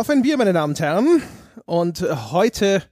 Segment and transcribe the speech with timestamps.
[0.00, 1.22] Auf ein Bier, meine Damen und Herren.
[1.66, 2.02] Und
[2.32, 2.82] heute,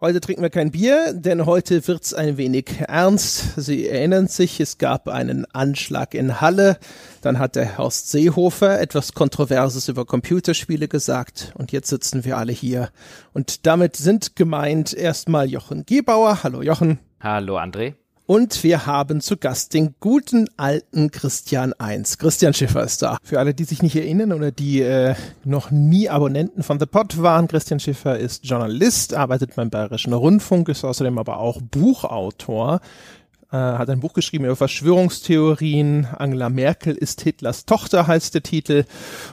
[0.00, 3.60] heute trinken wir kein Bier, denn heute wird's ein wenig ernst.
[3.60, 6.78] Sie erinnern sich, es gab einen Anschlag in Halle.
[7.20, 11.52] Dann hat der Horst Seehofer etwas Kontroverses über Computerspiele gesagt.
[11.54, 12.88] Und jetzt sitzen wir alle hier.
[13.32, 16.42] Und damit sind gemeint erstmal Jochen Gebauer.
[16.42, 16.98] Hallo Jochen.
[17.20, 17.94] Hallo André.
[18.32, 22.16] Und wir haben zu Gast den guten alten Christian 1.
[22.16, 23.18] Christian Schiffer ist da.
[23.22, 25.14] Für alle, die sich nicht erinnern oder die äh,
[25.44, 30.70] noch nie Abonnenten von The Pod waren, Christian Schiffer ist Journalist, arbeitet beim Bayerischen Rundfunk,
[30.70, 32.80] ist außerdem aber auch Buchautor.
[33.50, 36.06] Äh, hat ein Buch geschrieben über Verschwörungstheorien.
[36.16, 38.84] Angela Merkel ist Hitlers Tochter heißt der Titel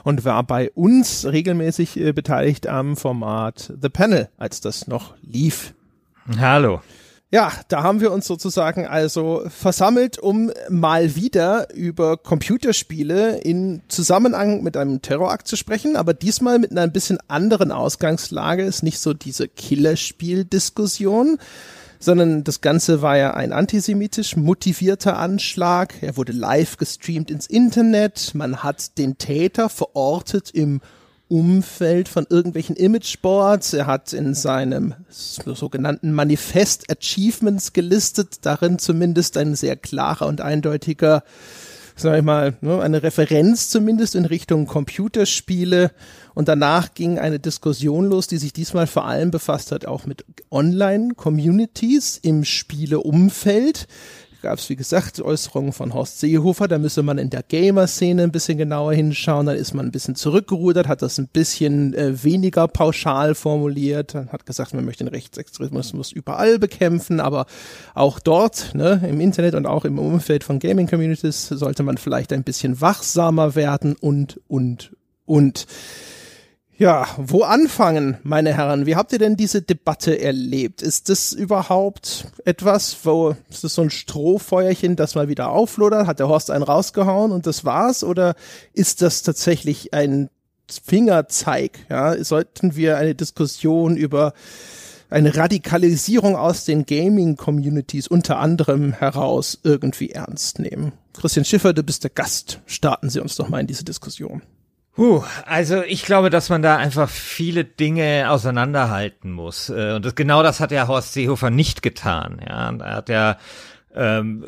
[0.04, 5.72] und war bei uns regelmäßig äh, beteiligt am Format The Panel, als das noch lief.
[6.38, 6.82] Hallo.
[7.32, 14.64] Ja, da haben wir uns sozusagen also versammelt, um mal wieder über Computerspiele in Zusammenhang
[14.64, 18.98] mit einem Terrorakt zu sprechen, aber diesmal mit einer ein bisschen anderen Ausgangslage, ist nicht
[18.98, 21.38] so diese Killerspiel-Diskussion,
[22.00, 25.94] sondern das Ganze war ja ein antisemitisch motivierter Anschlag.
[26.00, 28.32] Er wurde live gestreamt ins Internet.
[28.34, 30.80] Man hat den Täter verortet im
[31.30, 33.72] Umfeld von irgendwelchen Imageboards.
[33.72, 41.22] Er hat in seinem sogenannten Manifest Achievements gelistet, darin zumindest ein sehr klarer und eindeutiger,
[41.94, 45.92] sag ich mal, ne, eine Referenz zumindest in Richtung Computerspiele.
[46.34, 50.24] Und danach ging eine Diskussion los, die sich diesmal vor allem befasst hat, auch mit
[50.50, 53.86] Online-Communities im Spieleumfeld
[54.40, 56.68] gab es, wie gesagt, Äußerungen von Horst Seehofer.
[56.68, 59.46] Da müsse man in der Gamer-Szene ein bisschen genauer hinschauen.
[59.46, 64.46] Dann ist man ein bisschen zurückgerudert, hat das ein bisschen äh, weniger pauschal formuliert, hat
[64.46, 67.46] gesagt, man möchte den Rechtsextremismus überall bekämpfen, aber
[67.94, 72.44] auch dort, ne, im Internet und auch im Umfeld von Gaming-Communities sollte man vielleicht ein
[72.44, 74.96] bisschen wachsamer werden und, und,
[75.26, 75.66] und.
[76.80, 78.86] Ja, wo anfangen, meine Herren?
[78.86, 80.80] Wie habt ihr denn diese Debatte erlebt?
[80.80, 86.06] Ist das überhaupt etwas, wo ist das so ein Strohfeuerchen, das mal wieder auflodert?
[86.06, 88.02] Hat der Horst einen rausgehauen und das war's?
[88.02, 88.34] Oder
[88.72, 90.30] ist das tatsächlich ein
[90.70, 91.80] Fingerzeig?
[91.90, 94.32] Ja, sollten wir eine Diskussion über
[95.10, 100.92] eine Radikalisierung aus den Gaming-Communities unter anderem heraus irgendwie ernst nehmen?
[101.12, 102.62] Christian Schiffer, du bist der Gast.
[102.64, 104.40] Starten Sie uns doch mal in diese Diskussion.
[104.98, 109.70] Uh, also ich glaube, dass man da einfach viele Dinge auseinanderhalten muss.
[109.70, 112.40] Äh, und das, genau das hat ja Horst Seehofer nicht getan.
[112.46, 113.36] Ja, er hat ja
[113.94, 114.44] ähm,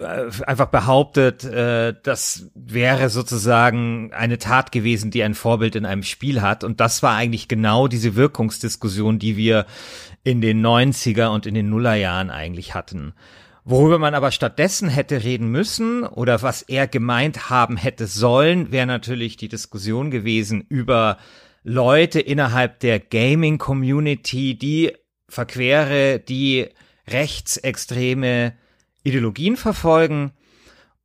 [0.47, 6.43] einfach behauptet, äh, das wäre sozusagen eine Tat gewesen, die ein Vorbild in einem Spiel
[6.43, 6.65] hat.
[6.65, 9.67] Und das war eigentlich genau diese Wirkungsdiskussion, die wir
[10.23, 13.15] in den 90er und in den Nullerjahren eigentlich hatten.
[13.65, 18.87] Worüber man aber stattdessen hätte reden müssen oder was er gemeint haben hätte sollen, wäre
[18.87, 21.19] natürlich die Diskussion gewesen über
[21.63, 24.93] Leute innerhalb der Gaming-Community, die
[25.29, 26.69] verquere, die
[27.07, 28.55] rechtsextreme
[29.05, 30.33] Ideologien verfolgen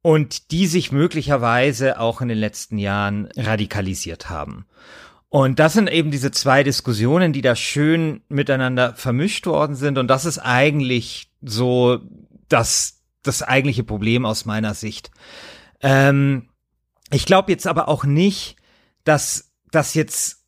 [0.02, 4.66] und die sich möglicherweise auch in den letzten Jahren radikalisiert haben.
[5.30, 9.98] Und das sind eben diese zwei Diskussionen, die da schön miteinander vermischt worden sind.
[9.98, 12.00] Und das ist eigentlich so
[12.50, 15.12] das, das eigentliche Problem aus meiner Sicht.
[15.82, 16.50] Ähm,
[17.12, 18.58] ich glaube jetzt aber auch nicht,
[19.04, 20.44] dass das jetzt,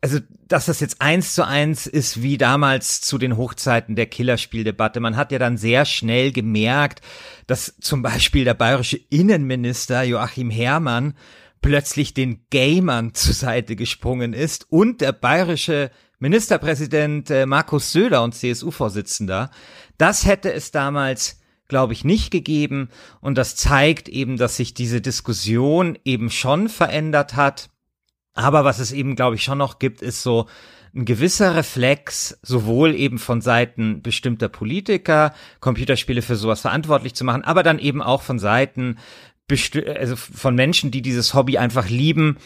[0.00, 5.00] also dass das jetzt eins zu eins ist wie damals zu den Hochzeiten der Killerspieldebatte.
[5.00, 7.00] Man hat ja dann sehr schnell gemerkt,
[7.46, 11.14] dass zum Beispiel der bayerische Innenminister Joachim Herrmann
[11.60, 18.34] plötzlich den Gamern zur Seite gesprungen ist und der bayerische Ministerpräsident äh, Markus Söder und
[18.34, 19.50] CSU-Vorsitzender.
[20.02, 22.88] Das hätte es damals, glaube ich, nicht gegeben.
[23.20, 27.70] Und das zeigt eben, dass sich diese Diskussion eben schon verändert hat.
[28.34, 30.48] Aber was es eben, glaube ich, schon noch gibt, ist so
[30.92, 37.44] ein gewisser Reflex, sowohl eben von Seiten bestimmter Politiker, Computerspiele für sowas verantwortlich zu machen,
[37.44, 38.98] aber dann eben auch von Seiten
[39.86, 42.38] also von Menschen, die dieses Hobby einfach lieben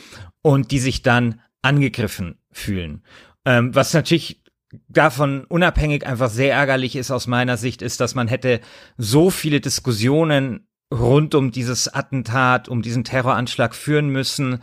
[0.43, 3.03] und die sich dann angegriffen fühlen.
[3.47, 4.43] Ähm, was natürlich
[4.89, 8.61] davon unabhängig einfach sehr ärgerlich ist aus meiner Sicht, ist, dass man hätte
[8.97, 14.63] so viele Diskussionen rund um dieses Attentat, um diesen Terroranschlag führen müssen,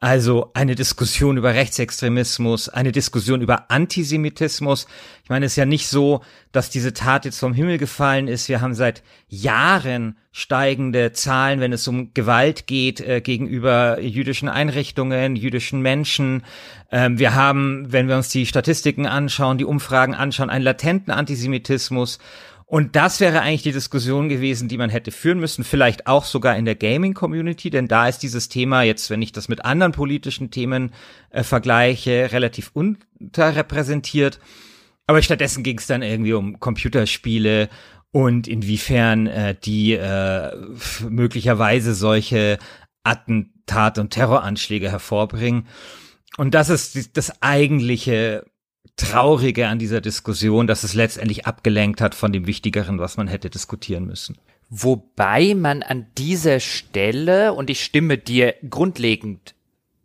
[0.00, 4.86] also eine Diskussion über Rechtsextremismus, eine Diskussion über Antisemitismus.
[5.22, 6.20] Ich meine, es ist ja nicht so,
[6.52, 8.48] dass diese Tat jetzt vom Himmel gefallen ist.
[8.48, 15.36] Wir haben seit Jahren steigende Zahlen, wenn es um Gewalt geht äh, gegenüber jüdischen Einrichtungen,
[15.36, 16.42] jüdischen Menschen.
[16.90, 22.18] Ähm, wir haben, wenn wir uns die Statistiken anschauen, die Umfragen anschauen, einen latenten Antisemitismus.
[22.66, 26.56] Und das wäre eigentlich die Diskussion gewesen, die man hätte führen müssen, vielleicht auch sogar
[26.56, 30.50] in der Gaming-Community, denn da ist dieses Thema jetzt, wenn ich das mit anderen politischen
[30.50, 30.92] Themen
[31.30, 34.40] äh, vergleiche, relativ unterrepräsentiert.
[35.06, 37.68] Aber stattdessen ging es dann irgendwie um Computerspiele
[38.10, 40.50] und inwiefern äh, die äh,
[41.10, 42.58] möglicherweise solche
[43.02, 45.66] Attentate und Terroranschläge hervorbringen.
[46.38, 48.46] Und das ist das eigentliche
[48.96, 53.50] Traurige an dieser Diskussion, dass es letztendlich abgelenkt hat von dem Wichtigeren, was man hätte
[53.50, 54.38] diskutieren müssen.
[54.70, 59.54] Wobei man an dieser Stelle, und ich stimme dir grundlegend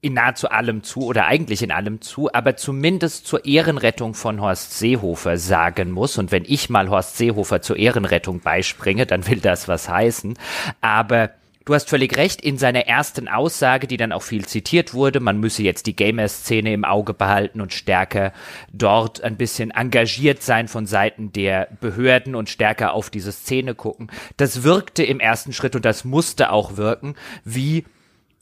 [0.02, 4.78] in nahezu allem zu oder eigentlich in allem zu, aber zumindest zur Ehrenrettung von Horst
[4.80, 6.18] Seehofer sagen muss.
[6.18, 10.38] Und wenn ich mal Horst Seehofer zur Ehrenrettung beispringe, dann will das was heißen.
[10.82, 11.32] Aber
[11.70, 15.40] Du hast völlig recht, in seiner ersten Aussage, die dann auch viel zitiert wurde, man
[15.40, 18.34] müsse jetzt die Gamer-Szene im Auge behalten und stärker
[18.74, 24.10] dort ein bisschen engagiert sein von Seiten der Behörden und stärker auf diese Szene gucken.
[24.36, 27.14] Das wirkte im ersten Schritt und das musste auch wirken,
[27.46, 27.86] wie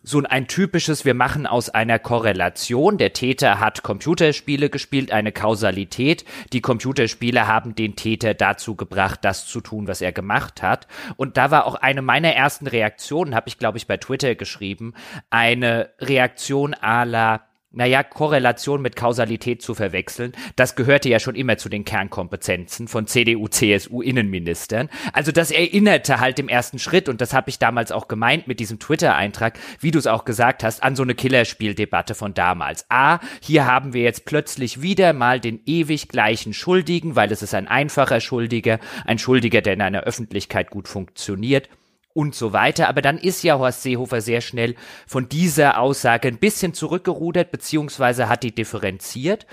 [0.08, 6.24] so ein typisches, wir machen aus einer Korrelation, der Täter hat Computerspiele gespielt, eine Kausalität,
[6.54, 10.88] die Computerspiele haben den Täter dazu gebracht, das zu tun, was er gemacht hat.
[11.18, 14.94] Und da war auch eine meiner ersten Reaktionen, habe ich glaube ich bei Twitter geschrieben,
[15.30, 17.47] eine Reaktion à la
[17.78, 23.08] naja, Korrelation mit Kausalität zu verwechseln, das gehörte ja schon immer zu den Kernkompetenzen von
[23.08, 24.90] CDU, CSU Innenministern.
[25.14, 28.60] Also das erinnerte halt im ersten Schritt, und das habe ich damals auch gemeint mit
[28.60, 32.86] diesem Twitter-Eintrag, wie du es auch gesagt hast, an so eine Killerspieldebatte von damals.
[32.90, 37.54] A, hier haben wir jetzt plötzlich wieder mal den ewig gleichen Schuldigen, weil es ist
[37.54, 41.70] ein einfacher Schuldiger, ein Schuldiger, der in einer Öffentlichkeit gut funktioniert
[42.18, 42.90] und so weiter.
[42.90, 44.74] Aber dann ist ja Horst Seehofer sehr schnell
[45.06, 49.46] von dieser Aussage ein bisschen zurückgerudert, beziehungsweise hat die differenziert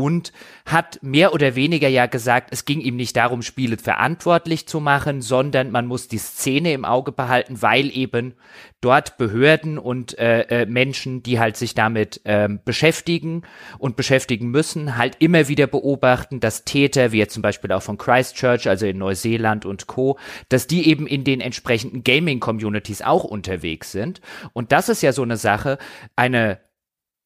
[0.00, 0.32] und
[0.64, 5.20] hat mehr oder weniger ja gesagt, es ging ihm nicht darum, Spiele verantwortlich zu machen,
[5.20, 8.34] sondern man muss die Szene im Auge behalten, weil eben
[8.80, 13.42] dort Behörden und äh, äh, Menschen, die halt sich damit ähm, beschäftigen
[13.78, 17.98] und beschäftigen müssen, halt immer wieder beobachten, dass Täter, wie jetzt zum Beispiel auch von
[17.98, 20.18] Christchurch, also in Neuseeland und Co.,
[20.48, 24.22] dass die eben in den entsprechenden Gaming-Communities auch unterwegs sind.
[24.54, 25.76] Und das ist ja so eine Sache,
[26.16, 26.58] eine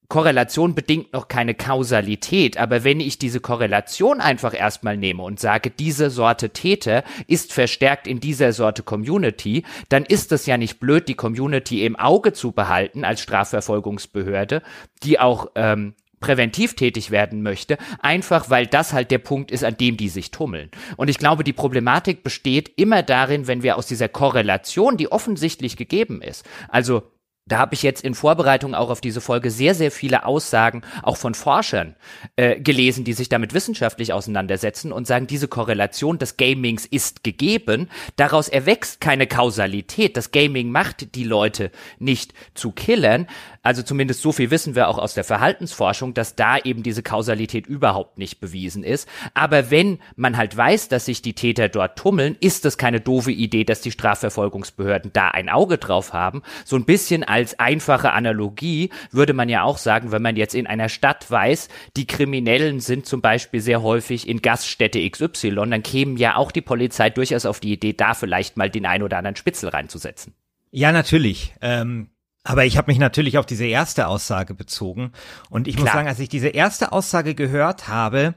[0.08, 5.70] Korrelation bedingt noch keine Kausalität, aber wenn ich diese Korrelation einfach erstmal nehme und sage,
[5.70, 11.08] diese Sorte Täter ist verstärkt in dieser Sorte Community, dann ist es ja nicht blöd,
[11.08, 14.62] die Community im Auge zu behalten als Strafverfolgungsbehörde,
[15.02, 19.76] die auch ähm, präventiv tätig werden möchte, einfach weil das halt der Punkt ist, an
[19.76, 20.70] dem die sich tummeln.
[20.96, 25.76] Und ich glaube, die Problematik besteht immer darin, wenn wir aus dieser Korrelation, die offensichtlich
[25.76, 27.02] gegeben ist, also
[27.46, 31.18] da habe ich jetzt in Vorbereitung auch auf diese Folge sehr, sehr viele Aussagen auch
[31.18, 31.94] von Forschern
[32.36, 37.90] äh, gelesen, die sich damit wissenschaftlich auseinandersetzen und sagen, diese Korrelation des Gamings ist gegeben.
[38.16, 40.16] Daraus erwächst keine Kausalität.
[40.16, 43.26] Das Gaming macht die Leute nicht zu Killern.
[43.64, 47.66] Also zumindest so viel wissen wir auch aus der Verhaltensforschung, dass da eben diese Kausalität
[47.66, 49.08] überhaupt nicht bewiesen ist.
[49.32, 53.32] Aber wenn man halt weiß, dass sich die Täter dort tummeln, ist es keine doofe
[53.32, 56.42] Idee, dass die Strafverfolgungsbehörden da ein Auge drauf haben.
[56.66, 60.66] So ein bisschen als einfache Analogie würde man ja auch sagen, wenn man jetzt in
[60.66, 66.18] einer Stadt weiß, die Kriminellen sind zum Beispiel sehr häufig in Gaststätte XY, dann kämen
[66.18, 69.36] ja auch die Polizei durchaus auf die Idee, da vielleicht mal den ein oder anderen
[69.36, 70.34] Spitzel reinzusetzen.
[70.70, 71.54] Ja, natürlich.
[71.62, 72.10] Ähm
[72.44, 75.12] aber ich habe mich natürlich auf diese erste Aussage bezogen.
[75.48, 75.86] Und ich Klar.
[75.86, 78.34] muss sagen, als ich diese erste Aussage gehört habe,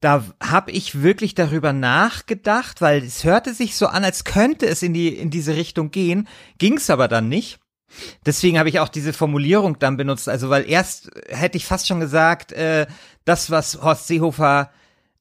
[0.00, 4.82] da habe ich wirklich darüber nachgedacht, weil es hörte sich so an, als könnte es
[4.82, 7.60] in die in diese Richtung gehen, ging es aber dann nicht.
[8.26, 10.28] Deswegen habe ich auch diese Formulierung dann benutzt.
[10.28, 12.86] Also weil erst hätte ich fast schon gesagt, äh,
[13.24, 14.70] das was Horst Seehofer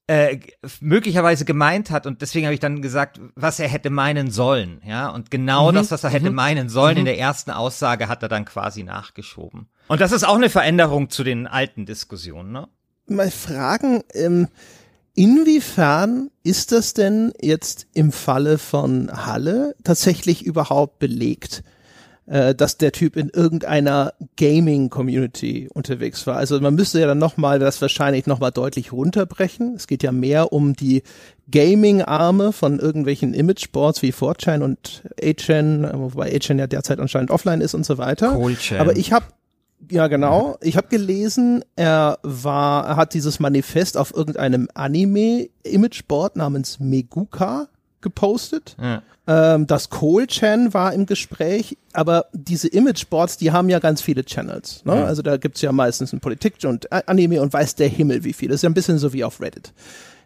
[0.08, 0.40] äh,
[0.82, 5.10] möglicherweise gemeint hat und deswegen habe ich dann gesagt, was er hätte meinen sollen, ja
[5.10, 5.76] und genau mhm.
[5.76, 6.36] das, was er hätte mhm.
[6.36, 7.00] meinen sollen mhm.
[7.00, 9.68] in der ersten Aussage hat er dann quasi nachgeschoben.
[9.88, 12.68] Und das ist auch eine Veränderung zu den alten Diskussionen, ne?
[13.08, 14.48] Mal fragen, ähm,
[15.14, 21.64] inwiefern ist das denn jetzt im Falle von Halle tatsächlich überhaupt belegt?
[22.28, 26.38] Äh, dass der Typ in irgendeiner Gaming-Community unterwegs war.
[26.38, 29.76] Also man müsste ja dann nochmal das wahrscheinlich nochmal deutlich runterbrechen.
[29.76, 31.04] Es geht ja mehr um die
[31.52, 37.76] Gaming-Arme von irgendwelchen Imageboards wie 4chan und 8chan, wobei 8chan ja derzeit anscheinend offline ist
[37.76, 38.34] und so weiter.
[38.34, 38.80] Coolchan.
[38.80, 39.26] Aber ich habe
[39.92, 40.58] ja, genau.
[40.62, 47.68] Ich habe gelesen, er war, er hat dieses Manifest auf irgendeinem Anime-Imageboard namens Meguka
[48.06, 48.78] gepostet.
[48.80, 49.02] Ja.
[49.28, 54.86] Ähm, das Cole-Chan war im Gespräch, aber diese Imageboards, die haben ja ganz viele Channels.
[54.86, 54.96] Ne?
[54.96, 55.06] Ja.
[55.06, 58.50] Also da gibt's ja meistens ein Politik und Anime und weiß der Himmel wie viel.
[58.50, 59.74] Das ist ja ein bisschen so wie auf Reddit.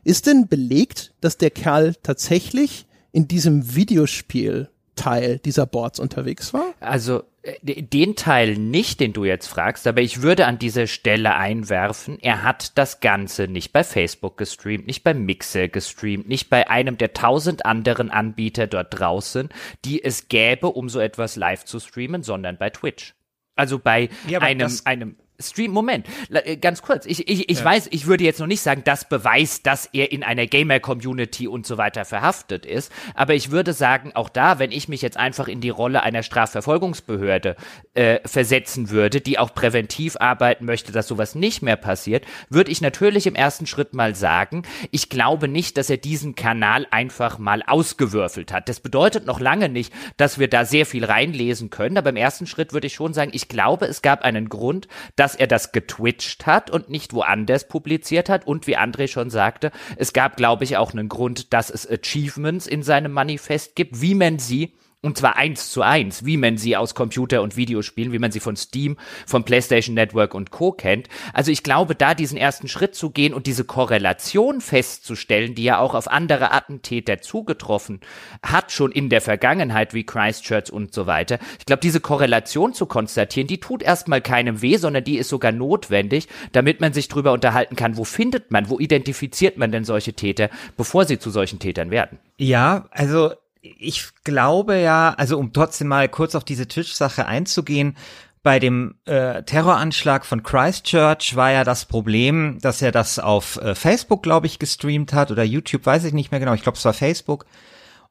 [0.03, 6.73] Ist denn belegt, dass der Kerl tatsächlich in diesem Videospiel Teil dieser Boards unterwegs war?
[6.81, 11.35] Also äh, den Teil nicht, den du jetzt fragst, aber ich würde an dieser Stelle
[11.35, 16.69] einwerfen, er hat das Ganze nicht bei Facebook gestreamt, nicht bei Mixer gestreamt, nicht bei
[16.69, 19.49] einem der tausend anderen Anbieter dort draußen,
[19.85, 23.15] die es gäbe, um so etwas live zu streamen, sondern bei Twitch.
[23.55, 27.05] Also bei ja, einem, einem Stream, Moment, äh, ganz kurz.
[27.05, 27.65] Ich, ich, ich ja.
[27.65, 31.65] weiß, ich würde jetzt noch nicht sagen, das beweist, dass er in einer Gamer-Community und
[31.65, 32.91] so weiter verhaftet ist.
[33.15, 36.23] Aber ich würde sagen, auch da, wenn ich mich jetzt einfach in die Rolle einer
[36.23, 37.55] Strafverfolgungsbehörde
[37.93, 42.81] äh, versetzen würde, die auch präventiv arbeiten möchte, dass sowas nicht mehr passiert, würde ich
[42.81, 47.63] natürlich im ersten Schritt mal sagen, ich glaube nicht, dass er diesen Kanal einfach mal
[47.65, 48.69] ausgewürfelt hat.
[48.69, 51.97] Das bedeutet noch lange nicht, dass wir da sehr viel reinlesen können.
[51.97, 55.28] Aber im ersten Schritt würde ich schon sagen, ich glaube, es gab einen Grund, dass
[55.29, 58.47] dass er das getwitcht hat und nicht woanders publiziert hat.
[58.47, 62.65] Und wie André schon sagte, es gab, glaube ich, auch einen Grund, dass es Achievements
[62.65, 66.75] in seinem Manifest gibt, wie man sie und zwar eins zu eins, wie man sie
[66.75, 70.73] aus Computer- und Videospielen, wie man sie von Steam, vom PlayStation Network und Co.
[70.73, 71.07] kennt.
[71.33, 75.79] Also ich glaube, da diesen ersten Schritt zu gehen und diese Korrelation festzustellen, die ja
[75.79, 78.01] auch auf andere Attentäter zugetroffen
[78.43, 81.39] hat, schon in der Vergangenheit, wie Christchurch und so weiter.
[81.59, 85.53] Ich glaube, diese Korrelation zu konstatieren, die tut erstmal keinem weh, sondern die ist sogar
[85.53, 90.11] notwendig, damit man sich drüber unterhalten kann, wo findet man, wo identifiziert man denn solche
[90.11, 92.19] Täter, bevor sie zu solchen Tätern werden.
[92.37, 97.97] Ja, also ich glaube ja, also um trotzdem mal kurz auf diese Twitch-Sache einzugehen,
[98.41, 103.75] bei dem äh, Terroranschlag von Christchurch war ja das Problem, dass er das auf äh,
[103.75, 106.85] Facebook, glaube ich, gestreamt hat oder YouTube, weiß ich nicht mehr genau, ich glaube es
[106.85, 107.45] war Facebook.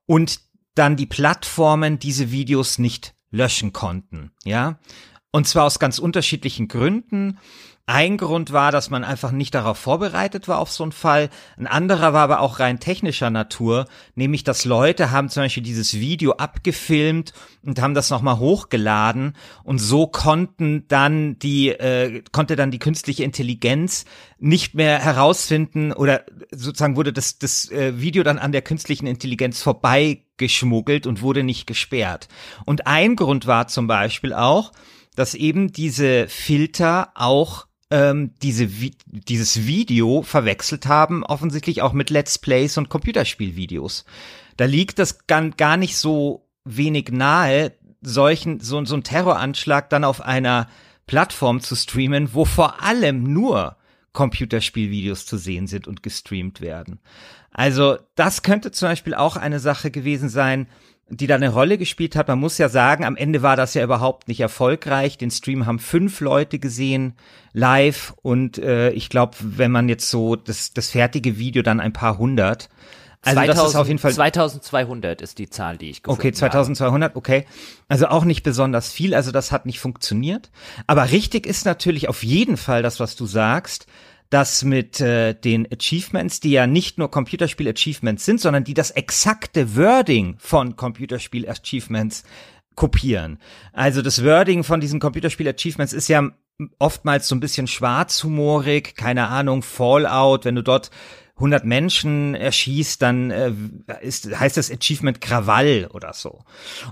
[0.04, 0.40] Und
[0.74, 4.78] dann die Plattformen diese Videos nicht löschen konnten, ja.
[5.30, 7.38] Und zwar aus ganz unterschiedlichen Gründen.
[7.90, 11.30] Ein Grund war, dass man einfach nicht darauf vorbereitet war auf so einen Fall.
[11.56, 15.94] Ein anderer war aber auch rein technischer Natur, nämlich dass Leute haben zum Beispiel dieses
[15.94, 17.32] Video abgefilmt
[17.64, 23.24] und haben das nochmal hochgeladen und so konnten dann die äh, konnte dann die künstliche
[23.24, 24.04] Intelligenz
[24.38, 29.62] nicht mehr herausfinden oder sozusagen wurde das das äh, Video dann an der künstlichen Intelligenz
[29.62, 32.28] vorbei geschmuggelt und wurde nicht gesperrt.
[32.66, 34.72] Und ein Grund war zum Beispiel auch,
[35.16, 42.10] dass eben diese Filter auch ähm, diese Vi dieses Video verwechselt haben, offensichtlich auch mit
[42.10, 44.04] Let's Plays und Computerspielvideos.
[44.56, 50.20] Da liegt das gar, nicht so wenig nahe, solchen, so, so ein Terroranschlag dann auf
[50.20, 50.68] einer
[51.06, 53.76] Plattform zu streamen, wo vor allem nur
[54.12, 57.00] Computerspielvideos zu sehen sind und gestreamt werden.
[57.50, 60.68] Also das könnte zum Beispiel auch eine Sache gewesen sein,
[61.10, 62.28] die da eine Rolle gespielt hat.
[62.28, 65.18] Man muss ja sagen, am Ende war das ja überhaupt nicht erfolgreich.
[65.18, 67.14] Den Stream haben fünf Leute gesehen
[67.52, 71.92] live und äh, ich glaube, wenn man jetzt so das, das fertige Video dann ein
[71.92, 72.68] paar hundert.
[73.22, 76.32] Also 2000, das ist auf jeden Fall 2200 ist die Zahl, die ich gefunden Okay,
[76.32, 77.18] 2200, habe.
[77.18, 77.46] okay.
[77.88, 80.50] Also auch nicht besonders viel, also das hat nicht funktioniert.
[80.86, 83.86] Aber richtig ist natürlich auf jeden Fall das, was du sagst
[84.30, 89.76] dass mit äh, den Achievements, die ja nicht nur Computerspiel-Achievements sind, sondern die das exakte
[89.76, 92.24] Wording von Computerspiel-Achievements
[92.74, 93.38] kopieren.
[93.72, 96.30] Also das Wording von diesen Computerspiel-Achievements ist ja
[96.78, 100.90] oftmals so ein bisschen schwarzhumorig, keine Ahnung, Fallout, wenn du dort
[101.38, 103.52] 100 Menschen erschießt, dann äh,
[104.00, 106.40] ist, heißt das Achievement Krawall oder so.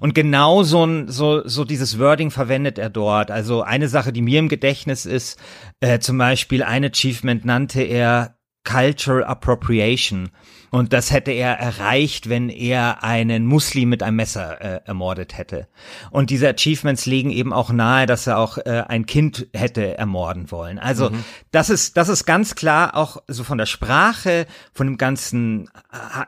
[0.00, 3.30] Und genau so, ein, so, so dieses Wording verwendet er dort.
[3.30, 5.38] Also eine Sache, die mir im Gedächtnis ist,
[5.80, 10.30] äh, zum Beispiel ein Achievement nannte er Cultural Appropriation.
[10.70, 15.68] Und das hätte er erreicht, wenn er einen Muslim mit einem Messer äh, ermordet hätte.
[16.10, 20.50] Und diese Achievements legen eben auch nahe, dass er auch äh, ein Kind hätte ermorden
[20.50, 20.78] wollen.
[20.78, 21.24] Also mhm.
[21.50, 25.70] das ist das ist ganz klar auch so von der Sprache, von dem ganzen,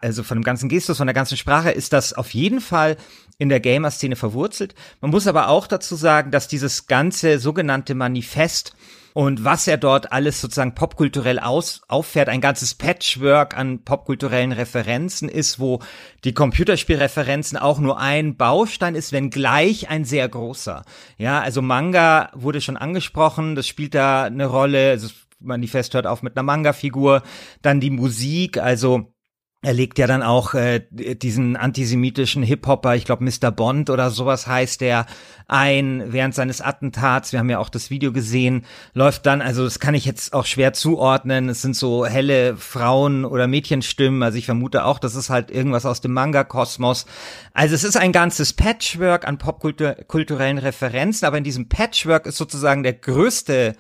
[0.01, 2.97] also von dem ganzen Gestus, von der ganzen Sprache ist das auf jeden Fall
[3.39, 4.75] in der Gamer-Szene verwurzelt.
[5.01, 8.75] Man muss aber auch dazu sagen, dass dieses ganze sogenannte Manifest
[9.15, 15.29] und was er dort alles sozusagen popkulturell aus, auffährt, ein ganzes Patchwork an popkulturellen Referenzen
[15.29, 15.81] ist, wo
[16.25, 20.85] die Computerspielreferenzen auch nur ein Baustein ist, wenn gleich ein sehr großer.
[21.17, 25.09] Ja, also Manga wurde schon angesprochen, das spielt da eine Rolle, also
[25.41, 27.23] Manifest hört auf mit einer Manga-Figur,
[27.63, 29.13] dann die Musik, also
[29.61, 33.51] er legt ja dann auch äh, diesen antisemitischen Hip-Hopper, ich glaube Mr.
[33.51, 35.07] Bond oder sowas heißt der,
[35.49, 37.33] ein während seines Attentats.
[37.33, 40.47] Wir haben ja auch das Video gesehen, läuft dann, also das kann ich jetzt auch
[40.47, 41.49] schwer zuordnen.
[41.49, 44.23] Es sind so helle Frauen- oder Mädchenstimmen.
[44.23, 47.07] Also ich vermute auch, das ist halt irgendwas aus dem Manga-Kosmos.
[47.53, 52.85] Also es ist ein ganzes Patchwork an popkulturellen Referenzen, aber in diesem Patchwork ist sozusagen
[52.85, 53.75] der größte,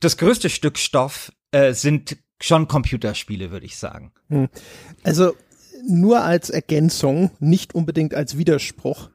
[0.00, 4.12] das größte Stück Stoff äh, sind schon Computerspiele, würde ich sagen.
[4.28, 4.48] Hm.
[5.02, 5.34] Also
[5.86, 9.10] nur als Ergänzung, nicht unbedingt als Widerspruch.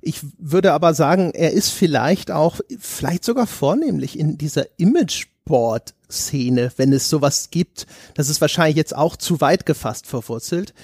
[0.00, 6.92] Ich würde aber sagen, er ist vielleicht auch, vielleicht sogar vornehmlich in dieser Imageboard-Szene, wenn
[6.92, 7.86] es sowas gibt.
[8.14, 10.74] Das ist wahrscheinlich jetzt auch zu weit gefasst verwurzelt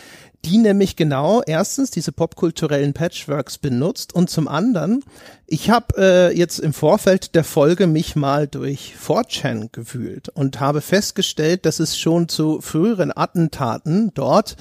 [0.44, 5.04] die nämlich genau erstens diese popkulturellen Patchworks benutzt und zum anderen,
[5.47, 10.80] ich habe äh, jetzt im Vorfeld der Folge mich mal durch 4chan gewühlt und habe
[10.80, 14.56] festgestellt, dass es schon zu früheren Attentaten dort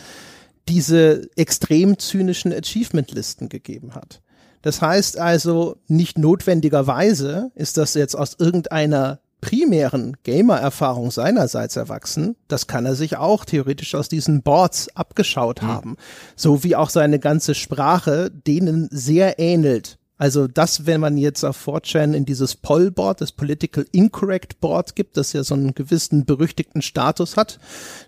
[0.68, 4.22] diese extrem zynischen Achievement-Listen gegeben hat.
[4.62, 12.68] Das heißt also, nicht notwendigerweise ist das jetzt aus irgendeiner primären Gamer-Erfahrung seinerseits erwachsen, das
[12.68, 15.68] kann er sich auch theoretisch aus diesen Boards abgeschaut mhm.
[15.68, 15.98] haben.
[16.36, 20.00] So wie auch seine ganze Sprache denen sehr ähnelt.
[20.20, 25.16] Also das, wenn man jetzt auf 4chan in dieses Poll-Board, das Political Incorrect Board gibt,
[25.16, 27.58] das ja so einen gewissen berüchtigten Status hat,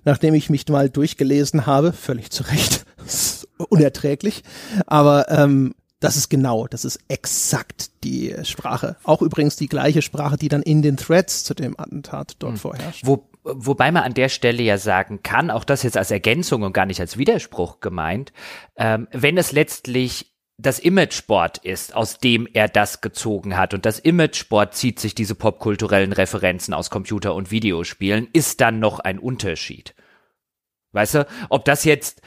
[0.03, 2.85] nachdem ich mich mal durchgelesen habe, völlig zu Recht,
[3.69, 4.43] unerträglich,
[4.87, 8.97] aber ähm, das ist genau, das ist exakt die Sprache.
[9.03, 12.57] Auch übrigens die gleiche Sprache, die dann in den Threads zu dem Attentat dort mhm.
[12.57, 13.05] vorherrscht.
[13.05, 16.73] Wo, wobei man an der Stelle ja sagen kann, auch das jetzt als Ergänzung und
[16.73, 18.33] gar nicht als Widerspruch gemeint,
[18.75, 23.73] ähm, wenn es letztlich das Imagesport ist, aus dem er das gezogen hat.
[23.73, 28.99] Und das Imagesport zieht sich diese popkulturellen Referenzen aus Computer- und Videospielen, ist dann noch
[28.99, 29.95] ein Unterschied.
[30.93, 32.21] Weißt du, ob das jetzt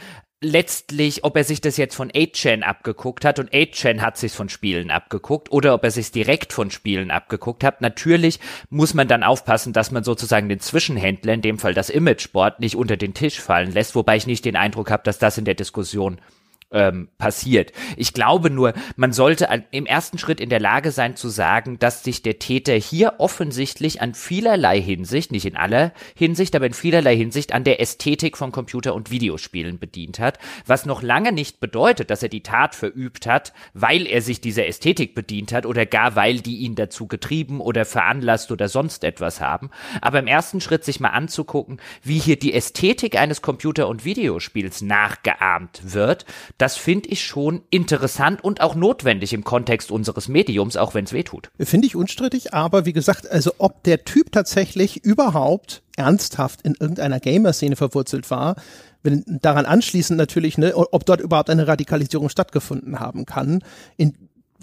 [0.44, 4.48] letztlich, ob er sich das jetzt von 8chan abgeguckt hat und 8chan hat sich von
[4.48, 7.80] Spielen abgeguckt oder ob er sich direkt von Spielen abgeguckt hat.
[7.80, 8.38] Natürlich
[8.70, 12.76] muss man dann aufpassen, dass man sozusagen den Zwischenhändler, in dem Fall das Imagesport, nicht
[12.76, 15.54] unter den Tisch fallen lässt, wobei ich nicht den Eindruck habe, dass das in der
[15.54, 16.18] Diskussion
[16.70, 17.72] ähm, passiert.
[17.96, 21.78] Ich glaube nur, man sollte an, im ersten Schritt in der Lage sein zu sagen,
[21.78, 26.74] dass sich der Täter hier offensichtlich an vielerlei Hinsicht, nicht in aller Hinsicht, aber in
[26.74, 31.60] vielerlei Hinsicht an der Ästhetik von Computer- und Videospielen bedient hat, was noch lange nicht
[31.60, 35.86] bedeutet, dass er die Tat verübt hat, weil er sich dieser Ästhetik bedient hat oder
[35.86, 39.70] gar weil die ihn dazu getrieben oder veranlasst oder sonst etwas haben.
[40.00, 44.82] Aber im ersten Schritt sich mal anzugucken, wie hier die Ästhetik eines Computer- und Videospiels
[44.82, 46.24] nachgeahmt wird,
[46.58, 51.12] das finde ich schon interessant und auch notwendig im Kontext unseres Mediums, auch wenn es
[51.12, 51.50] weh tut.
[51.58, 57.20] Finde ich unstrittig, aber wie gesagt, also ob der Typ tatsächlich überhaupt ernsthaft in irgendeiner
[57.20, 58.56] Gamer-Szene verwurzelt war,
[59.02, 63.62] wenn daran anschließend natürlich, ne, ob dort überhaupt eine Radikalisierung stattgefunden haben kann,
[63.96, 64.14] in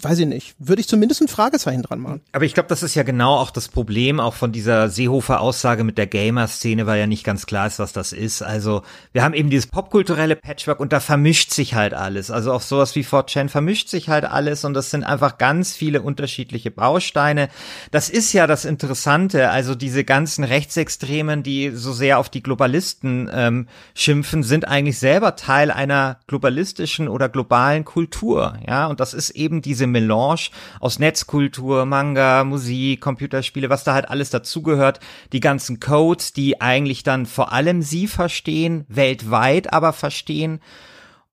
[0.02, 2.20] weiß ich nicht, würde ich zumindest ein Fragezeichen dran machen.
[2.32, 5.98] Aber ich glaube, das ist ja genau auch das Problem auch von dieser Seehofer-Aussage mit
[5.98, 8.42] der Gamer-Szene, weil ja nicht ganz klar ist, was das ist.
[8.42, 12.30] Also wir haben eben dieses popkulturelle Patchwork und da vermischt sich halt alles.
[12.30, 16.02] Also auch sowas wie 4chan vermischt sich halt alles und das sind einfach ganz viele
[16.02, 17.48] unterschiedliche Bausteine.
[17.90, 23.30] Das ist ja das Interessante, also diese ganzen Rechtsextremen, die so sehr auf die Globalisten
[23.32, 28.58] ähm, schimpfen, sind eigentlich selber Teil einer globalistischen oder globalen Kultur.
[28.66, 30.50] Ja, und das ist eben diese Melange
[30.80, 35.00] aus Netzkultur, Manga, Musik, Computerspiele, was da halt alles dazugehört,
[35.32, 40.60] die ganzen Codes, die eigentlich dann vor allem sie verstehen, weltweit aber verstehen.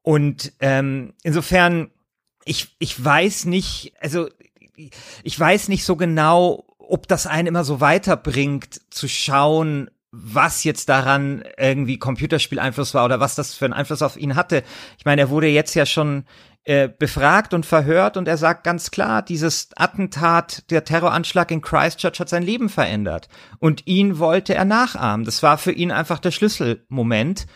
[0.03, 1.89] Und ähm, insofern,
[2.45, 4.29] ich, ich weiß nicht, also
[5.23, 10.89] ich weiß nicht so genau, ob das einen immer so weiterbringt, zu schauen, was jetzt
[10.89, 14.63] daran irgendwie Computerspiel-Einfluss war oder was das für einen Einfluss auf ihn hatte.
[14.97, 16.25] Ich meine, er wurde jetzt ja schon
[16.69, 22.19] äh, befragt und verhört und er sagt ganz klar, dieses Attentat, der Terroranschlag in Christchurch
[22.19, 23.27] hat sein Leben verändert
[23.58, 25.25] und ihn wollte er nachahmen.
[25.25, 27.47] Das war für ihn einfach der Schlüsselmoment.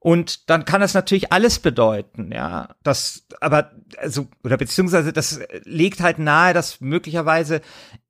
[0.00, 2.68] Und dann kann das natürlich alles bedeuten, ja.
[2.82, 7.62] Das, aber, also, oder beziehungsweise das legt halt nahe, dass möglicherweise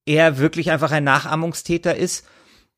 [0.06, 2.26] er wirklich einfach ein Nachahmungstäter ist.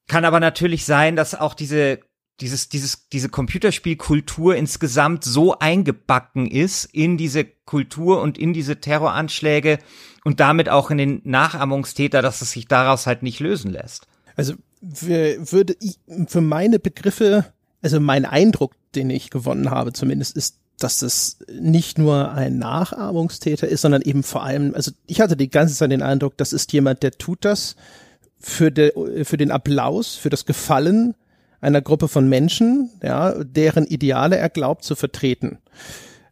[0.06, 2.00] Kann aber natürlich sein, dass auch diese
[2.40, 9.78] dieses, dieses, diese Computerspielkultur insgesamt so eingebacken ist in diese Kultur und in diese Terroranschläge
[10.24, 14.06] und damit auch in den Nachahmungstäter, dass es sich daraus halt nicht lösen lässt.
[14.36, 14.54] Also
[14.94, 15.98] für, würde ich,
[16.28, 21.98] für meine Begriffe, also mein Eindruck, den ich gewonnen habe zumindest, ist, dass es nicht
[21.98, 26.02] nur ein Nachahmungstäter ist, sondern eben vor allem, also ich hatte die ganze Zeit den
[26.02, 27.76] Eindruck, das ist jemand, der tut das
[28.38, 31.14] für, de, für den Applaus, für das Gefallen
[31.60, 35.58] einer Gruppe von Menschen, ja, deren Ideale er glaubt zu vertreten.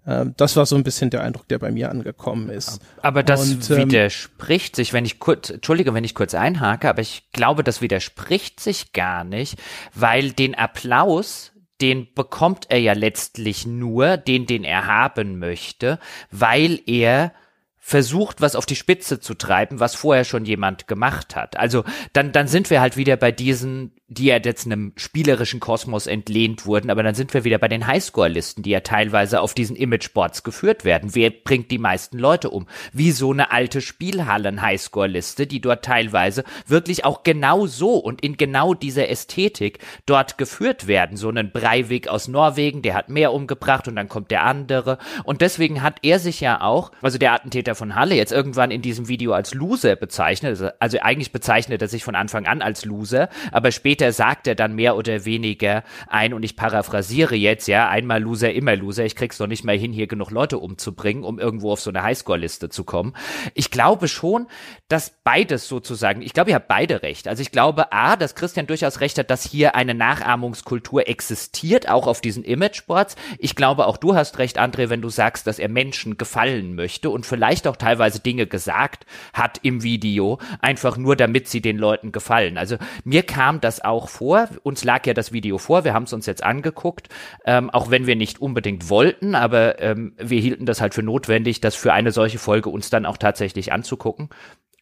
[0.09, 2.81] Ähm, das war so ein bisschen der Eindruck, der bei mir angekommen ist.
[3.03, 7.03] Aber das Und, ähm, widerspricht sich, wenn ich kurz, Entschuldige, wenn ich kurz einhake, aber
[7.03, 9.59] ich glaube, das widerspricht sich gar nicht,
[9.95, 15.99] weil den Applaus, den bekommt er ja letztlich nur, den, den er haben möchte,
[16.31, 17.33] weil er
[17.77, 21.57] versucht, was auf die Spitze zu treiben, was vorher schon jemand gemacht hat.
[21.57, 26.07] Also dann, dann sind wir halt wieder bei diesen, die ja jetzt einem spielerischen Kosmos
[26.07, 29.77] entlehnt wurden, aber dann sind wir wieder bei den Highscore-Listen, die ja teilweise auf diesen
[29.77, 31.15] Imageboards geführt werden.
[31.15, 32.67] Wer bringt die meisten Leute um?
[32.95, 38.73] Wie so eine alte Spielhallen-Highscore-Liste, die dort teilweise wirklich auch genau so und in genau
[38.73, 41.19] dieser Ästhetik dort geführt werden.
[41.19, 44.97] So einen Breivik aus Norwegen, der hat mehr umgebracht und dann kommt der andere.
[45.25, 48.81] Und deswegen hat er sich ja auch, also der Attentäter von Halle jetzt irgendwann in
[48.81, 50.51] diesem Video als Loser bezeichnet.
[50.51, 54.55] Also, also eigentlich bezeichnet er sich von Anfang an als Loser, aber später sagt er
[54.55, 59.17] dann mehr oder weniger ein, und ich paraphrasiere jetzt, ja, einmal Loser, immer Loser, ich
[59.17, 62.69] krieg's noch nicht mal hin, hier genug Leute umzubringen, um irgendwo auf so eine Highscore-Liste
[62.69, 63.15] zu kommen.
[63.55, 64.47] Ich glaube schon,
[64.89, 67.29] dass beides sozusagen, ich glaube, ihr habt beide recht.
[67.29, 72.07] Also ich glaube, A, dass Christian durchaus recht hat, dass hier eine Nachahmungskultur existiert, auch
[72.07, 73.17] auf diesen Imageboards.
[73.39, 77.11] Ich glaube, auch du hast recht, André, wenn du sagst, dass er Menschen gefallen möchte
[77.11, 82.13] und vielleicht auch teilweise Dinge gesagt hat im Video, einfach nur damit sie den Leuten
[82.13, 82.59] gefallen.
[82.59, 86.13] Also mir kam das auch vor, uns lag ja das Video vor, wir haben es
[86.13, 87.09] uns jetzt angeguckt,
[87.45, 91.61] ähm, auch wenn wir nicht unbedingt wollten, aber ähm, wir hielten das halt für notwendig,
[91.61, 94.29] das für eine solche Folge uns dann auch tatsächlich anzugucken.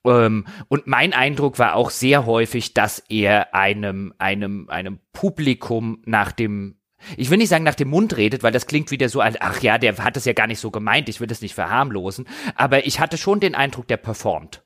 [0.04, 6.32] Ähm, und mein Eindruck war auch sehr häufig, dass er einem, einem, einem Publikum nach
[6.32, 6.76] dem
[7.16, 9.60] ich will nicht sagen nach dem Mund redet, weil das klingt wieder so, als, ach
[9.60, 12.86] ja, der hat es ja gar nicht so gemeint, ich will das nicht verharmlosen, aber
[12.86, 14.64] ich hatte schon den Eindruck, der performt.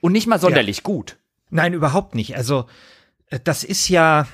[0.00, 0.82] Und nicht mal sonderlich ja.
[0.84, 1.18] gut.
[1.50, 2.36] Nein, überhaupt nicht.
[2.36, 2.66] Also,
[3.44, 4.26] das ist ja,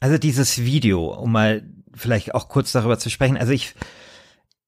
[0.00, 3.36] also dieses Video, um mal vielleicht auch kurz darüber zu sprechen.
[3.36, 3.74] Also ich,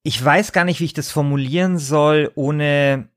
[0.02, 3.08] ich weiß gar nicht, wie ich das formulieren soll, ohne,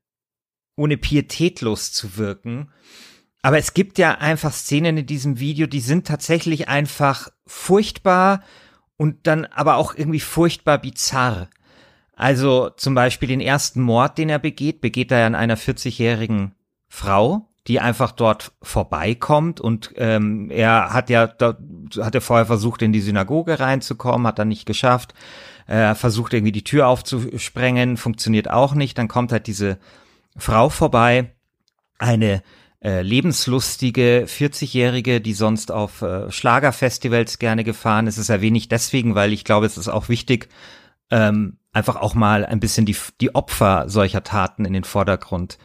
[0.76, 2.70] ohne pietätlos zu wirken.
[3.42, 8.42] Aber es gibt ja einfach Szenen in diesem Video, die sind tatsächlich einfach furchtbar
[8.96, 11.50] und dann aber auch irgendwie furchtbar bizarr.
[12.16, 16.54] Also zum Beispiel den ersten Mord, den er begeht, begeht er an einer 40-jährigen
[16.88, 21.56] Frau, die einfach dort vorbeikommt und ähm, er hat ja da
[21.98, 25.14] hat er vorher versucht in die Synagoge reinzukommen, hat er nicht geschafft.
[25.66, 28.98] Er versucht irgendwie die Tür aufzusprengen, funktioniert auch nicht.
[28.98, 29.78] Dann kommt halt diese
[30.36, 31.32] Frau vorbei,
[31.98, 32.42] eine
[32.82, 38.18] äh, lebenslustige 40-Jährige, die sonst auf äh, Schlagerfestivals gerne gefahren ist.
[38.18, 40.48] Es erwähne ich deswegen, weil ich glaube, es ist auch wichtig,
[41.10, 45.58] ähm, einfach auch mal ein bisschen die, die Opfer solcher Taten in den Vordergrund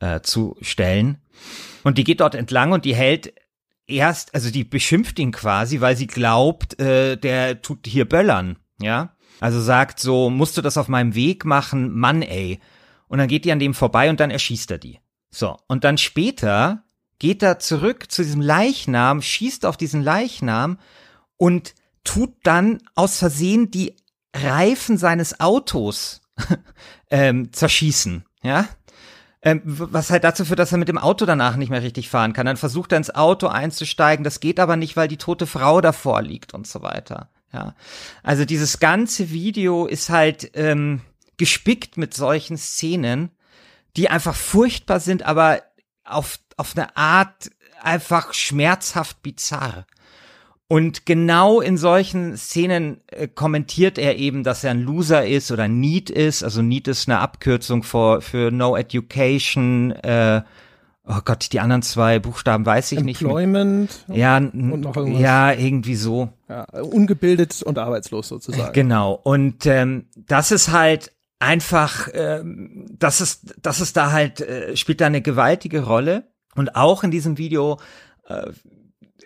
[0.00, 1.18] äh, zu stellen.
[1.84, 3.32] Und die geht dort entlang und die hält
[3.86, 9.14] erst, also die beschimpft ihn quasi, weil sie glaubt, äh, der tut hier böllern, ja.
[9.40, 12.60] Also sagt so, musst du das auf meinem Weg machen, Mann ey.
[13.06, 14.98] Und dann geht die an dem vorbei und dann erschießt er die.
[15.30, 16.82] So, und dann später
[17.18, 20.78] geht er zurück zu diesem Leichnam, schießt auf diesen Leichnam
[21.36, 23.96] und tut dann aus Versehen die
[24.34, 26.20] Reifen seines Autos
[27.10, 28.68] ähm, zerschießen, ja.
[29.48, 32.34] Ähm, was halt dazu führt, dass er mit dem Auto danach nicht mehr richtig fahren
[32.34, 32.44] kann.
[32.44, 36.20] Dann versucht er ins Auto einzusteigen, das geht aber nicht, weil die tote Frau davor
[36.20, 37.30] liegt und so weiter.
[37.52, 37.74] Ja,
[38.22, 41.00] also dieses ganze Video ist halt ähm,
[41.38, 43.30] gespickt mit solchen Szenen,
[43.96, 45.62] die einfach furchtbar sind, aber
[46.04, 49.86] auf, auf eine Art einfach schmerzhaft bizarr.
[50.70, 55.66] Und genau in solchen Szenen äh, kommentiert er eben, dass er ein Loser ist oder
[55.66, 56.44] Need ist.
[56.44, 59.92] Also Need ist eine Abkürzung für, für No Education.
[59.92, 60.42] Äh,
[61.06, 64.00] oh Gott, die anderen zwei Buchstaben weiß ich Employment nicht.
[64.08, 64.18] Employment.
[64.18, 65.22] Ja, und noch irgendwas.
[65.22, 66.28] ja, irgendwie so.
[66.50, 68.74] Ja, ungebildet und arbeitslos sozusagen.
[68.74, 69.14] Genau.
[69.14, 75.00] Und ähm, das ist halt einfach, äh, das ist, das ist da halt, äh, spielt
[75.00, 76.24] da eine gewaltige Rolle.
[76.54, 77.78] Und auch in diesem Video
[78.28, 78.48] äh,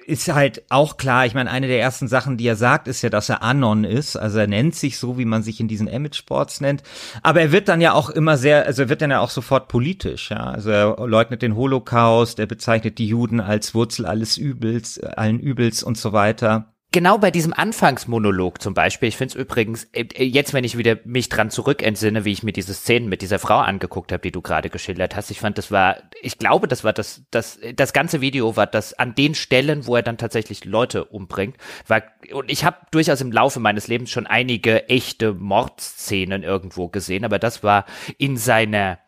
[0.06, 3.10] ist halt auch klar, ich meine, eine der ersten Sachen, die er sagt, ist ja,
[3.10, 4.16] dass er Anon ist.
[4.16, 6.82] Also er nennt sich so, wie man sich in diesen Image Sports nennt.
[7.22, 9.68] Aber er wird dann ja auch immer sehr, also er wird dann ja auch sofort
[9.68, 10.44] politisch, ja.
[10.44, 15.82] Also er leugnet den Holocaust, er bezeichnet die Juden als Wurzel alles Übels, allen Übels
[15.82, 20.24] und so weiter genau bei diesem Anfangsmonolog zum Beispiel, ich finde es übrigens, äh, äh,
[20.24, 23.58] jetzt wenn ich wieder mich dran zurückentsinne, wie ich mir diese Szenen mit dieser Frau
[23.58, 26.92] angeguckt habe, die du gerade geschildert hast, ich fand, das war, ich glaube, das war
[26.92, 31.04] das, das, das ganze Video war das an den Stellen, wo er dann tatsächlich Leute
[31.06, 31.56] umbringt,
[31.88, 32.02] war,
[32.32, 37.38] und ich habe durchaus im Laufe meines Lebens schon einige echte Mordszenen irgendwo gesehen, aber
[37.38, 37.86] das war
[38.18, 38.98] in seiner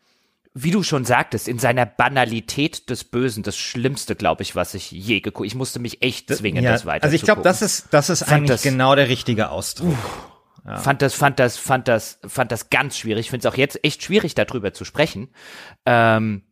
[0.54, 4.92] wie du schon sagtest, in seiner Banalität des Bösen, das Schlimmste, glaube ich, was ich
[4.92, 5.48] je geguckt.
[5.48, 8.22] Ich musste mich echt zwingen, ja, das weiter Also ich glaube, das ist, das ist
[8.22, 9.96] eigentlich das, genau der richtige Ausdruck.
[10.64, 10.76] Ja.
[10.76, 13.26] Fand das, fand das, fand das, fand das ganz schwierig.
[13.26, 15.28] Ich finde es auch jetzt echt schwierig, darüber zu sprechen.
[15.84, 16.42] Ähm,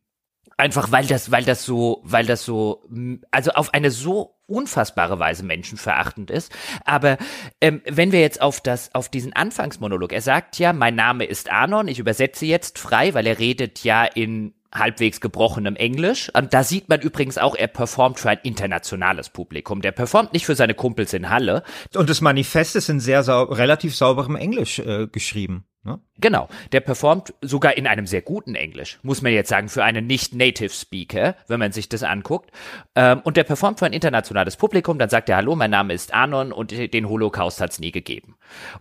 [0.56, 2.84] Einfach weil das, weil das so, weil das so,
[3.30, 6.52] also auf eine so unfassbare Weise menschenverachtend ist.
[6.84, 7.16] Aber
[7.60, 11.50] ähm, wenn wir jetzt auf das, auf diesen Anfangsmonolog, er sagt ja, mein Name ist
[11.50, 16.30] Anon, ich übersetze jetzt frei, weil er redet ja in halbwegs gebrochenem Englisch.
[16.34, 19.82] Und da sieht man übrigens auch, er performt für ein internationales Publikum.
[19.82, 21.62] Der performt nicht für seine Kumpels in Halle.
[21.94, 25.64] Und das Manifest ist in sehr sau relativ sauberem Englisch äh, geschrieben.
[25.84, 25.98] Ne?
[26.18, 30.06] Genau, der performt sogar in einem sehr guten Englisch, muss man jetzt sagen, für einen
[30.06, 32.52] Nicht-Native-Speaker, wenn man sich das anguckt.
[32.94, 36.14] Ähm, und der performt für ein internationales Publikum, dann sagt er, hallo, mein Name ist
[36.14, 38.36] Anon und den Holocaust hat es nie gegeben.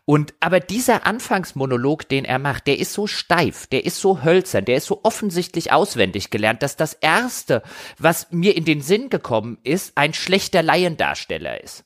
[0.06, 4.66] Und aber dieser Anfangsmonolog, den er macht, der ist so steif, der ist so hölzern,
[4.66, 7.64] der ist so offensichtlich auswendig gelernt, dass das Erste,
[7.98, 11.84] was mir in den Sinn gekommen ist, ein schlechter Laiendarsteller ist.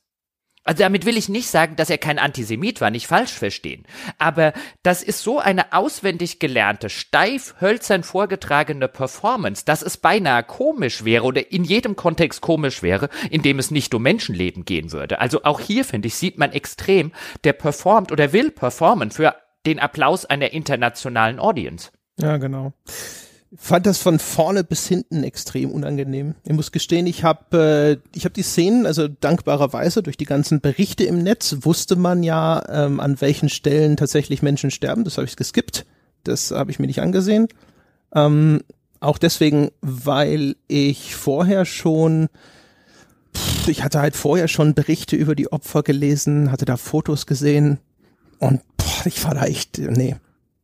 [0.66, 3.84] Also damit will ich nicht sagen, dass er kein Antisemit war, nicht falsch verstehen.
[4.18, 4.52] Aber
[4.82, 11.24] das ist so eine auswendig gelernte, steif, hölzern vorgetragene Performance, dass es beinahe komisch wäre
[11.24, 15.20] oder in jedem Kontext komisch wäre, in dem es nicht um Menschenleben gehen würde.
[15.20, 17.12] Also auch hier, finde ich, sieht man extrem,
[17.44, 21.90] der performt oder will performen für den Applaus einer internationalen Audience.
[22.18, 22.72] Ja, genau
[23.54, 26.34] fand das von vorne bis hinten extrem unangenehm.
[26.44, 30.60] Ich muss gestehen, ich habe äh, ich habe die Szenen, also dankbarerweise durch die ganzen
[30.60, 35.04] Berichte im Netz wusste man ja, ähm, an welchen Stellen tatsächlich Menschen sterben.
[35.04, 35.86] Das habe ich geskippt.
[36.24, 37.48] Das habe ich mir nicht angesehen.
[38.14, 38.62] Ähm,
[39.00, 42.28] auch deswegen, weil ich vorher schon
[43.36, 47.78] pff, ich hatte halt vorher schon Berichte über die Opfer gelesen, hatte da Fotos gesehen
[48.38, 50.16] und boah, ich war da echt, nee,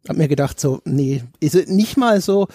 [0.09, 2.49] hab mir gedacht, so, nee, ist nicht mal so,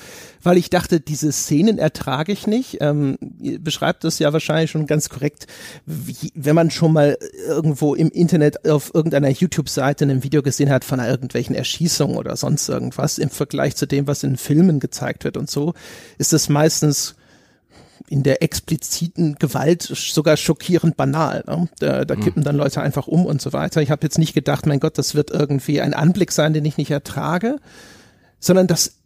[0.44, 2.78] weil ich dachte, diese Szenen ertrage ich nicht.
[2.82, 5.48] Ähm, ihr beschreibt das ja wahrscheinlich schon ganz korrekt.
[5.86, 10.84] Wie, wenn man schon mal irgendwo im Internet auf irgendeiner YouTube-Seite ein Video gesehen hat
[10.84, 15.38] von irgendwelchen Erschießungen oder sonst irgendwas im Vergleich zu dem, was in Filmen gezeigt wird
[15.38, 15.74] und so,
[16.18, 17.16] ist das meistens
[18.10, 21.43] in der expliziten Gewalt sogar schockierend banal.
[21.48, 21.70] Ne?
[21.80, 22.22] Da, da mhm.
[22.22, 23.82] kippen dann Leute einfach um und so weiter.
[23.82, 26.78] Ich habe jetzt nicht gedacht, mein Gott, das wird irgendwie ein Anblick sein, den ich
[26.78, 27.58] nicht ertrage,
[28.39, 28.98] sondern das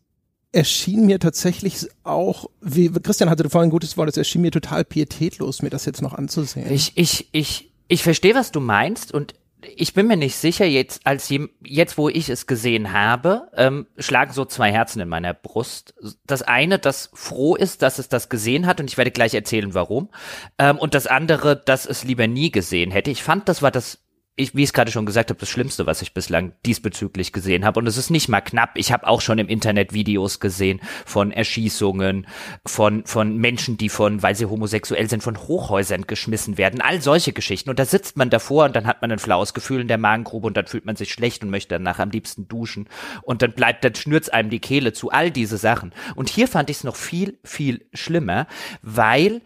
[0.52, 4.84] erschien mir tatsächlich auch, wie Christian hatte vorhin ein gutes Wort, es erschien mir total
[4.84, 6.72] pietätlos, mir das jetzt noch anzusehen.
[6.72, 9.34] Ich, ich, ich, ich verstehe, was du meinst und
[9.76, 13.88] ich bin mir nicht sicher, jetzt, als je, jetzt, wo ich es gesehen habe, ähm,
[13.97, 15.93] schlagen so zwei Herzen in meiner Brust.
[16.26, 19.74] Das eine, das froh ist, dass es das gesehen hat, und ich werde gleich erzählen,
[19.74, 20.10] warum.
[20.58, 23.12] Ähm, und das andere, dass es lieber nie gesehen hätte.
[23.12, 24.00] Ich fand, das war das
[24.38, 27.65] ich, wie ich es gerade schon gesagt habe, das Schlimmste, was ich bislang diesbezüglich gesehen
[27.65, 27.80] habe.
[27.80, 28.72] Und es ist nicht mal knapp.
[28.76, 32.28] Ich habe auch schon im Internet Videos gesehen von Erschießungen,
[32.65, 36.80] von, von Menschen, die von, weil sie homosexuell sind, von Hochhäusern geschmissen werden.
[36.82, 37.70] All solche Geschichten.
[37.70, 40.48] Und da sitzt man davor und dann hat man ein flaues Gefühl in der Magengrube
[40.48, 42.88] und dann fühlt man sich schlecht und möchte danach am liebsten duschen.
[43.24, 45.12] Und dann bleibt, dann schnürt's einem die Kehle zu.
[45.12, 45.94] All diese Sachen.
[46.15, 48.48] Und hier fand ich es noch viel, viel schlimmer,
[48.82, 49.41] weil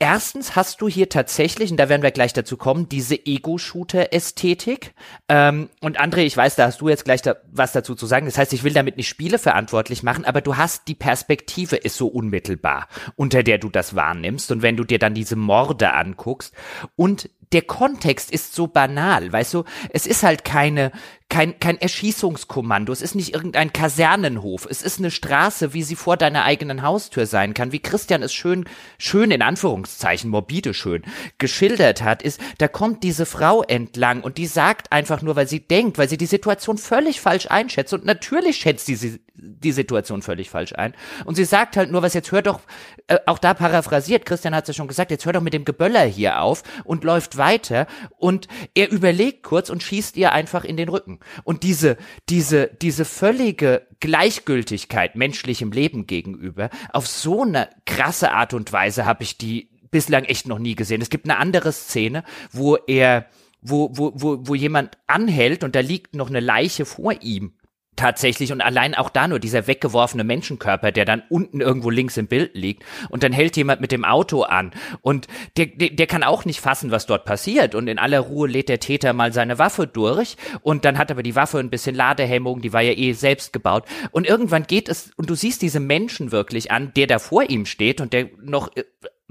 [0.00, 4.92] Erstens hast du hier tatsächlich, und da werden wir gleich dazu kommen, diese Ego-Shooter-Ästhetik.
[5.28, 8.26] Ähm, und André, ich weiß, da hast du jetzt gleich da, was dazu zu sagen.
[8.26, 11.96] Das heißt, ich will damit nicht Spiele verantwortlich machen, aber du hast die Perspektive ist
[11.96, 14.50] so unmittelbar, unter der du das wahrnimmst.
[14.50, 16.54] Und wenn du dir dann diese Morde anguckst
[16.96, 20.92] und der Kontext ist so banal, weißt du, es ist halt keine,
[21.28, 26.16] kein, kein Erschießungskommando, es ist nicht irgendein Kasernenhof, es ist eine Straße, wie sie vor
[26.16, 28.66] deiner eigenen Haustür sein kann, wie Christian es schön,
[28.98, 31.02] schön in Anführungszeichen, morbide schön,
[31.38, 35.60] geschildert hat, ist, da kommt diese Frau entlang und die sagt einfach nur, weil sie
[35.60, 37.92] denkt, weil sie die Situation völlig falsch einschätzt.
[37.92, 40.94] Und natürlich schätzt sie die Situation völlig falsch ein.
[41.24, 42.60] Und sie sagt halt nur, was jetzt hör doch,
[43.08, 45.64] äh, auch da paraphrasiert, Christian hat es ja schon gesagt, jetzt hör doch mit dem
[45.64, 50.76] Geböller hier auf und läuft weiter und er überlegt kurz und schießt ihr einfach in
[50.76, 51.20] den Rücken.
[51.44, 51.96] Und diese,
[52.28, 59.22] diese, diese völlige Gleichgültigkeit menschlichem Leben gegenüber, auf so eine krasse Art und Weise habe
[59.22, 61.00] ich die bislang echt noch nie gesehen.
[61.00, 63.26] Es gibt eine andere Szene, wo er,
[63.60, 67.54] wo, wo, wo, wo jemand anhält und da liegt noch eine Leiche vor ihm
[67.96, 72.26] tatsächlich und allein auch da nur dieser weggeworfene Menschenkörper, der dann unten irgendwo links im
[72.26, 76.22] Bild liegt und dann hält jemand mit dem Auto an und der, der, der kann
[76.22, 79.58] auch nicht fassen, was dort passiert und in aller Ruhe lädt der Täter mal seine
[79.58, 83.12] Waffe durch und dann hat aber die Waffe ein bisschen Ladehemmung, die war ja eh
[83.12, 87.18] selbst gebaut und irgendwann geht es und du siehst diese Menschen wirklich an, der da
[87.18, 88.84] vor ihm steht und der noch äh,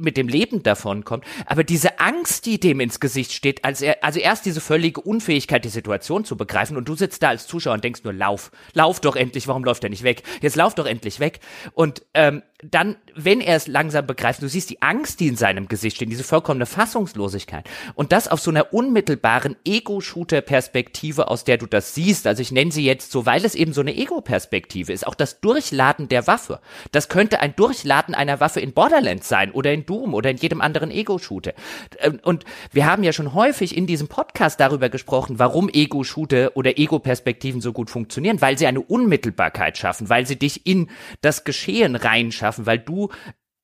[0.03, 4.03] mit dem Leben davon kommt, aber diese Angst, die dem ins Gesicht steht, als er,
[4.03, 7.73] also erst diese völlige Unfähigkeit, die Situation zu begreifen und du sitzt da als Zuschauer
[7.73, 10.23] und denkst nur, lauf, lauf doch endlich, warum läuft er nicht weg?
[10.41, 11.39] Jetzt lauf doch endlich weg.
[11.73, 15.67] Und ähm, dann, wenn er es langsam begreift, du siehst die Angst, die in seinem
[15.67, 17.69] Gesicht steht, diese vollkommene Fassungslosigkeit.
[17.95, 22.71] Und das auf so einer unmittelbaren Ego-Shooter-Perspektive, aus der du das siehst, also ich nenne
[22.71, 26.59] sie jetzt so, weil es eben so eine Ego-Perspektive ist, auch das Durchladen der Waffe,
[26.91, 30.61] das könnte ein Durchladen einer Waffe in Borderlands sein oder in Doom oder in jedem
[30.61, 31.53] anderen Ego-Shooter.
[31.99, 36.77] Ähm, und wir haben ja schon häufig in diesem Podcast darüber gesprochen, warum Ego-Shooter oder
[36.77, 40.89] Ego-Perspektiven so gut funktionieren, weil sie eine Unmittelbarkeit schaffen, weil sie dich in
[41.21, 43.09] das Geschehen reinschaffen, weil du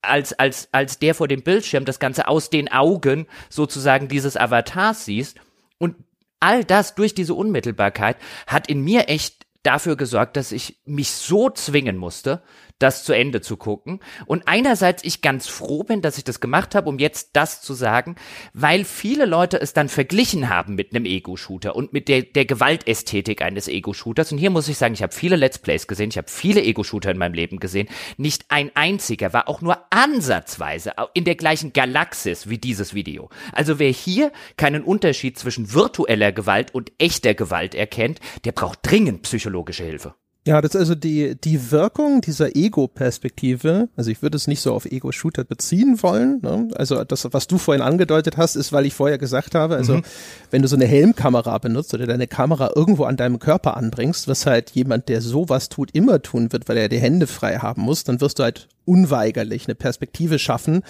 [0.02, 5.06] als, als, als der vor dem Bildschirm das Ganze aus den Augen sozusagen dieses Avatars
[5.06, 5.38] siehst.
[5.78, 5.96] Und
[6.40, 11.50] all das durch diese Unmittelbarkeit hat in mir echt dafür gesorgt, dass ich mich so
[11.50, 12.42] zwingen musste,
[12.80, 14.00] das zu Ende zu gucken.
[14.26, 17.74] Und einerseits ich ganz froh bin, dass ich das gemacht habe, um jetzt das zu
[17.74, 18.16] sagen,
[18.54, 23.42] weil viele Leute es dann verglichen haben mit einem Ego-Shooter und mit der, der Gewaltästhetik
[23.42, 24.32] eines Ego-Shooters.
[24.32, 27.12] Und hier muss ich sagen, ich habe viele Let's Plays gesehen, ich habe viele Ego-Shooter
[27.12, 27.90] in meinem Leben gesehen.
[28.18, 33.30] Nicht ein einziger war auch nur ansatzweise in der gleichen Galaxis wie dieses Video.
[33.52, 39.24] Also wer hier keinen Unterschied zwischen virtueller Gewalt und echter Gewalt erkennt, der braucht dringend
[39.24, 40.16] psychologische Hilfe.
[40.48, 43.90] Ja, das ist also die, die Wirkung dieser Ego-Perspektive.
[43.98, 46.40] Also ich würde es nicht so auf Ego-Shooter beziehen wollen.
[46.42, 46.70] Ne?
[46.76, 50.02] Also das, was du vorhin angedeutet hast, ist, weil ich vorher gesagt habe, also mhm.
[50.50, 54.46] wenn du so eine Helmkamera benutzt oder deine Kamera irgendwo an deinem Körper anbringst, was
[54.46, 58.06] halt jemand, der sowas tut, immer tun wird, weil er die Hände frei haben muss,
[58.06, 60.84] dann wirst du halt unweigerlich eine Perspektive schaffen,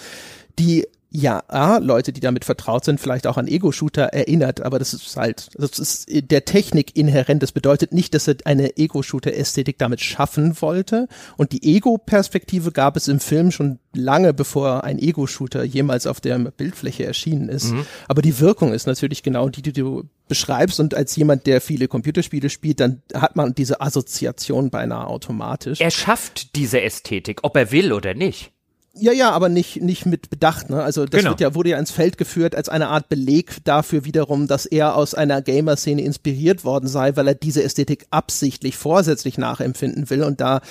[0.59, 5.17] die ja, Leute, die damit vertraut sind, vielleicht auch an Ego-Shooter erinnert, aber das ist
[5.17, 7.41] halt, das ist der Technik inhärent.
[7.41, 11.07] Das bedeutet nicht, dass er eine Ego-Shooter-Ästhetik damit schaffen wollte.
[11.35, 16.37] Und die Ego-Perspektive gab es im Film schon lange, bevor ein Ego-Shooter jemals auf der
[16.37, 17.71] Bildfläche erschienen ist.
[17.71, 17.87] Mhm.
[18.07, 20.79] Aber die Wirkung ist natürlich genau die, die du beschreibst.
[20.79, 25.81] Und als jemand, der viele Computerspiele spielt, dann hat man diese Assoziation beinahe automatisch.
[25.81, 28.51] Er schafft diese Ästhetik, ob er will oder nicht.
[28.99, 30.83] Ja, ja, aber nicht, nicht mit Bedacht, ne?
[30.83, 31.31] Also das genau.
[31.31, 34.95] wird ja, wurde ja ins Feld geführt als eine Art Beleg dafür wiederum, dass er
[34.95, 40.23] aus einer Gamer-Szene inspiriert worden sei, weil er diese Ästhetik absichtlich vorsätzlich nachempfinden will.
[40.23, 40.61] Und da,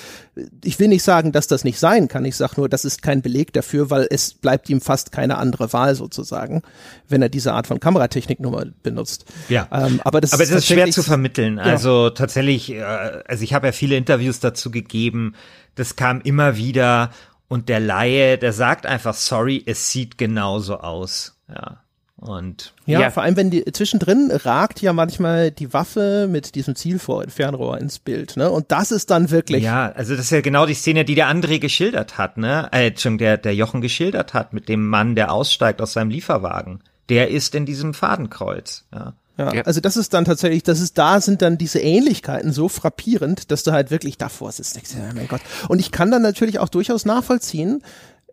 [0.63, 2.25] ich will nicht sagen, dass das nicht sein kann.
[2.25, 5.73] Ich sage nur, das ist kein Beleg dafür, weil es bleibt ihm fast keine andere
[5.73, 6.61] Wahl sozusagen,
[7.07, 9.25] wenn er diese Art von Kameratechnik nur mal benutzt.
[9.49, 9.67] Ja.
[9.71, 11.57] Ähm, aber das, aber ist, das ist schwer zu vermitteln.
[11.57, 11.63] Ja.
[11.63, 15.33] Also tatsächlich, äh, also ich habe ja viele Interviews dazu gegeben.
[15.75, 17.11] Das kam immer wieder
[17.49, 21.35] und der Laie, der sagt einfach, sorry, es sieht genauso aus.
[21.49, 21.81] Ja.
[22.15, 26.75] Und ja, ja, vor allem wenn die zwischendrin ragt ja manchmal die Waffe mit diesem
[26.75, 28.51] Zielfernrohr ins Bild, ne?
[28.51, 29.63] Und das ist dann wirklich.
[29.63, 32.67] Ja, also das ist ja genau die Szene, die der André geschildert hat, ne?
[32.71, 36.81] Äh, schon der der Jochen geschildert hat mit dem Mann, der aussteigt aus seinem Lieferwagen.
[37.07, 38.85] Der ist in diesem Fadenkreuz.
[38.93, 39.13] Ja.
[39.39, 42.67] Ja, ja, also das ist dann tatsächlich, das ist da sind dann diese Ähnlichkeiten so
[42.67, 44.75] frappierend, dass du halt wirklich davor sitzt.
[44.75, 45.39] Denkst, oh mein Gott.
[45.69, 47.81] Und ich kann dann natürlich auch durchaus nachvollziehen,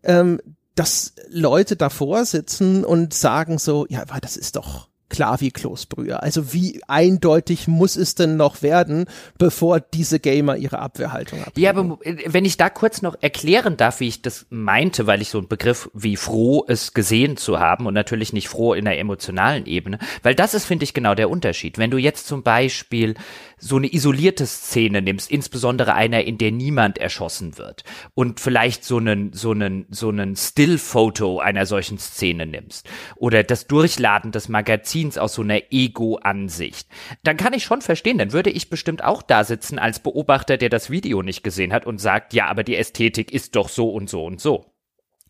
[0.03, 0.41] ähm,
[0.75, 6.23] dass Leute davor sitzen und sagen so, ja, aber das ist doch, klar wie Kloßbrühe.
[6.23, 9.07] Also wie eindeutig muss es denn noch werden,
[9.39, 11.53] bevor diese Gamer ihre Abwehrhaltung haben?
[11.57, 15.31] Ja, aber wenn ich da kurz noch erklären darf, wie ich das meinte, weil ich
[15.31, 18.99] so einen Begriff wie froh es gesehen zu haben und natürlich nicht froh in der
[18.99, 21.79] emotionalen Ebene, weil das ist, finde ich, genau der Unterschied.
[21.79, 23.15] Wenn du jetzt zum Beispiel
[23.59, 28.99] so eine isolierte Szene nimmst, insbesondere einer, in der niemand erschossen wird und vielleicht so
[28.99, 35.17] einen, so einen, so einen Still-Foto einer solchen Szene nimmst oder das Durchladen des Magazins
[35.19, 36.89] aus so einer Ego-Ansicht,
[37.23, 40.69] dann kann ich schon verstehen, dann würde ich bestimmt auch da sitzen als Beobachter, der
[40.69, 44.11] das Video nicht gesehen hat und sagt, ja, aber die Ästhetik ist doch so und
[44.11, 44.76] so und so.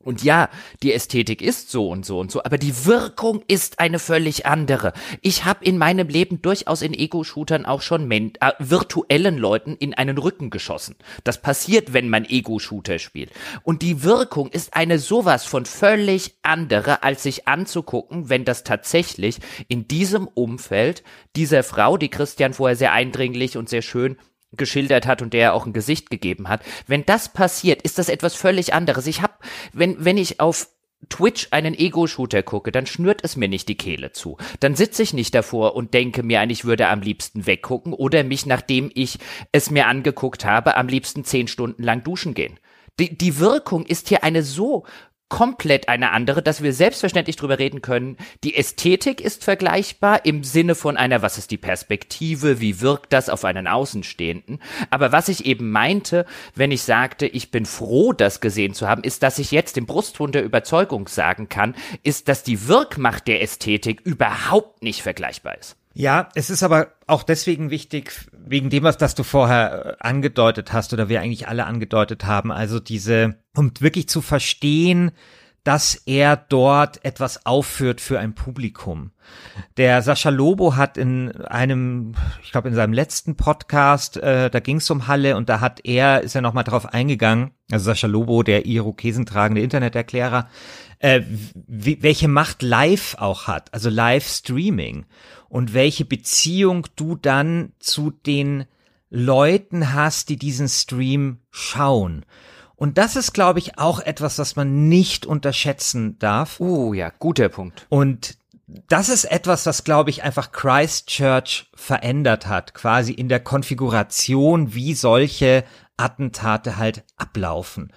[0.06, 0.48] Und ja,
[0.84, 4.92] die Ästhetik ist so und so und so, aber die Wirkung ist eine völlig andere.
[5.20, 10.16] Ich habe in meinem Leben durchaus in Ego-Shootern auch schon äh, virtuellen Leuten in einen
[10.16, 10.94] Rücken geschossen.
[11.24, 13.32] Das passiert, wenn man Ego-Shooter spielt.
[13.64, 19.38] Und die Wirkung ist eine sowas von völlig andere, als sich anzugucken, wenn das tatsächlich
[19.66, 21.02] in diesem Umfeld
[21.34, 24.16] dieser Frau, die Christian vorher sehr eindringlich und sehr schön
[24.52, 26.62] geschildert hat und der auch ein Gesicht gegeben hat.
[26.86, 29.06] Wenn das passiert, ist das etwas völlig anderes.
[29.06, 29.34] Ich habe,
[29.72, 30.68] wenn wenn ich auf
[31.08, 34.38] Twitch einen Ego-Shooter gucke, dann schnürt es mir nicht die Kehle zu.
[34.60, 38.24] Dann sitze ich nicht davor und denke mir ein, ich würde am liebsten weggucken oder
[38.24, 39.18] mich, nachdem ich
[39.52, 42.58] es mir angeguckt habe, am liebsten zehn Stunden lang duschen gehen.
[42.98, 44.86] Die, die Wirkung ist hier eine so
[45.28, 48.16] komplett eine andere, dass wir selbstverständlich drüber reden können.
[48.44, 53.28] Die Ästhetik ist vergleichbar im Sinne von einer, was ist die Perspektive, wie wirkt das
[53.28, 54.60] auf einen Außenstehenden.
[54.90, 59.02] Aber was ich eben meinte, wenn ich sagte, ich bin froh, das gesehen zu haben,
[59.02, 63.42] ist, dass ich jetzt im Brustton der Überzeugung sagen kann, ist, dass die Wirkmacht der
[63.42, 65.76] Ästhetik überhaupt nicht vergleichbar ist.
[65.98, 68.12] Ja, es ist aber auch deswegen wichtig,
[68.46, 72.52] wegen dem, was das du vorher äh, angedeutet hast oder wir eigentlich alle angedeutet haben,
[72.52, 75.10] also diese, um wirklich zu verstehen,
[75.64, 79.10] dass er dort etwas aufführt für ein Publikum.
[79.76, 84.76] Der Sascha Lobo hat in einem, ich glaube in seinem letzten Podcast, äh, da ging
[84.76, 88.44] es um Halle und da hat er, ist er nochmal drauf eingegangen, also Sascha Lobo,
[88.44, 90.48] der Irokesentragende Interneterklärer,
[91.00, 91.22] äh,
[91.66, 95.06] welche Macht Live auch hat, also Live-Streaming
[95.48, 98.66] und welche Beziehung du dann zu den
[99.10, 102.24] Leuten hast, die diesen Stream schauen.
[102.74, 106.60] Und das ist, glaube ich, auch etwas, was man nicht unterschätzen darf.
[106.60, 107.86] Uh, ja, guter Punkt.
[107.88, 108.36] Und
[108.66, 114.94] das ist etwas, was, glaube ich, einfach Christchurch verändert hat, quasi in der Konfiguration, wie
[114.94, 115.64] solche
[115.96, 117.92] Attentate halt ablaufen.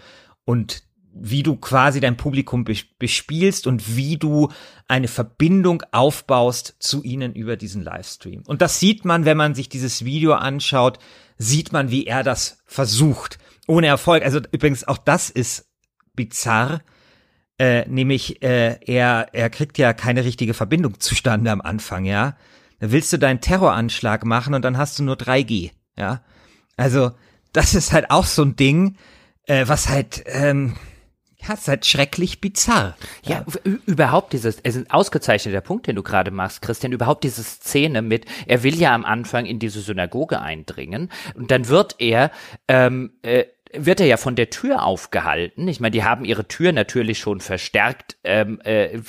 [0.45, 0.83] Und
[1.21, 2.65] wie du quasi dein Publikum
[2.97, 4.49] bespielst und wie du
[4.87, 8.43] eine Verbindung aufbaust zu ihnen über diesen Livestream.
[8.47, 10.99] Und das sieht man, wenn man sich dieses Video anschaut,
[11.37, 13.39] sieht man, wie er das versucht.
[13.67, 14.23] Ohne Erfolg.
[14.23, 15.67] Also übrigens, auch das ist
[16.15, 16.81] bizarr.
[17.59, 22.37] Äh, nämlich, äh, er, er kriegt ja keine richtige Verbindung zustande am Anfang, ja.
[22.79, 26.23] Da willst du deinen Terroranschlag machen und dann hast du nur 3G, ja.
[26.77, 27.11] Also,
[27.51, 28.95] das ist halt auch so ein Ding,
[29.45, 30.75] äh, was halt, ähm,
[31.41, 32.97] ja, es ist halt schrecklich bizarr.
[33.23, 33.73] Ja, ja.
[33.85, 38.01] überhaupt dieses, es ist ein ausgezeichneter Punkt, den du gerade machst, Christian, überhaupt diese Szene
[38.01, 42.31] mit, er will ja am Anfang in diese Synagoge eindringen und dann wird er
[42.67, 45.67] ähm, äh, wird er ja von der Tür aufgehalten.
[45.67, 48.99] Ich meine, die haben ihre Tür natürlich schon verstärkt ähm, äh,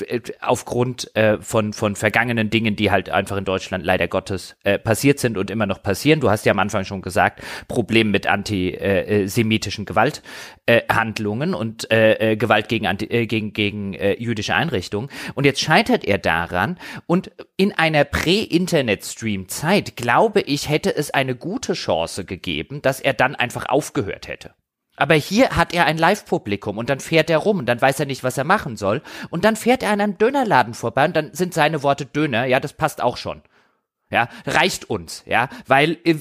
[0.41, 5.19] aufgrund äh, von, von vergangenen Dingen, die halt einfach in Deutschland leider Gottes äh, passiert
[5.19, 6.21] sind und immer noch passieren.
[6.21, 12.69] Du hast ja am Anfang schon gesagt, Problem mit antisemitischen Gewalthandlungen und äh, äh, Gewalt
[12.69, 15.09] gegen, äh, gegen, gegen äh, jüdische Einrichtungen.
[15.35, 21.73] Und jetzt scheitert er daran und in einer Prä-Internet-Stream-Zeit, glaube ich, hätte es eine gute
[21.73, 24.50] Chance gegeben, dass er dann einfach aufgehört hätte.
[25.01, 28.07] Aber hier hat er ein Live-Publikum und dann fährt er rum und dann weiß er
[28.07, 29.01] nicht, was er machen soll.
[29.31, 32.61] Und dann fährt er an einem Dönerladen vorbei und dann sind seine Worte Döner, ja,
[32.61, 33.41] das passt auch schon.
[34.13, 36.17] Ja, reicht uns, ja, weil, äh,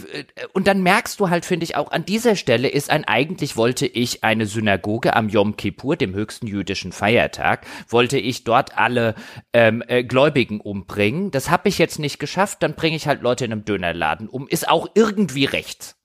[0.53, 3.87] und dann merkst du halt, finde ich, auch an dieser Stelle ist ein, eigentlich wollte
[3.87, 9.15] ich eine Synagoge am Yom Kippur, dem höchsten jüdischen Feiertag, wollte ich dort alle
[9.53, 11.31] ähm, äh, Gläubigen umbringen.
[11.31, 14.47] Das habe ich jetzt nicht geschafft, dann bringe ich halt Leute in einem Dönerladen um.
[14.47, 15.98] Ist auch irgendwie rechts.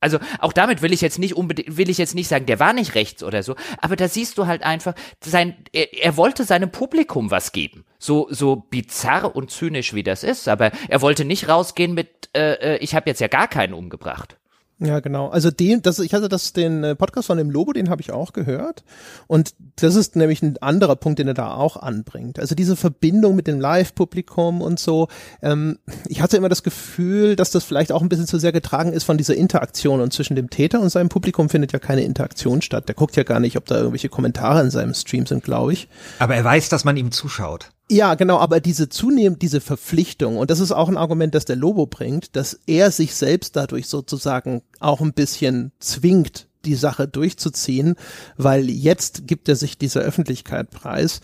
[0.00, 2.72] Also auch damit will ich jetzt nicht unbedingt, will ich jetzt nicht sagen, der war
[2.72, 4.94] nicht rechts oder so, aber da siehst du halt einfach,
[5.24, 7.84] sein, er, er wollte seinem Publikum was geben.
[7.98, 12.74] So, so bizarr und zynisch wie das ist, aber er wollte nicht rausgehen mit, äh,
[12.74, 14.36] äh ich habe jetzt ja gar keinen umgebracht.
[14.78, 15.28] Ja, genau.
[15.28, 18.12] Also den, das, ich hatte das den äh, Podcast von dem Lobo, den habe ich
[18.12, 18.84] auch gehört.
[19.26, 22.38] Und das ist nämlich ein anderer Punkt, den er da auch anbringt.
[22.38, 25.08] Also diese Verbindung mit dem Live-Publikum und so.
[25.40, 28.92] Ähm, ich hatte immer das Gefühl, dass das vielleicht auch ein bisschen zu sehr getragen
[28.92, 30.02] ist von dieser Interaktion.
[30.02, 32.86] Und zwischen dem Täter und seinem Publikum findet ja keine Interaktion statt.
[32.86, 35.88] Der guckt ja gar nicht, ob da irgendwelche Kommentare in seinem Stream sind, glaube ich.
[36.18, 37.70] Aber er weiß, dass man ihm zuschaut.
[37.88, 41.54] Ja, genau, aber diese zunehmend diese Verpflichtung, und das ist auch ein Argument, das der
[41.54, 47.94] Lobo bringt, dass er sich selbst dadurch sozusagen auch ein bisschen zwingt, die Sache durchzuziehen,
[48.36, 51.20] weil jetzt gibt er sich dieser Öffentlichkeit preis.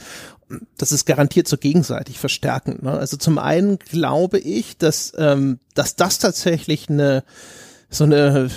[0.79, 2.85] Das ist garantiert so gegenseitig verstärkend.
[2.85, 2.93] Ne?
[2.93, 7.25] Also zum einen glaube ich, dass, ähm, dass das tatsächlich eine
[7.93, 8.51] so eine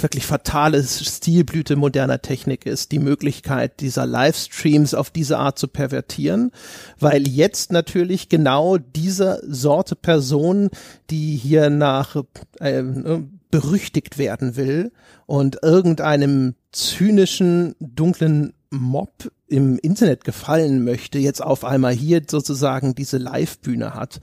[0.00, 6.52] wirklich fatale Stilblüte moderner Technik ist, die Möglichkeit dieser Livestreams auf diese Art zu pervertieren,
[6.98, 10.70] weil jetzt natürlich genau diese Sorte Person,
[11.10, 12.16] die hier nach
[12.60, 12.82] äh,
[13.50, 14.92] berüchtigt werden will
[15.26, 23.18] und irgendeinem zynischen, dunklen Mob im Internet gefallen möchte, jetzt auf einmal hier sozusagen diese
[23.18, 24.20] Live-Bühne hat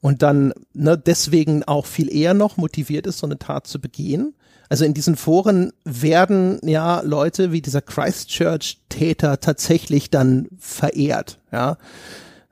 [0.00, 4.34] und dann ne, deswegen auch viel eher noch motiviert ist, so eine Tat zu begehen.
[4.68, 11.76] Also in diesen Foren werden ja Leute wie dieser Christchurch-Täter tatsächlich dann verehrt, ja.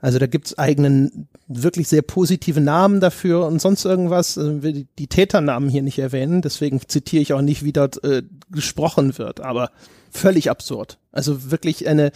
[0.00, 4.38] Also da gibt's eigenen, wirklich sehr positive Namen dafür und sonst irgendwas.
[4.38, 8.22] Also will die, Täternamen hier nicht erwähnen, deswegen zitiere ich auch nicht, wie dort äh,
[8.50, 9.72] gesprochen wird, aber
[10.10, 10.98] völlig absurd.
[11.10, 12.12] Also wirklich eine,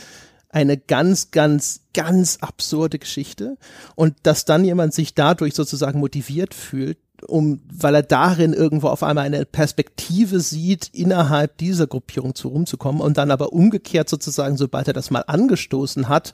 [0.53, 3.57] eine ganz, ganz, ganz absurde Geschichte.
[3.97, 9.03] Und dass dann jemand sich dadurch sozusagen motiviert fühlt, um, weil er darin irgendwo auf
[9.03, 14.89] einmal eine Perspektive sieht, innerhalb dieser Gruppierung zu rumzukommen und dann aber umgekehrt sozusagen, sobald
[14.89, 16.33] er das mal angestoßen hat,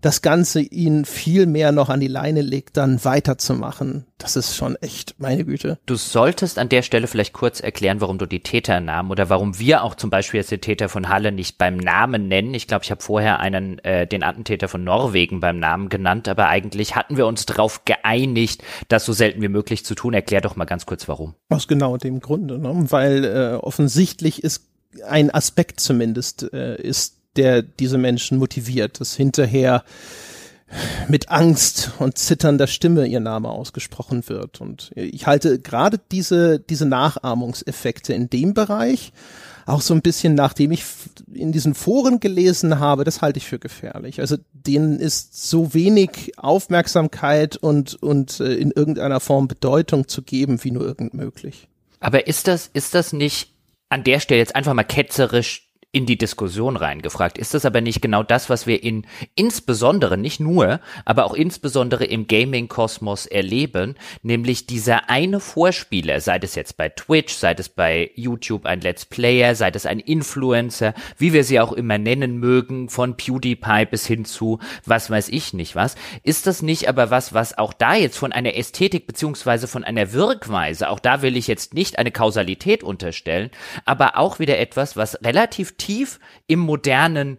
[0.00, 4.06] das Ganze ihn viel mehr noch an die Leine legt, dann weiterzumachen.
[4.18, 5.78] Das ist schon echt, meine Güte.
[5.86, 9.82] Du solltest an der Stelle vielleicht kurz erklären, warum du die Täternamen oder warum wir
[9.82, 12.54] auch zum Beispiel jetzt den Täter von Halle nicht beim Namen nennen.
[12.54, 16.48] Ich glaube, ich habe vorher einen, äh, den Attentäter von Norwegen beim Namen genannt, aber
[16.48, 20.14] eigentlich hatten wir uns darauf geeinigt, das so selten wie möglich zu tun.
[20.14, 21.34] Erklär doch mal ganz kurz, warum.
[21.48, 22.72] Aus genau dem Grunde, ne?
[22.90, 24.66] weil äh, offensichtlich ist
[25.06, 29.84] ein Aspekt zumindest äh, ist der diese Menschen motiviert, dass hinterher
[31.08, 34.60] mit Angst und zitternder Stimme ihr Name ausgesprochen wird.
[34.60, 39.12] Und ich halte gerade diese, diese Nachahmungseffekte in dem Bereich
[39.66, 40.84] auch so ein bisschen, nachdem ich
[41.32, 44.20] in diesen Foren gelesen habe, das halte ich für gefährlich.
[44.20, 50.62] Also denen ist so wenig Aufmerksamkeit und, und äh, in irgendeiner Form Bedeutung zu geben,
[50.64, 51.68] wie nur irgend möglich.
[52.00, 53.52] Aber ist das, ist das nicht
[53.90, 57.36] an der Stelle jetzt einfach mal ketzerisch in die Diskussion reingefragt.
[57.36, 62.04] Ist das aber nicht genau das, was wir in insbesondere, nicht nur, aber auch insbesondere
[62.04, 68.12] im Gaming-Kosmos erleben, nämlich dieser eine Vorspieler, sei es jetzt bei Twitch, sei es bei
[68.14, 72.88] YouTube ein Let's Player, sei es ein Influencer, wie wir sie auch immer nennen mögen,
[72.88, 77.34] von PewDiePie bis hin zu was weiß ich nicht was, ist das nicht aber was,
[77.34, 81.48] was auch da jetzt von einer Ästhetik beziehungsweise von einer Wirkweise, auch da will ich
[81.48, 83.50] jetzt nicht eine Kausalität unterstellen,
[83.84, 87.38] aber auch wieder etwas, was relativ tief im modernen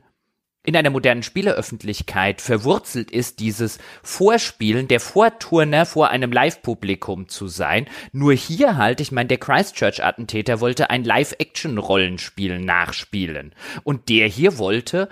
[0.63, 7.87] in einer modernen Spieleröffentlichkeit verwurzelt ist, dieses Vorspielen, der Vorturner vor einem Live-Publikum zu sein.
[8.11, 13.55] Nur hier halt, ich meine, der Christchurch-Attentäter wollte ein Live-Action-Rollenspiel nachspielen.
[13.83, 15.09] Und der hier wollte,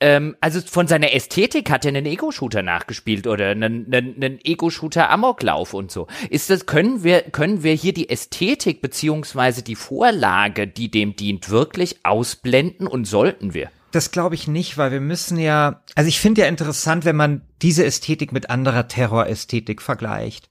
[0.00, 5.74] ähm, also von seiner Ästhetik hat er einen Ego-Shooter nachgespielt oder einen, einen, einen Ego-Shooter-Amoklauf
[5.74, 6.08] und so.
[6.28, 11.50] Ist das, können wir, können wir hier die Ästhetik beziehungsweise die Vorlage, die dem dient,
[11.50, 13.70] wirklich ausblenden und sollten wir?
[13.90, 17.42] Das glaube ich nicht, weil wir müssen ja, also ich finde ja interessant, wenn man
[17.62, 20.50] diese Ästhetik mit anderer Terrorästhetik vergleicht.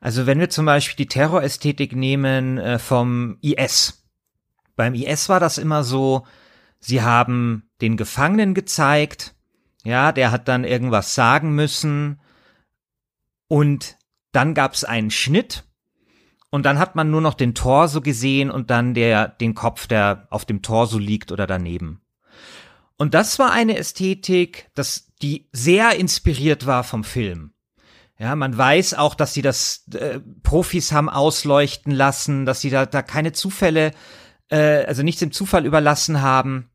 [0.00, 4.04] Also wenn wir zum Beispiel die Terrorästhetik nehmen äh, vom IS.
[4.76, 6.26] Beim IS war das immer so,
[6.80, 9.34] sie haben den Gefangenen gezeigt,
[9.84, 12.20] ja, der hat dann irgendwas sagen müssen
[13.48, 13.96] und
[14.32, 15.64] dann gab es einen Schnitt
[16.50, 20.26] und dann hat man nur noch den Torso gesehen und dann der den Kopf, der
[20.30, 22.00] auf dem Torso liegt oder daneben.
[23.00, 27.54] Und das war eine Ästhetik, das, die sehr inspiriert war vom Film.
[28.18, 32.84] Ja, man weiß auch, dass sie das äh, Profis haben ausleuchten lassen, dass sie da,
[32.84, 33.92] da keine Zufälle,
[34.50, 36.68] äh, also nichts im Zufall überlassen haben,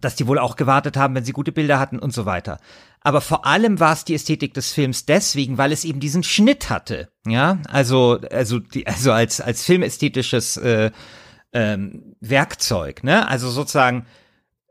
[0.00, 2.60] dass die wohl auch gewartet haben, wenn sie gute Bilder hatten und so weiter.
[3.00, 6.70] Aber vor allem war es die Ästhetik des Films deswegen, weil es eben diesen Schnitt
[6.70, 7.08] hatte.
[7.26, 10.92] Ja, also also die, also als als filmästhetisches äh,
[11.52, 13.02] ähm, Werkzeug.
[13.02, 14.06] Ne, also sozusagen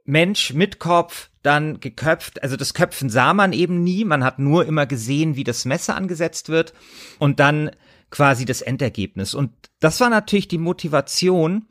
[0.06, 2.44] Mensch mit Kopf, dann geköpft.
[2.44, 4.06] Also das Köpfen sah man eben nie.
[4.06, 6.74] Man hat nur immer gesehen, wie das Messer angesetzt wird
[7.20, 7.72] und dann
[8.10, 9.34] quasi das Endergebnis.
[9.34, 11.68] Und das war natürlich die Motivation,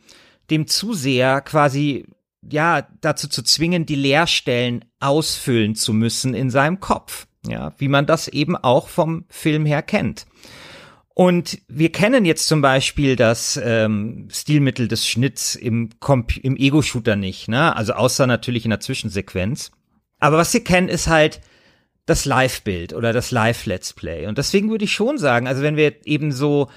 [0.50, 2.06] dem Zuseher quasi
[2.42, 7.26] ja dazu zu zwingen, die Leerstellen ausfüllen zu müssen in seinem Kopf.
[7.46, 10.26] Ja, wie man das eben auch vom Film her kennt.
[11.20, 17.14] Und wir kennen jetzt zum Beispiel das ähm, Stilmittel des Schnitts im, Comp im Ego-Shooter
[17.14, 17.76] nicht, ne?
[17.76, 19.70] Also außer natürlich in der Zwischensequenz.
[20.18, 21.42] Aber was wir kennen, ist halt
[22.06, 24.28] das Live-Bild oder das Live-Let's Play.
[24.28, 26.70] Und deswegen würde ich schon sagen, also wenn wir eben so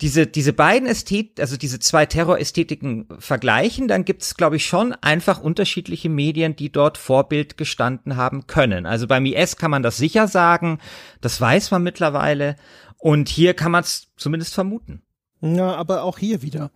[0.00, 4.92] diese, diese beiden Ästhet, also diese zwei Terrorästhetiken vergleichen, dann gibt es, glaube ich, schon
[4.92, 8.86] einfach unterschiedliche Medien, die dort Vorbild gestanden haben können.
[8.86, 10.78] Also beim IS kann man das sicher sagen,
[11.20, 12.56] das weiß man mittlerweile.
[13.04, 15.02] Und hier kann man es zumindest vermuten.
[15.42, 16.70] Ja, aber auch hier wieder.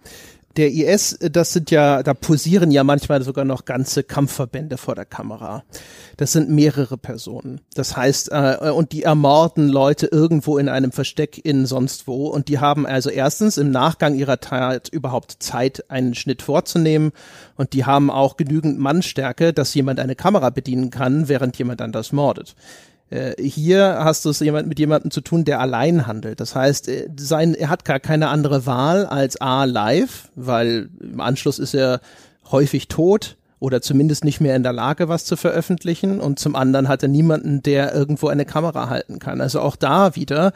[0.58, 5.06] Der IS, das sind ja, da posieren ja manchmal sogar noch ganze Kampfverbände vor der
[5.06, 5.64] Kamera.
[6.18, 7.62] Das sind mehrere Personen.
[7.72, 12.26] Das heißt, äh, und die ermorden Leute irgendwo in einem Versteck in sonst wo.
[12.26, 17.12] Und die haben also erstens im Nachgang ihrer Tat überhaupt Zeit, einen Schnitt vorzunehmen.
[17.56, 22.12] Und die haben auch genügend Mannstärke, dass jemand eine Kamera bedienen kann, während jemand anders
[22.12, 22.54] mordet.
[23.10, 26.40] Äh, hier hast du es jemand, mit jemandem zu tun, der allein handelt.
[26.40, 31.20] Das heißt, äh, sein, er hat gar keine andere Wahl als A live, weil im
[31.20, 32.00] Anschluss ist er
[32.50, 36.20] häufig tot oder zumindest nicht mehr in der Lage, was zu veröffentlichen.
[36.20, 39.40] Und zum anderen hat er niemanden, der irgendwo eine Kamera halten kann.
[39.40, 40.52] Also auch da wieder,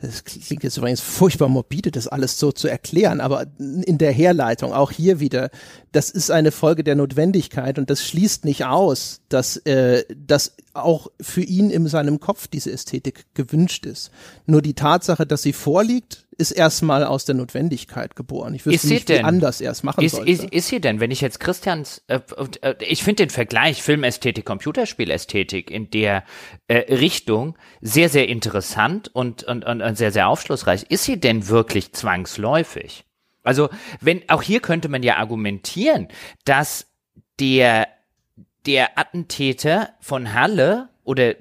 [0.00, 4.72] es klingt jetzt übrigens furchtbar morbide, das alles so zu erklären, aber in der Herleitung,
[4.72, 5.50] auch hier wieder,
[5.92, 11.08] das ist eine Folge der Notwendigkeit und das schließt nicht aus, dass, äh, dass auch
[11.20, 14.10] für ihn in seinem Kopf diese Ästhetik gewünscht ist.
[14.46, 18.54] Nur die Tatsache, dass sie vorliegt, ist erstmal aus der Notwendigkeit geboren.
[18.54, 19.24] Ich wüsste Ist nicht, wie denn?
[19.24, 20.30] anders er es machen Ist, sollte.
[20.30, 22.20] ist, ist sie denn, wenn ich jetzt Christians, äh,
[22.60, 26.24] äh, ich finde den Vergleich Filmästhetik, Computerspielästhetik in der
[26.68, 30.84] äh, Richtung sehr, sehr interessant und, und, und, und sehr, sehr aufschlussreich.
[30.90, 33.04] Ist sie denn wirklich zwangsläufig?
[33.42, 33.68] Also,
[34.00, 36.08] wenn, auch hier könnte man ja argumentieren,
[36.44, 36.86] dass
[37.38, 37.88] der,
[38.66, 41.34] der Attentäter von Halle oder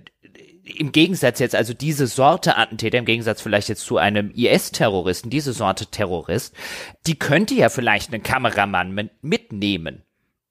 [0.66, 5.54] im Gegensatz jetzt, also diese Sorte Attentäter, im Gegensatz vielleicht jetzt zu einem IS-Terroristen, diese
[5.54, 6.56] Sorte Terrorist,
[7.06, 10.02] die könnte ja vielleicht einen Kameramann mit- mitnehmen.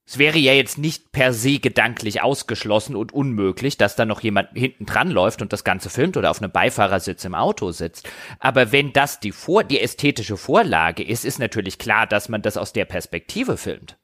[0.07, 4.51] Es wäre ja jetzt nicht per se gedanklich ausgeschlossen und unmöglich, dass da noch jemand
[4.53, 8.07] hinten dran läuft und das Ganze filmt oder auf einem Beifahrersitz im Auto sitzt.
[8.39, 12.59] Aber wenn das die Vor die ästhetische Vorlage ist, ist natürlich klar, dass man das
[12.59, 13.97] aus der Perspektive filmt.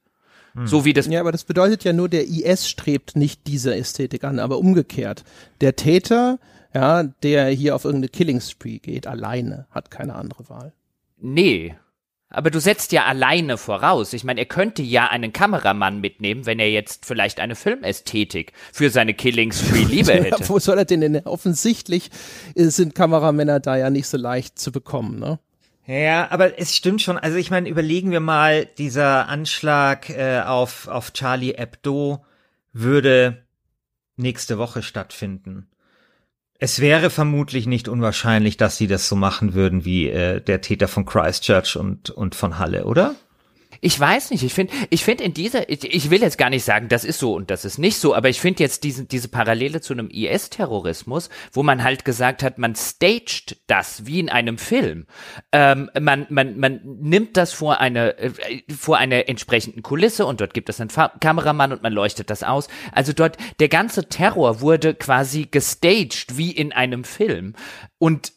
[0.65, 4.25] So wie das Ja, aber das bedeutet ja nur, der IS strebt nicht diese Ästhetik
[4.25, 5.25] an, aber umgekehrt.
[5.61, 6.39] Der Täter,
[6.75, 10.73] ja, der hier auf irgendeine Killing Spree geht, alleine, hat keine andere Wahl.
[11.19, 11.75] Nee.
[12.33, 14.13] Aber du setzt ja alleine voraus.
[14.13, 18.89] Ich meine, er könnte ja einen Kameramann mitnehmen, wenn er jetzt vielleicht eine Filmästhetik für
[18.91, 20.49] seine Killing Spree lieber Ja, hätte.
[20.49, 21.17] wo soll er denn denn?
[21.27, 22.11] Offensichtlich
[22.55, 25.39] sind Kameramänner da ja nicht so leicht zu bekommen, ne?
[25.91, 27.18] Ja, aber es stimmt schon.
[27.18, 32.24] Also ich meine, überlegen wir mal, dieser Anschlag äh, auf, auf Charlie Hebdo
[32.72, 33.43] würde
[34.14, 35.68] nächste Woche stattfinden.
[36.61, 40.86] Es wäre vermutlich nicht unwahrscheinlich, dass sie das so machen würden wie äh, der Täter
[40.86, 43.16] von Christchurch und, und von Halle, oder?
[43.81, 46.64] Ich weiß nicht, ich finde, ich finde in dieser, ich, ich will jetzt gar nicht
[46.64, 49.28] sagen, das ist so und das ist nicht so, aber ich finde jetzt diese, diese
[49.28, 54.59] Parallele zu einem IS-Terrorismus, wo man halt gesagt hat, man staged das wie in einem
[54.59, 55.07] Film.
[55.53, 58.31] Ähm, man, man, man nimmt das vor eine, äh,
[58.68, 62.43] vor einer entsprechenden Kulisse und dort gibt es einen Fa Kameramann und man leuchtet das
[62.43, 62.68] aus.
[62.93, 67.55] Also dort, der ganze Terror wurde quasi gestaged wie in einem Film
[67.99, 68.33] und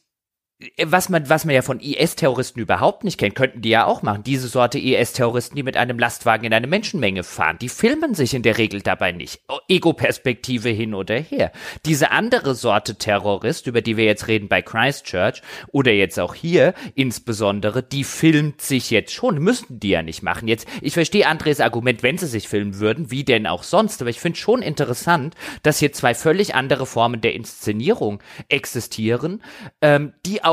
[0.83, 4.23] was man, was man ja von IS-Terroristen überhaupt nicht kennt, könnten die ja auch machen.
[4.23, 8.43] Diese Sorte IS-Terroristen, die mit einem Lastwagen in eine Menschenmenge fahren, die filmen sich in
[8.43, 9.41] der Regel dabei nicht.
[9.47, 11.51] Oh, Ego-Perspektive hin oder her.
[11.85, 15.41] Diese andere Sorte Terrorist, über die wir jetzt reden bei Christchurch
[15.71, 19.39] oder jetzt auch hier insbesondere, die filmt sich jetzt schon.
[19.39, 20.47] Müssten die ja nicht machen.
[20.47, 24.09] Jetzt, ich verstehe Andres Argument, wenn sie sich filmen würden, wie denn auch sonst, aber
[24.09, 29.43] ich finde schon interessant, dass hier zwei völlig andere Formen der Inszenierung existieren,
[29.81, 30.52] ähm, die auch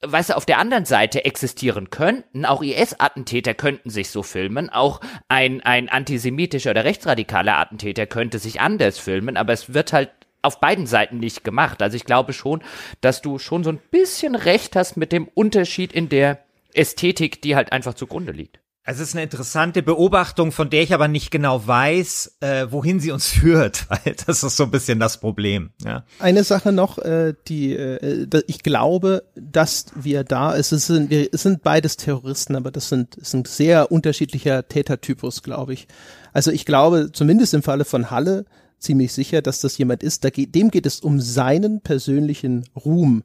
[0.00, 5.00] weißt du, auf der anderen Seite existieren könnten, auch IS-Attentäter könnten sich so filmen, auch
[5.28, 10.60] ein, ein antisemitischer oder rechtsradikaler Attentäter könnte sich anders filmen, aber es wird halt auf
[10.60, 11.82] beiden Seiten nicht gemacht.
[11.82, 12.62] Also ich glaube schon,
[13.00, 16.38] dass du schon so ein bisschen recht hast mit dem Unterschied in der
[16.74, 18.60] Ästhetik, die halt einfach zugrunde liegt.
[18.88, 23.00] Also es ist eine interessante Beobachtung, von der ich aber nicht genau weiß, äh, wohin
[23.00, 25.72] sie uns führt, weil das ist so ein bisschen das Problem.
[25.84, 26.04] Ja.
[26.20, 31.28] Eine Sache noch, äh, die äh, da- ich glaube, dass wir da, es sind, wir,
[31.30, 35.86] es sind beides Terroristen, aber das sind, ist ein sehr unterschiedlicher Tätertypus, glaube ich.
[36.32, 38.46] Also ich glaube, zumindest im Falle von Halle,
[38.78, 43.22] ziemlich sicher, dass das jemand ist, da geht, dem geht es um seinen persönlichen Ruhm.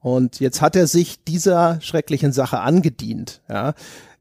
[0.00, 3.72] Und jetzt hat er sich dieser schrecklichen Sache angedient, ja.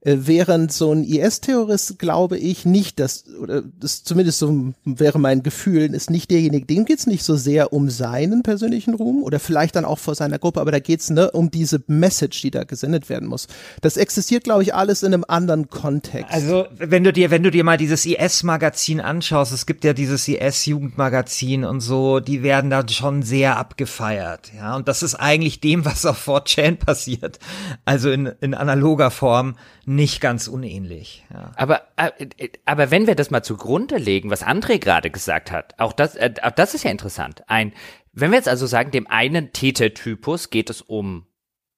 [0.06, 5.44] Äh, Während so ein IS-Terrorist, glaube ich, nicht, dass, oder das zumindest so wäre mein
[5.44, 9.76] Gefühl, ist nicht derjenige, dem geht's nicht so sehr um seinen persönlichen Ruhm oder vielleicht
[9.76, 13.10] dann auch vor seiner Gruppe, aber da geht's ne, um diese Message, die da gesendet
[13.10, 13.48] werden muss.
[13.82, 16.32] Das existiert, glaube ich, alles in einem anderen Kontext.
[16.32, 20.28] Also wenn du dir, wenn du dir mal dieses IS-Magazin anschaust, es gibt ja dieses
[20.28, 24.76] IS-Jugendmagazin und so, die werden da schon sehr abgefeiert, ja.
[24.76, 27.40] Und das ist eigentlich dem, was auf 4chan passiert,
[27.86, 29.56] also in, in analoger Form,
[29.96, 31.26] nicht ganz unähnlich.
[31.34, 31.52] Ja.
[31.56, 35.74] Aber, äh, äh, aber wenn wir das mal zugrunde legen, was André gerade gesagt hat,
[35.80, 37.44] auch das, äh, auch das ist ja interessant.
[37.48, 37.74] Ein,
[38.14, 41.28] wenn wir jetzt also sagen, dem einen Tätertypus geht es um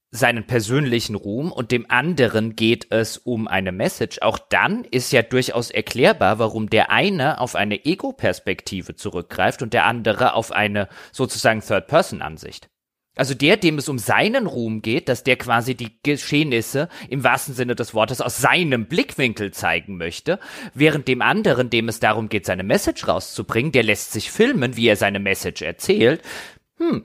[0.09, 4.19] seinen persönlichen Ruhm und dem anderen geht es um eine Message.
[4.21, 9.85] Auch dann ist ja durchaus erklärbar, warum der eine auf eine Ego-Perspektive zurückgreift und der
[9.85, 12.69] andere auf eine sozusagen Third-Person-Ansicht.
[13.17, 17.53] Also der, dem es um seinen Ruhm geht, dass der quasi die Geschehnisse im wahrsten
[17.53, 20.39] Sinne des Wortes aus seinem Blickwinkel zeigen möchte,
[20.73, 24.87] während dem anderen, dem es darum geht, seine Message rauszubringen, der lässt sich filmen, wie
[24.87, 26.21] er seine Message erzählt.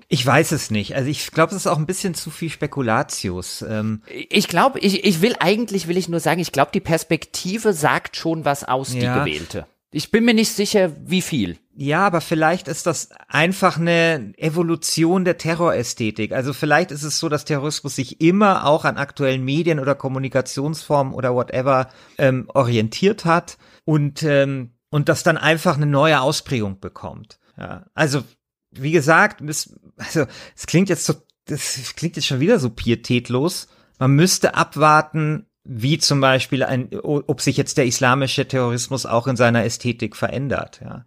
[0.09, 0.95] Ich weiß es nicht.
[0.97, 3.63] Also ich glaube, es ist auch ein bisschen zu viel Spekulatius.
[3.63, 7.73] Ähm, Ich glaube, ich, ich will eigentlich, will ich nur sagen, ich glaube, die Perspektive
[7.73, 9.25] sagt schon was aus, Ja.
[9.25, 9.67] die gewählte.
[9.95, 11.59] Ich bin mir nicht sicher, wie viel.
[11.77, 16.33] Ja, aber vielleicht ist das einfach eine Evolution der Terrorästhetik.
[16.33, 21.13] Also vielleicht ist es so, dass Terrorismus sich immer auch an aktuellen Medien oder Kommunikationsformen
[21.13, 27.39] oder whatever ähm, orientiert hat und ähm, und das dann einfach eine neue Ausprägung bekommt.
[27.57, 28.23] Ja, also
[28.71, 31.15] wie gesagt, es, also es klingt jetzt
[31.47, 33.69] das klingt jetzt schon wieder so pietätlos.
[33.99, 39.37] Man müsste abwarten, wie zum Beispiel ein, ob sich jetzt der islamische Terrorismus auch in
[39.37, 41.05] seiner Ästhetik verändert, ja.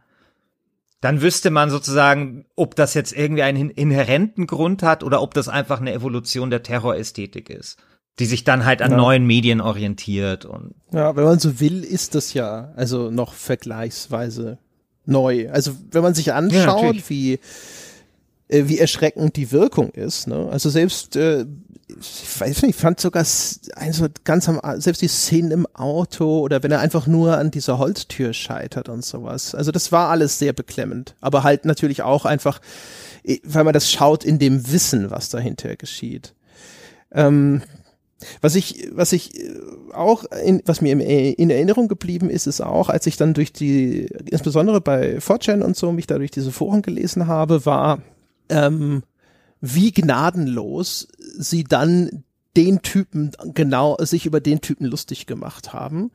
[1.01, 5.47] Dann wüsste man sozusagen, ob das jetzt irgendwie einen inhärenten Grund hat oder ob das
[5.49, 7.78] einfach eine Evolution der Terrorästhetik ist,
[8.18, 8.97] die sich dann halt an ja.
[8.97, 10.74] neuen Medien orientiert und.
[10.91, 14.58] Ja, wenn man so will, ist das ja also noch vergleichsweise
[15.06, 15.51] neu.
[15.51, 17.39] Also wenn man sich anschaut, ja, wie
[18.47, 20.28] äh, wie erschreckend die Wirkung ist.
[20.28, 20.47] Ne?
[20.51, 21.45] Also selbst, äh,
[21.88, 23.24] ich weiß nicht, ich fand sogar
[23.76, 27.78] also ganz am, selbst die Szenen im Auto oder wenn er einfach nur an dieser
[27.78, 29.54] Holztür scheitert und sowas.
[29.54, 31.16] Also das war alles sehr beklemmend.
[31.22, 32.60] Aber halt natürlich auch einfach,
[33.44, 36.34] weil man das schaut in dem Wissen, was dahinter geschieht.
[37.12, 37.62] Ähm,
[38.42, 39.54] was ich, was ich äh,
[39.94, 44.08] auch, in, was mir in Erinnerung geblieben ist, ist auch, als ich dann durch die,
[44.30, 48.00] insbesondere bei 4chan und so, mich da durch diese Foren gelesen habe, war,
[48.50, 49.04] ähm,
[49.74, 51.07] wie gnadenlos
[51.38, 52.24] sie dann
[52.55, 56.11] den Typen genau sich über den Typen lustig gemacht haben.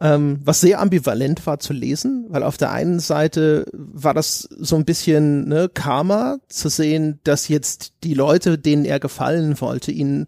[0.00, 4.74] Ähm, was sehr ambivalent war zu lesen, weil auf der einen Seite war das so
[4.74, 10.26] ein bisschen ne, Karma zu sehen, dass jetzt die Leute, denen er gefallen wollte, ihn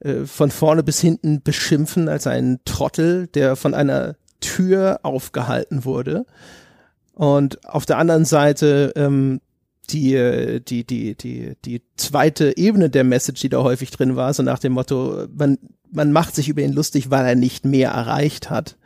[0.00, 6.26] äh, von vorne bis hinten beschimpfen als einen Trottel, der von einer Tür aufgehalten wurde.
[7.14, 9.40] Und auf der anderen Seite ähm,
[9.90, 14.42] die, die, die, die, die zweite Ebene der Message, die da häufig drin war, so
[14.42, 15.58] nach dem Motto, man,
[15.90, 18.76] man macht sich über ihn lustig, weil er nicht mehr erreicht hat.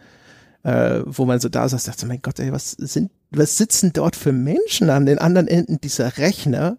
[0.64, 4.14] Äh, wo man so da saß, dachte, mein Gott, ey, was sind, was sitzen dort
[4.14, 6.78] für Menschen an den anderen Enden dieser Rechner?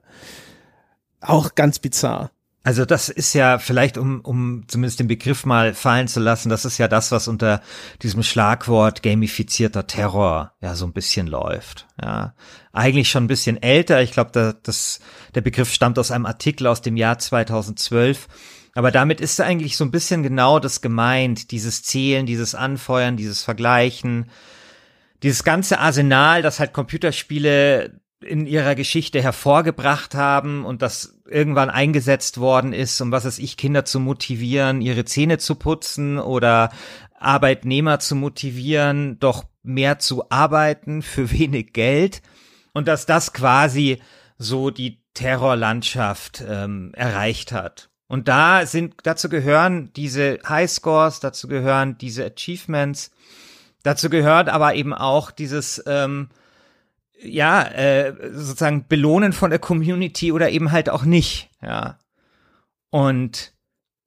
[1.20, 2.32] Auch ganz bizarr.
[2.66, 6.64] Also das ist ja vielleicht, um, um zumindest den Begriff mal fallen zu lassen, das
[6.64, 7.62] ist ja das, was unter
[8.02, 11.88] diesem Schlagwort gamifizierter Terror ja so ein bisschen läuft.
[12.02, 12.36] Ja,
[12.72, 14.02] eigentlich schon ein bisschen älter.
[14.02, 14.54] Ich glaube, da,
[15.36, 18.30] der Begriff stammt aus einem Artikel aus dem Jahr 2012.
[18.76, 23.44] Aber damit ist eigentlich so ein bisschen genau das gemeint, dieses Zählen, dieses Anfeuern, dieses
[23.44, 24.30] Vergleichen,
[25.22, 32.40] dieses ganze Arsenal, das halt Computerspiele in ihrer Geschichte hervorgebracht haben und das irgendwann eingesetzt
[32.40, 36.72] worden ist, um was es ich Kinder zu motivieren, ihre Zähne zu putzen oder
[37.20, 42.22] Arbeitnehmer zu motivieren, doch mehr zu arbeiten für wenig Geld
[42.74, 44.02] und dass das quasi
[44.38, 47.90] so die Terrorlandschaft ähm, erreicht hat.
[48.08, 53.12] Und da sind, dazu gehören diese Highscores, dazu gehören diese Achievements,
[53.84, 56.30] dazu gehört aber eben auch dieses ähm,
[57.24, 61.98] ja, äh, sozusagen belohnen von der Community oder eben halt auch nicht, ja.
[62.90, 63.54] Und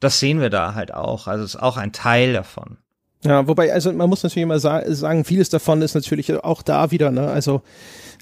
[0.00, 1.26] das sehen wir da halt auch.
[1.26, 2.78] Also ist auch ein Teil davon.
[3.24, 6.90] Ja, wobei, also man muss natürlich immer sa sagen, vieles davon ist natürlich auch da
[6.90, 7.62] wieder, ne, also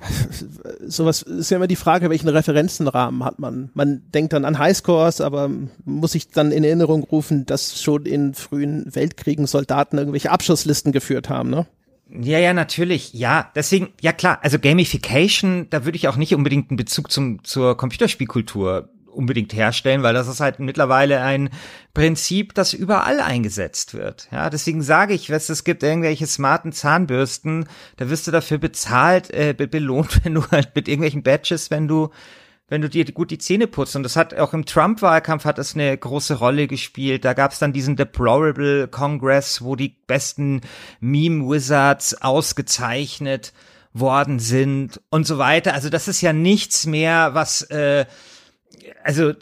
[0.87, 3.71] sowas ist ja immer die Frage, welchen Referenzenrahmen hat man.
[3.75, 5.51] Man denkt dann an Highscores, aber
[5.85, 11.29] muss sich dann in Erinnerung rufen, dass schon in frühen Weltkriegen Soldaten irgendwelche Abschusslisten geführt
[11.29, 11.67] haben, ne?
[12.17, 13.13] Ja, ja, natürlich.
[13.13, 17.43] Ja, deswegen, ja klar, also Gamification, da würde ich auch nicht unbedingt einen Bezug zum,
[17.43, 21.51] zur Computerspielkultur unbedingt herstellen, weil das ist halt mittlerweile ein
[21.93, 24.29] Prinzip, das überall eingesetzt wird.
[24.31, 29.31] Ja, deswegen sage ich, was es gibt irgendwelche smarten Zahnbürsten, da wirst du dafür bezahlt,
[29.31, 32.11] äh, belohnt, wenn du halt mit irgendwelchen Badges, wenn du
[32.69, 33.95] wenn du dir gut die Zähne putzt.
[33.97, 37.25] Und das hat auch im Trump-Wahlkampf hat es eine große Rolle gespielt.
[37.25, 40.63] Da gab es dann diesen Deplorable Congress, wo die besten
[41.01, 43.53] Meme-Wizards ausgezeichnet
[43.93, 45.75] worden sind und so weiter.
[45.75, 48.07] Also das ist ja nichts mehr, was äh,
[49.03, 49.33] also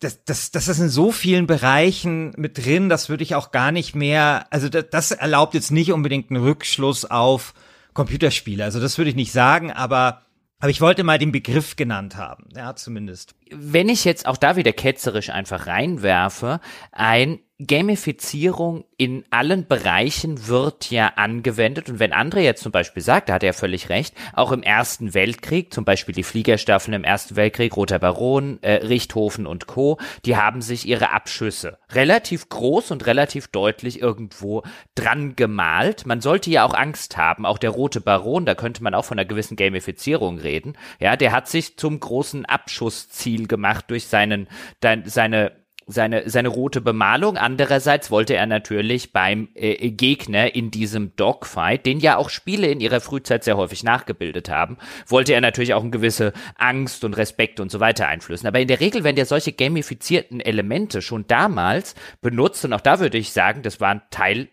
[0.00, 3.70] das, das, das ist in so vielen Bereichen mit drin, das würde ich auch gar
[3.70, 7.54] nicht mehr, also das, das erlaubt jetzt nicht unbedingt einen Rückschluss auf
[7.94, 8.64] Computerspiele.
[8.64, 10.22] Also das würde ich nicht sagen, aber
[10.62, 13.34] aber ich wollte mal den Begriff genannt haben, ja, zumindest.
[13.54, 20.90] Wenn ich jetzt auch da wieder ketzerisch einfach reinwerfe, ein Gamifizierung in allen Bereichen wird
[20.90, 21.88] ja angewendet.
[21.88, 25.14] Und wenn André jetzt zum Beispiel sagt, da hat er völlig recht, auch im Ersten
[25.14, 30.36] Weltkrieg, zum Beispiel die Fliegerstaffeln im Ersten Weltkrieg, Roter Baron, äh, Richthofen und Co., die
[30.36, 34.62] haben sich ihre Abschüsse relativ groß und relativ deutlich irgendwo
[34.94, 36.06] dran gemalt.
[36.06, 37.46] Man sollte ja auch Angst haben.
[37.46, 40.76] Auch der Rote Baron, da könnte man auch von einer gewissen Gamifizierung reden.
[41.00, 44.48] Ja, der hat sich zum großen Abschussziel gemacht durch seinen,
[44.80, 47.36] seine seine, seine rote Bemalung.
[47.36, 52.80] Andererseits wollte er natürlich beim äh, Gegner in diesem Dogfight, den ja auch Spiele in
[52.80, 57.60] ihrer Frühzeit sehr häufig nachgebildet haben, wollte er natürlich auch eine gewisse Angst und Respekt
[57.60, 58.46] und so weiter einflößen.
[58.46, 63.00] Aber in der Regel werden ja solche gamifizierten Elemente schon damals benutzt und auch da
[63.00, 64.48] würde ich sagen, das war ein Teil,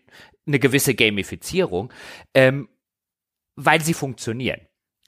[0.46, 1.92] eine gewisse Gamifizierung,
[2.34, 2.68] ähm,
[3.56, 4.60] weil sie funktionieren.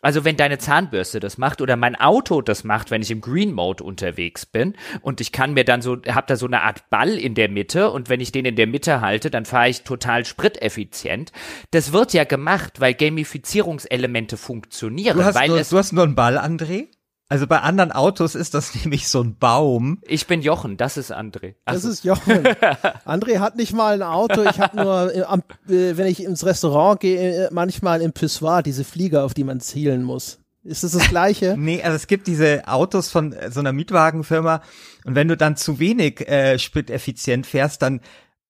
[0.02, 3.52] Also wenn deine Zahnbürste das macht oder mein Auto das macht, wenn ich im Green
[3.52, 7.10] Mode unterwegs bin und ich kann mir dann so, hab da so eine Art Ball
[7.10, 10.24] in der Mitte und wenn ich den in der Mitte halte, dann fahre ich total
[10.24, 11.30] spriteffizient.
[11.70, 15.16] Das wird ja gemacht, weil Gamifizierungselemente funktionieren.
[15.16, 16.88] Du hast, weil nur, es, du hast nur einen Ball, André?
[17.32, 19.98] Also bei anderen Autos ist das nämlich so ein Baum.
[20.06, 21.54] ich bin Jochen, das ist André.
[21.64, 21.88] Ach Das so.
[21.88, 22.44] ist Jochen.
[23.06, 24.42] André hat nicht mal ein Auto.
[24.42, 28.62] Ich habe nur, äh, am, äh, wenn ich ins Restaurant gehe, äh, manchmal im Pissoir
[28.62, 30.40] diese Flieger, auf die man zielen muss.
[30.62, 31.56] Ist das das Gleiche?
[31.58, 34.60] Nee, also es gibt diese Autos von äh, so einer Mietwagenfirma
[35.06, 38.02] und wenn du dann zu wenig äh, spriteffizient fährst, dann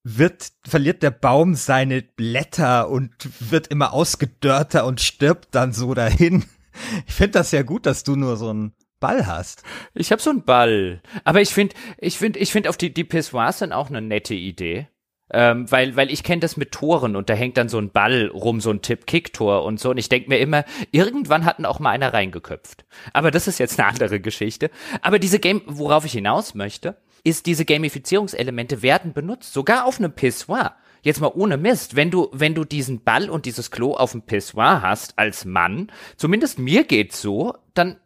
[0.03, 6.45] wird, verliert der Baum seine Blätter und wird immer ausgedörrter und stirbt dann so dahin.
[7.07, 9.63] Ich finde das ja gut, dass du nur so einen Ball hast.
[9.95, 11.03] Ich habe so einen Ball.
[11.25, 14.35] Aber ich finde, ich finde, ich finde auf die, die Pissoirs sind auch eine nette
[14.35, 14.89] Idee.
[15.35, 18.27] Ähm, weil, weil ich kenne das mit Toren und da hängt dann so ein Ball
[18.27, 19.91] rum, so ein Tipp-Kick-Tor und so.
[19.91, 22.85] Und ich denk mir immer, irgendwann hatten auch mal einer reingeköpft.
[23.15, 24.71] Aber das ist jetzt eine andere Geschichte.
[25.01, 30.13] Aber diese Game, worauf ich hinaus möchte, ist, diese Gamifizierungselemente werden benutzt, sogar auf einem
[30.13, 30.77] Pissoir.
[31.03, 34.23] Jetzt mal ohne Mist, wenn du, wenn du diesen Ball und dieses Klo auf dem
[34.23, 37.97] Pissoir hast als Mann, zumindest mir geht's so, dann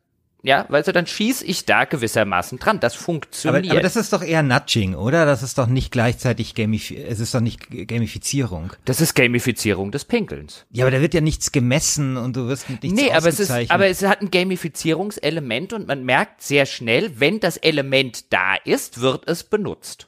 [0.46, 2.78] ja, weißt du, dann schieß ich da gewissermaßen dran.
[2.78, 3.72] Das Aber, funktioniert.
[3.72, 5.26] aber das ist doch eher Nudging, oder?
[5.26, 8.72] Das ist doch nicht gleichzeitig Gamif es ist doch nicht Gamifizierung.
[8.84, 10.64] Das ist Gamifizierung des Pinkelns.
[10.70, 13.40] Ja, aber da wird ja nichts gemessen und du wirst mit nichts nee, aber es
[13.40, 18.54] ist, aber es hat ein Gamifizierungselement und man merkt sehr schnell, wenn das Element da
[18.64, 20.06] ist, wird es benutzt.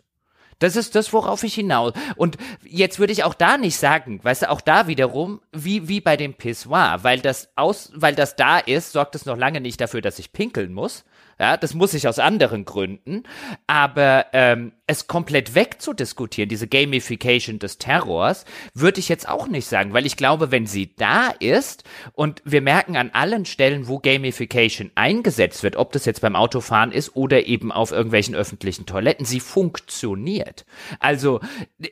[0.59, 1.93] Das ist das, worauf ich hinaus.
[2.17, 6.01] Und jetzt würde ich auch da nicht sagen, weißt du, auch da wiederum, wie, wie
[6.01, 9.81] bei dem Pissoir, weil das aus, weil das da ist, sorgt es noch lange nicht
[9.81, 11.05] dafür, dass ich pinkeln muss.
[11.41, 13.23] Ja, das muss ich aus anderen Gründen.
[13.67, 19.93] Aber ähm, es komplett wegzudiskutieren, diese Gamification des Terrors, würde ich jetzt auch nicht sagen,
[19.93, 21.85] weil ich glaube, wenn sie da ist
[22.15, 26.91] und wir merken an allen Stellen, wo Gamification eingesetzt wird, ob das jetzt beim Autofahren
[26.91, 30.65] ist oder eben auf irgendwelchen öffentlichen Toiletten, sie funktioniert.
[31.01, 31.41] Also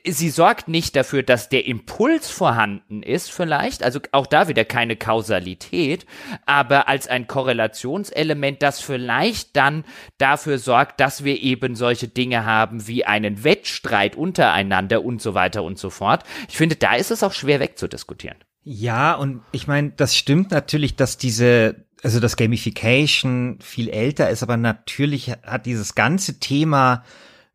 [0.05, 4.95] sie sorgt nicht dafür, dass der Impuls vorhanden ist, vielleicht, also auch da wieder keine
[4.95, 6.07] Kausalität,
[6.47, 9.83] aber als ein Korrelationselement, das vielleicht dann
[10.17, 15.63] dafür sorgt, dass wir eben solche Dinge haben wie einen Wettstreit untereinander und so weiter
[15.63, 16.23] und so fort.
[16.49, 18.37] Ich finde, da ist es auch schwer wegzudiskutieren.
[18.63, 24.43] Ja, und ich meine, das stimmt natürlich, dass diese, also das Gamification viel älter ist,
[24.43, 27.05] aber natürlich hat dieses ganze Thema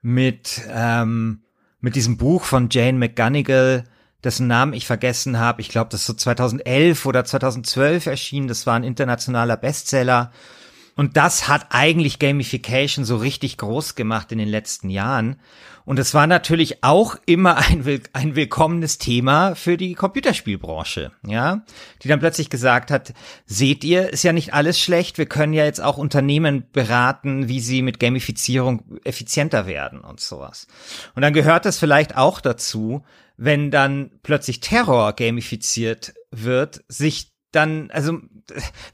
[0.01, 1.43] mit, ähm,
[1.80, 3.85] mit diesem Buch von Jane McGonigal,
[4.24, 8.66] dessen Namen ich vergessen habe, ich glaube, das ist so 2011 oder 2012 erschienen, das
[8.66, 10.33] war ein internationaler Bestseller.
[10.95, 15.40] Und das hat eigentlich Gamification so richtig groß gemacht in den letzten Jahren.
[15.84, 21.64] Und es war natürlich auch immer ein, will ein willkommenes Thema für die Computerspielbranche, ja,
[22.03, 23.14] die dann plötzlich gesagt hat,
[23.47, 27.61] seht ihr, ist ja nicht alles schlecht, wir können ja jetzt auch Unternehmen beraten, wie
[27.61, 30.66] sie mit Gamifizierung effizienter werden und sowas.
[31.14, 33.03] Und dann gehört es vielleicht auch dazu,
[33.36, 38.19] wenn dann plötzlich Terror gamifiziert wird, sich dann, also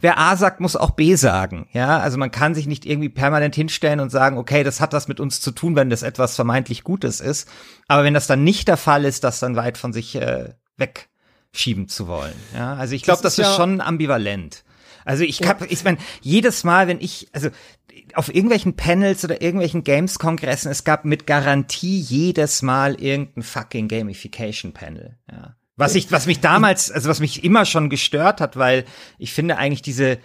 [0.01, 1.69] wer A sagt, muss auch B sagen.
[1.73, 5.09] Ja, also man kann sich nicht irgendwie permanent hinstellen und sagen, okay, das hat was
[5.09, 7.49] mit uns zu tun, wenn das etwas vermeintlich Gutes ist.
[7.87, 11.89] Aber wenn das dann nicht der Fall ist, das dann weit von sich äh, wegschieben
[11.89, 12.35] zu wollen.
[12.55, 14.65] Ja, also ich glaube, Das das, ist ja- schon ambivalent.
[15.05, 17.49] Also ich hab, ich meine, jedes Mal, wenn ich, also
[18.15, 25.17] auf irgendwelchen Panels oder irgendwelchen Games-Kongressen, es gab mit Garantie jedes Mal irgendein fucking Gamification-Panel.
[25.31, 25.55] Ja.
[25.79, 28.85] Was ich, was mich damals, also was mich immer schon gestört hat, weil
[29.19, 30.19] ich finde eigentlich diese,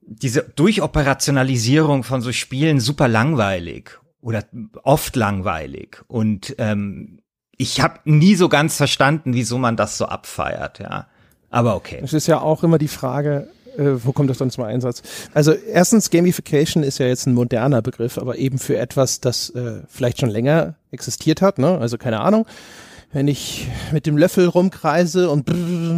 [0.00, 3.90] diese Durchoperationalisierung von so Spielen super langweilig
[4.20, 4.44] oder
[4.82, 7.20] oft langweilig und ähm,
[7.56, 11.06] ich habe nie so ganz verstanden, wieso man das so abfeiert, ja.
[11.50, 12.00] Aber okay.
[12.02, 15.02] Es ist ja auch immer die Frage, äh, wo kommt das dann zum Einsatz?
[15.34, 19.82] Also erstens, Gamification ist ja jetzt ein moderner Begriff, aber eben für etwas, das äh,
[19.88, 21.78] vielleicht schon länger existiert hat, ne?
[21.78, 22.46] Also keine Ahnung.
[23.14, 25.48] Wenn ich mit dem Löffel rumkreise und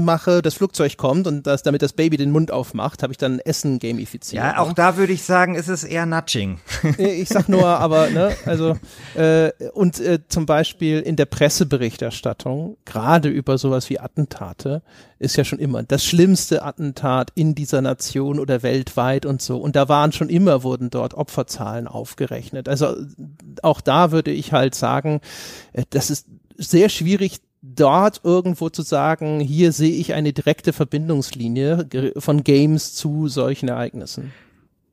[0.05, 3.39] mache, das Flugzeug kommt und das, damit das Baby den Mund aufmacht, habe ich dann
[3.39, 4.45] Essen gamifiziert.
[4.45, 4.75] Ja, auch ne?
[4.75, 6.61] da würde ich sagen, ist es eher Nudging.
[6.99, 8.77] Ich sag nur, aber, ne, also,
[9.15, 14.83] äh, und äh, zum Beispiel in der Presseberichterstattung, gerade über sowas wie Attentate,
[15.19, 19.57] ist ja schon immer das schlimmste Attentat in dieser Nation oder weltweit und so.
[19.57, 22.69] Und da waren schon immer, wurden dort Opferzahlen aufgerechnet.
[22.69, 22.95] Also
[23.63, 25.21] auch da würde ich halt sagen,
[25.73, 26.27] äh, das ist
[26.59, 33.29] sehr schwierig, dort irgendwo zu sagen, hier sehe ich eine direkte Verbindungslinie von Games zu
[33.29, 34.33] solchen Ereignissen.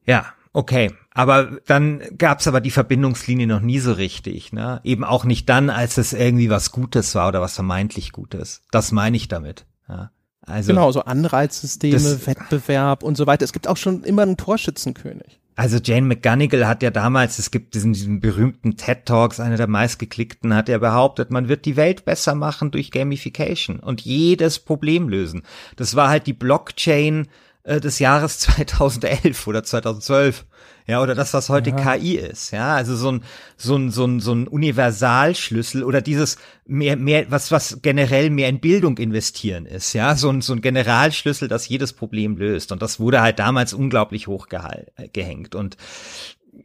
[0.06, 0.92] Ja, okay.
[1.14, 4.82] Aber dann gab's aber die Verbindungslinie noch nie so richtig, ne?
[4.84, 8.62] Eben auch nicht dann, als es irgendwie was Gutes war oder was vermeintlich Gutes.
[8.72, 9.66] Das meine ich damit.
[9.88, 10.12] Ja.
[10.42, 13.46] Also genau, so Anreizsysteme, Wettbewerb und so weiter.
[13.46, 15.40] Es gibt auch schon immer einen Torschützenkönig.
[15.56, 19.68] Also Jane McGonigal hat ja damals, es gibt diesen, diesen berühmten TED Talks, einer der
[19.68, 25.10] meistgeklickten, hat ja behauptet, man wird die Welt besser machen durch Gamification und jedes Problem
[25.10, 25.44] lösen.
[25.76, 27.28] Das war halt die Blockchain
[27.64, 30.46] äh, des Jahres 2011 oder 2012.
[30.86, 31.96] Ja, oder das, was heute ja.
[31.96, 32.52] KI ist.
[32.52, 33.24] Ja, also so ein,
[33.58, 38.50] so ein, so ein, so ein Universalschlüssel oder dieses mehr, mehr, was, was generell mehr
[38.50, 39.94] in Bildung investieren ist.
[39.94, 42.72] Ja, so ein, so ein Generalschlüssel, das jedes Problem löst.
[42.72, 45.56] Und das wurde halt damals unglaublich hoch gehängt.
[45.56, 45.78] Und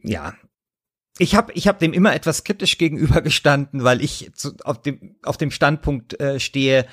[0.03, 0.33] ja,
[1.19, 5.37] ich habe ich hab dem immer etwas skeptisch gegenübergestanden, weil ich zu, auf dem auf
[5.37, 6.85] dem Standpunkt äh, stehe,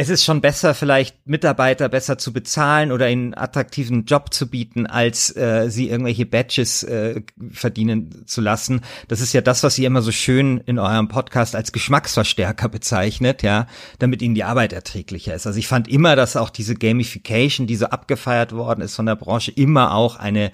[0.00, 4.86] es ist schon besser, vielleicht Mitarbeiter besser zu bezahlen oder einen attraktiven Job zu bieten,
[4.86, 7.20] als äh, sie irgendwelche Badges äh,
[7.50, 8.80] verdienen zu lassen.
[9.08, 13.42] Das ist ja das, was ihr immer so schön in eurem Podcast als Geschmacksverstärker bezeichnet,
[13.42, 13.66] ja,
[13.98, 15.46] damit ihnen die Arbeit erträglicher ist.
[15.46, 19.16] Also ich fand immer, dass auch diese Gamification, die so abgefeiert worden ist von der
[19.16, 20.50] Branche, immer auch eine,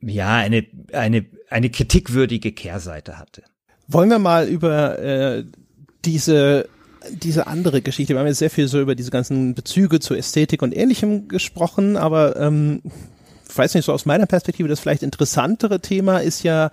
[0.00, 3.42] ja, eine, eine, eine kritikwürdige Kehrseite hatte.
[3.88, 5.44] Wollen wir mal über äh,
[6.04, 6.68] diese
[7.10, 8.14] diese andere Geschichte.
[8.14, 11.96] Wir haben jetzt sehr viel so über diese ganzen Bezüge zur Ästhetik und Ähnlichem gesprochen,
[11.96, 12.82] aber ähm,
[13.48, 16.70] ich weiß nicht, so aus meiner Perspektive das vielleicht interessantere Thema ist ja,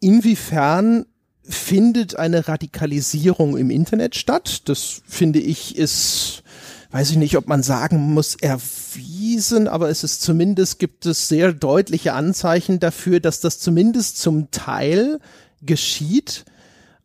[0.00, 1.06] inwiefern
[1.42, 4.62] findet eine Radikalisierung im Internet statt?
[4.68, 6.42] Das finde ich ist,
[6.90, 11.52] weiß ich nicht, ob man sagen muss, erwiesen, aber es ist zumindest, gibt es sehr
[11.52, 15.18] deutliche Anzeichen dafür, dass das zumindest zum Teil
[15.60, 16.44] geschieht.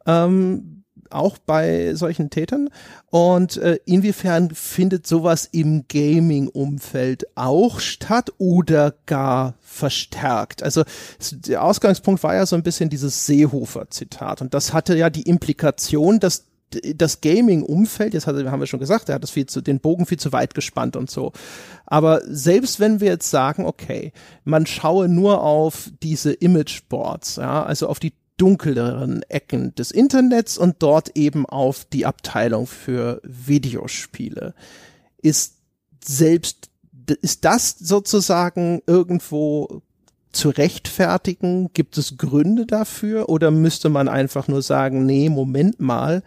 [0.06, 0.79] Ähm,
[1.12, 2.70] auch bei solchen Tätern?
[3.10, 10.64] Und äh, inwiefern findet sowas im Gaming-Umfeld auch statt oder gar verstärkt?
[10.64, 10.84] Also
[11.32, 16.20] der Ausgangspunkt war ja so ein bisschen dieses Seehofer-Zitat und das hatte ja die Implikation,
[16.20, 20.06] dass das Gaming-Umfeld, jetzt haben wir schon gesagt, er hat das viel zu, den Bogen
[20.06, 21.32] viel zu weit gespannt und so.
[21.86, 24.12] Aber selbst wenn wir jetzt sagen, okay,
[24.44, 30.78] man schaue nur auf diese Imageboards, ja, also auf die dunkleren Ecken des Internets und
[30.80, 34.54] dort eben auf die Abteilung für Videospiele.
[35.22, 35.58] Ist
[36.04, 36.70] selbst,
[37.22, 39.82] ist das sozusagen irgendwo
[40.32, 41.72] zu rechtfertigen?
[41.74, 43.30] Gibt es Gründe dafür?
[43.30, 46.24] Oder müsste man einfach nur sagen, nee, Moment mal,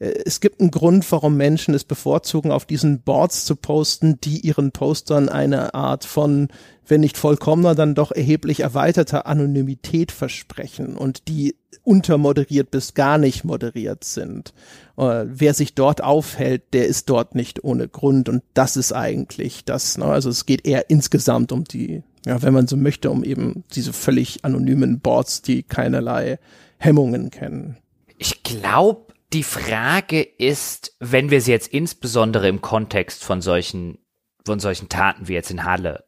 [0.00, 4.72] es gibt einen Grund, warum Menschen es bevorzugen, auf diesen Boards zu posten, die ihren
[4.72, 6.48] Postern eine Art von
[6.90, 13.44] wenn nicht vollkommener, dann doch erheblich erweiterter Anonymität versprechen und die untermoderiert bis gar nicht
[13.44, 14.52] moderiert sind.
[14.96, 19.64] Äh, wer sich dort aufhält, der ist dort nicht ohne Grund und das ist eigentlich
[19.64, 19.96] das.
[19.96, 20.04] Ne?
[20.04, 23.92] Also es geht eher insgesamt um die, ja, wenn man so möchte, um eben diese
[23.92, 26.38] völlig anonymen Boards, die keinerlei
[26.78, 27.76] Hemmungen kennen.
[28.18, 33.98] Ich glaube, die Frage ist, wenn wir sie jetzt insbesondere im Kontext von solchen
[34.46, 36.04] von solchen Taten wie jetzt in Halle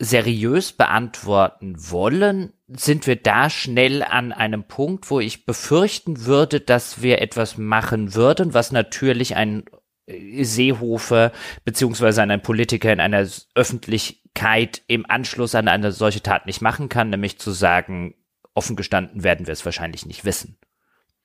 [0.00, 7.02] seriös beantworten wollen, sind wir da schnell an einem Punkt, wo ich befürchten würde, dass
[7.02, 9.64] wir etwas machen würden, was natürlich ein
[10.06, 11.32] Seehofer
[11.64, 17.10] beziehungsweise ein Politiker in einer Öffentlichkeit im Anschluss an eine solche Tat nicht machen kann,
[17.10, 18.14] nämlich zu sagen,
[18.52, 20.58] offen gestanden werden wir es wahrscheinlich nicht wissen.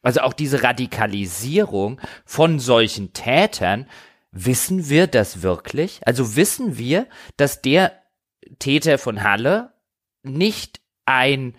[0.01, 3.87] Also auch diese Radikalisierung von solchen Tätern,
[4.31, 6.01] wissen wir das wirklich?
[6.05, 7.91] Also wissen wir, dass der
[8.59, 9.73] Täter von Halle
[10.23, 11.55] nicht ein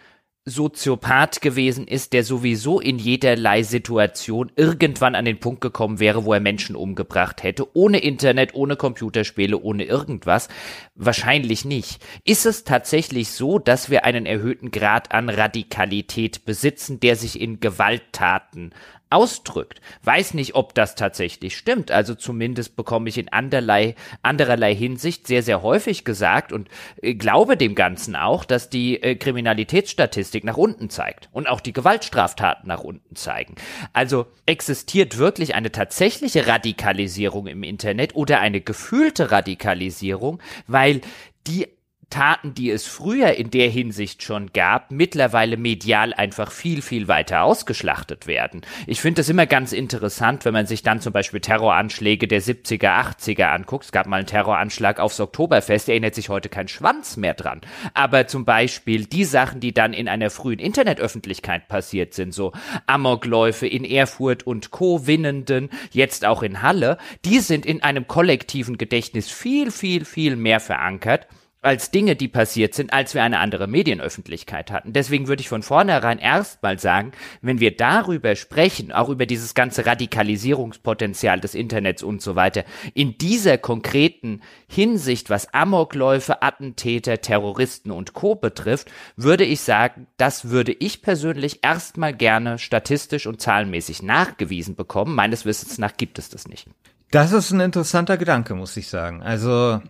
[0.50, 6.34] Soziopath gewesen ist, der sowieso in jederlei Situation irgendwann an den Punkt gekommen wäre, wo
[6.34, 10.48] er Menschen umgebracht hätte, ohne Internet, ohne Computerspiele, ohne irgendwas?
[10.94, 12.04] Wahrscheinlich nicht.
[12.24, 17.60] Ist es tatsächlich so, dass wir einen erhöhten Grad an Radikalität besitzen, der sich in
[17.60, 18.74] Gewalttaten
[19.10, 19.80] ausdrückt.
[20.04, 21.90] Weiß nicht, ob das tatsächlich stimmt.
[21.90, 26.68] Also zumindest bekomme ich in anderlei, andererlei Hinsicht sehr, sehr häufig gesagt und
[27.02, 31.72] äh, glaube dem Ganzen auch, dass die äh, Kriminalitätsstatistik nach unten zeigt und auch die
[31.72, 33.56] Gewaltstraftaten nach unten zeigen.
[33.92, 41.00] Also existiert wirklich eine tatsächliche Radikalisierung im Internet oder eine gefühlte Radikalisierung, weil
[41.46, 41.66] die
[42.10, 47.42] Taten, die es früher in der Hinsicht schon gab, mittlerweile medial einfach viel, viel weiter
[47.42, 48.62] ausgeschlachtet werden.
[48.86, 53.16] Ich finde es immer ganz interessant, wenn man sich dann zum Beispiel Terroranschläge der 70er,
[53.16, 53.84] 80er anguckt.
[53.84, 57.60] Es gab mal einen Terroranschlag aufs Oktoberfest, erinnert sich heute kein Schwanz mehr dran.
[57.94, 62.52] Aber zum Beispiel die Sachen, die dann in einer frühen Internetöffentlichkeit passiert sind, so
[62.86, 65.06] Amokläufe in Erfurt und Co.
[65.06, 70.60] Winnenden, jetzt auch in Halle, die sind in einem kollektiven Gedächtnis viel, viel, viel mehr
[70.60, 71.26] verankert
[71.62, 74.92] als Dinge, die passiert sind, als wir eine andere Medienöffentlichkeit hatten.
[74.92, 79.84] Deswegen würde ich von vornherein erstmal sagen, wenn wir darüber sprechen, auch über dieses ganze
[79.84, 88.14] Radikalisierungspotenzial des Internets und so weiter, in dieser konkreten Hinsicht, was Amokläufe, Attentäter, Terroristen und
[88.14, 88.34] Co.
[88.34, 95.14] betrifft, würde ich sagen, das würde ich persönlich erstmal gerne statistisch und zahlenmäßig nachgewiesen bekommen.
[95.14, 96.68] Meines Wissens nach gibt es das nicht.
[97.10, 99.20] Das ist ein interessanter Gedanke, muss ich sagen.
[99.22, 99.80] Also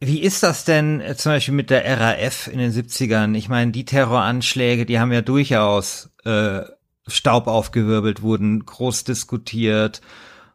[0.00, 3.34] wie ist das denn äh, zum Beispiel mit der RAF in den 70ern?
[3.34, 6.60] Ich meine, die Terroranschläge, die haben ja durchaus äh,
[7.06, 10.00] Staub aufgewirbelt, wurden groß diskutiert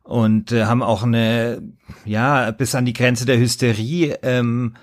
[0.03, 1.61] und äh, haben auch eine,
[2.05, 4.75] ja, bis an die Grenze der Hysterie ähm,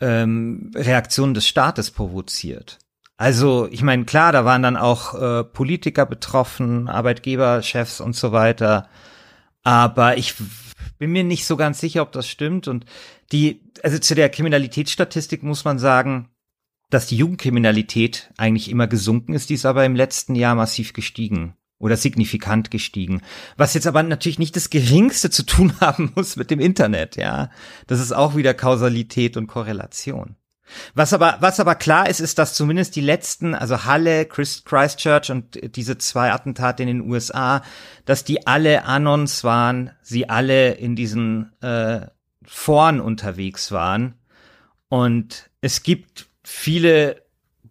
[0.00, 2.78] ähm, Reaktion des Staates provoziert.
[3.16, 8.88] Also, ich meine, klar, da waren dann auch äh, Politiker betroffen, Arbeitgeberchefs und so weiter.
[9.62, 10.34] Aber ich
[10.98, 12.66] bin mir nicht so ganz sicher, ob das stimmt.
[12.66, 12.86] Und
[13.32, 16.30] die, also zu der Kriminalitätsstatistik muss man sagen,
[16.90, 21.54] dass die Jugendkriminalität eigentlich immer gesunken ist, die ist aber im letzten Jahr massiv gestiegen
[21.78, 23.22] oder signifikant gestiegen.
[23.56, 27.50] Was jetzt aber natürlich nicht das geringste zu tun haben muss mit dem Internet, ja.
[27.86, 30.36] Das ist auch wieder Kausalität und Korrelation.
[30.94, 35.76] Was aber, was aber klar ist, ist, dass zumindest die letzten, also Halle, Christchurch und
[35.76, 37.62] diese zwei Attentate in den USA,
[38.04, 42.06] dass die alle Anons waren, sie alle in diesen äh,
[42.52, 44.14] Foren unterwegs waren.
[44.88, 47.22] Und es gibt viele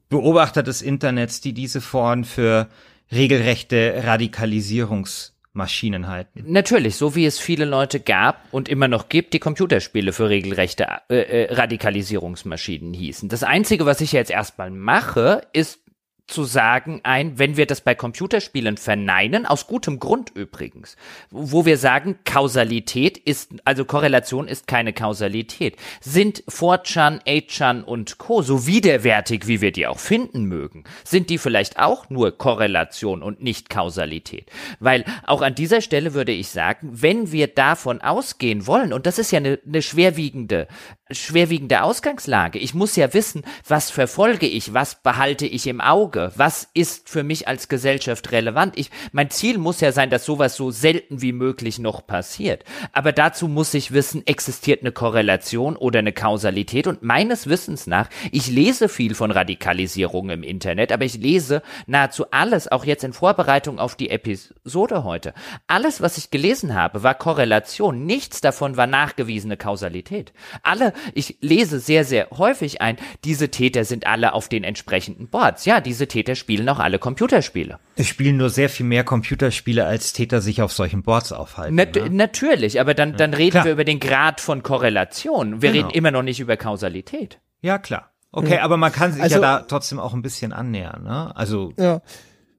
[0.07, 2.69] Beobachter des Internets, die diese Foren für
[3.11, 6.45] regelrechte Radikalisierungs Maschinen halten.
[6.47, 10.88] Natürlich, so wie es viele Leute gab und immer noch gibt, die Computerspiele für regelrechte
[11.09, 13.27] äh, äh, Radikalisierungsmaschinen hießen.
[13.27, 15.82] Das Einzige, was ich jetzt erstmal mache, ist
[16.30, 20.95] zu sagen ein, wenn wir das bei Computerspielen verneinen, aus gutem Grund übrigens,
[21.32, 25.75] wo wir sagen, Kausalität ist, also Korrelation ist keine Kausalität.
[26.01, 28.41] Sind 4chan, 8chan und Co.
[28.41, 33.41] so widerwärtig, wie wir die auch finden mögen, sind die vielleicht auch nur Korrelation und
[33.41, 34.49] nicht Kausalität.
[34.80, 39.19] Weil auch an dieser Stelle würde ich sagen, wenn wir davon ausgehen wollen, und das
[39.19, 40.67] ist ja eine, eine schwerwiegende
[41.11, 42.59] schwerwiegende Ausgangslage.
[42.59, 47.24] Ich muss ja wissen, was verfolge ich, was behalte ich im Auge, was ist für
[47.24, 48.78] mich als Gesellschaft relevant.
[48.78, 52.63] Ich, mein Ziel muss ja sein, dass sowas so selten wie möglich noch passiert.
[52.93, 56.88] Aber dazu muss ich wissen, existiert eine Korrelation oder eine Kausalität.
[56.88, 62.32] Und meines Wissens nach, ich lese viel von Radikalisierung im Internet, aber ich lese nahezu
[62.32, 65.34] alles, auch jetzt in Vorbereitung auf die Episode heute.
[65.67, 68.05] Alles, was ich gelesen habe, war Korrelation.
[68.05, 70.34] Nichts davon war nachgewiesene Kausalität.
[70.63, 75.65] Alle ich lese sehr, sehr häufig ein, diese Täter sind alle auf den entsprechenden Boards.
[75.65, 77.80] Ja, diese Täter spielen auch alle Computerspiele.
[77.95, 81.76] Es spielen nur sehr viel mehr Computerspiele, als Täter sich auf solchen Boards aufhalten.
[81.76, 82.10] Nat ne?
[82.10, 83.66] Natürlich, aber dann, dann reden klar.
[83.66, 85.62] wir über den Grad von Korrelation.
[85.62, 85.88] Wir genau.
[85.88, 87.39] reden immer noch nicht über Kausalität.
[87.62, 88.12] Ja, klar.
[88.32, 88.64] Okay, ja.
[88.64, 91.36] aber man kann sich also, ja da trotzdem auch ein bisschen annähern, ne?
[91.36, 91.74] Also.
[91.78, 92.01] Ja.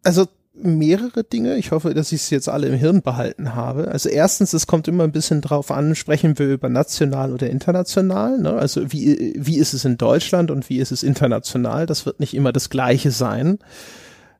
[0.03, 0.27] Also
[0.63, 1.57] mehrere Dinge.
[1.57, 3.89] Ich hoffe, dass ich es jetzt alle im Hirn behalten habe.
[3.89, 8.39] Also erstens, es kommt immer ein bisschen drauf an, sprechen wir über national oder international.
[8.39, 8.53] Ne?
[8.53, 11.87] Also wie, wie ist es in Deutschland und wie ist es international?
[11.87, 13.59] Das wird nicht immer das Gleiche sein.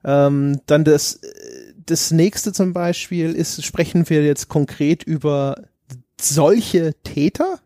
[0.05, 1.21] Ähm, dann das,
[1.87, 5.63] das nächste zum Beispiel ist, sprechen wir jetzt konkret über
[6.21, 7.59] solche Täter?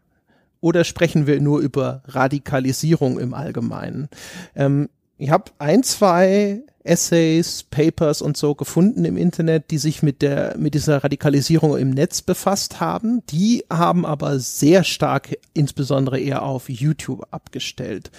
[0.61, 4.09] Oder sprechen wir nur über Radikalisierung im Allgemeinen?
[4.57, 4.89] Ähm,
[5.19, 10.57] ich habe ein, zwei Essays, Papers und so gefunden im Internet, die sich mit der,
[10.59, 13.23] mit dieser Radikalisierung im Netz befasst haben.
[13.31, 18.11] Die haben aber sehr stark, insbesondere eher auf YouTube abgestellt.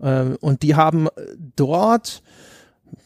[0.00, 1.08] Ähm, und die haben
[1.56, 2.22] dort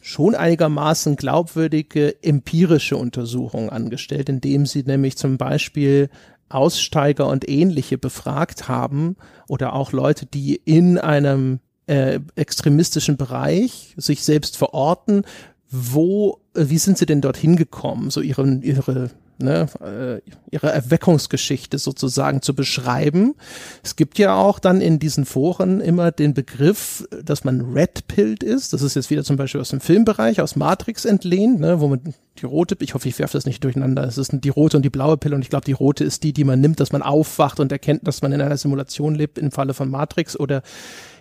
[0.00, 6.10] schon einigermaßen glaubwürdige empirische Untersuchungen angestellt, indem sie nämlich zum Beispiel
[6.48, 9.16] Aussteiger und ähnliche befragt haben
[9.48, 15.24] oder auch Leute, die in einem äh, extremistischen Bereich sich selbst verorten,
[15.70, 21.78] wo, äh, wie sind sie denn dorthin gekommen, so ihre, ihre ne, äh, ihre Erweckungsgeschichte
[21.78, 23.34] sozusagen zu beschreiben.
[23.82, 28.72] Es gibt ja auch dann in diesen Foren immer den Begriff, dass man red-pilled ist.
[28.72, 32.14] Das ist jetzt wieder zum Beispiel aus dem Filmbereich, aus Matrix entlehnt, ne, wo man
[32.38, 34.04] die rote, ich hoffe, ich werfe das nicht durcheinander.
[34.04, 36.32] Es ist die rote und die blaue Pille und ich glaube, die rote ist die,
[36.32, 39.50] die man nimmt, dass man aufwacht und erkennt, dass man in einer Simulation lebt, im
[39.50, 40.62] Falle von Matrix oder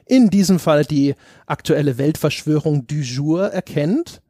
[0.05, 4.21] in diesem Fall die aktuelle Weltverschwörung du jour erkennt.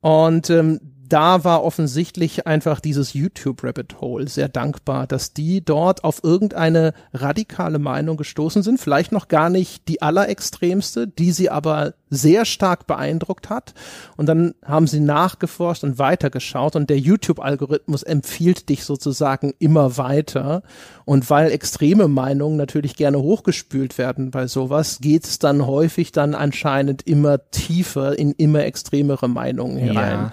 [0.00, 0.80] Und ähm,
[1.12, 6.94] da war offensichtlich einfach dieses YouTube Rabbit Hole sehr dankbar, dass die dort auf irgendeine
[7.12, 12.86] radikale Meinung gestoßen sind, vielleicht noch gar nicht die allerextremste, die sie aber sehr stark
[12.86, 13.74] beeindruckt hat.
[14.16, 20.62] Und dann haben sie nachgeforscht und weitergeschaut und der YouTube-Algorithmus empfiehlt dich sozusagen immer weiter.
[21.04, 26.34] Und weil extreme Meinungen natürlich gerne hochgespült werden bei sowas, geht es dann häufig dann
[26.34, 30.18] anscheinend immer tiefer in immer extremere Meinungen herein.
[30.18, 30.32] Ja.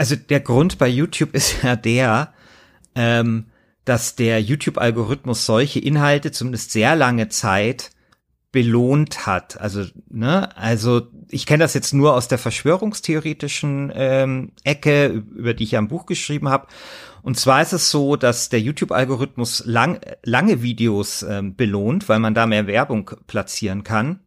[0.00, 2.32] Also der Grund bei YouTube ist ja der,
[2.94, 3.48] ähm,
[3.84, 7.90] dass der YouTube-Algorithmus solche Inhalte zumindest sehr lange Zeit
[8.50, 9.60] belohnt hat.
[9.60, 15.64] Also, ne, also ich kenne das jetzt nur aus der verschwörungstheoretischen ähm, Ecke, über die
[15.64, 16.68] ich ja ein Buch geschrieben habe.
[17.20, 22.32] Und zwar ist es so, dass der YouTube-Algorithmus lang, lange Videos ähm, belohnt, weil man
[22.32, 24.20] da mehr Werbung platzieren kann.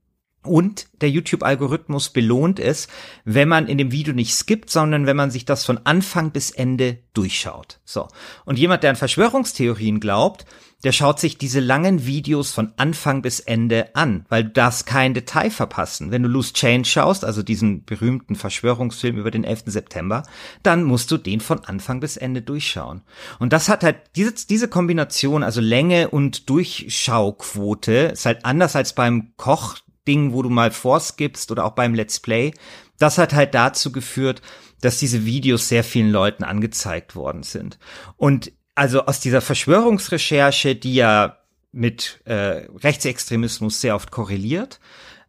[0.43, 2.87] Und der YouTube-Algorithmus belohnt es,
[3.23, 6.51] wenn man in dem Video nicht skippt, sondern wenn man sich das von Anfang bis
[6.51, 7.79] Ende durchschaut.
[7.85, 8.07] So.
[8.45, 10.45] Und jemand, der an Verschwörungstheorien glaubt,
[10.83, 15.13] der schaut sich diese langen Videos von Anfang bis Ende an, weil du darfst kein
[15.13, 16.11] Detail verpassen.
[16.11, 19.63] Wenn du Loose Change schaust, also diesen berühmten Verschwörungsfilm über den 11.
[19.67, 20.23] September,
[20.61, 23.01] dann musst du den von Anfang bis Ende durchschauen.
[23.39, 28.93] Und das hat halt diese, diese Kombination, also Länge und Durchschauquote, ist halt anders als
[28.93, 29.77] beim Koch
[30.07, 32.53] Ding, wo du mal vorskippst oder auch beim Let's Play.
[32.99, 34.41] Das hat halt dazu geführt,
[34.81, 37.80] dass diese Videos sehr vielen Leuten angezeigt worden sind.
[38.17, 41.38] Und also aus dieser Verschwörungsrecherche, die ja
[41.71, 44.80] mit äh, Rechtsextremismus sehr oft korreliert,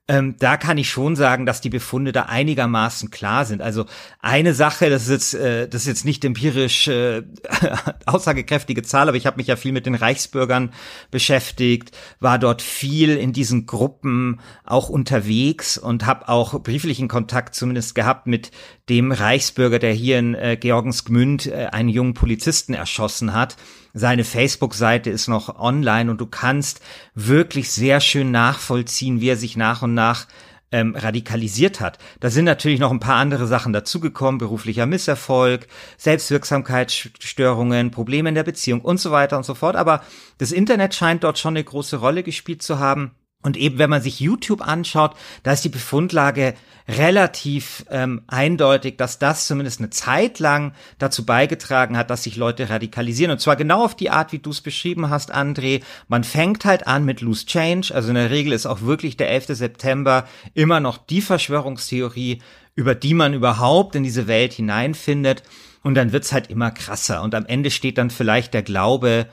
[0.06, 3.62] ähm, da kann ich schon sagen, dass die Befunde da einigermaßen klar sind.
[3.62, 3.86] Also
[4.20, 7.22] eine Sache, das ist jetzt, äh, das ist jetzt nicht empirisch äh,
[8.06, 10.74] aussagekräftige Zahl, aber ich habe mich ja viel mit den Reichsbürgern
[11.10, 17.94] beschäftigt, war dort viel in diesen Gruppen auch unterwegs und habe auch brieflichen Kontakt zumindest
[17.94, 18.50] gehabt mit
[18.88, 23.56] dem Reichsbürger, der hier in äh, Georgensgmünd äh, einen jungen Polizisten erschossen hat
[23.94, 26.80] seine Facebook-Seite ist noch online und du kannst
[27.14, 30.26] wirklich sehr schön nachvollziehen, wie er sich nach und nach
[30.72, 31.98] ähm, radikalisiert hat.
[32.18, 38.42] Da sind natürlich noch ein paar andere Sachen dazugekommen, beruflicher Misserfolg, Selbstwirksamkeitsstörungen, Probleme in der
[38.42, 39.76] Beziehung und so weiter und so fort.
[39.76, 40.02] Aber
[40.38, 43.12] das Internet scheint dort schon eine große Rolle gespielt zu haben.
[43.44, 46.54] Und eben, wenn man sich YouTube anschaut, da ist die Befundlage
[46.88, 52.70] relativ ähm, eindeutig, dass das zumindest eine Zeit lang dazu beigetragen hat, dass sich Leute
[52.70, 53.30] radikalisieren.
[53.30, 55.82] Und zwar genau auf die Art, wie du es beschrieben hast, André.
[56.08, 57.94] Man fängt halt an mit Loose Change.
[57.94, 59.48] Also in der Regel ist auch wirklich der 11.
[59.48, 62.40] September immer noch die Verschwörungstheorie,
[62.74, 65.42] über die man überhaupt in diese Welt hineinfindet.
[65.82, 67.22] Und dann wird's halt immer krasser.
[67.22, 69.26] Und am Ende steht dann vielleicht der Glaube,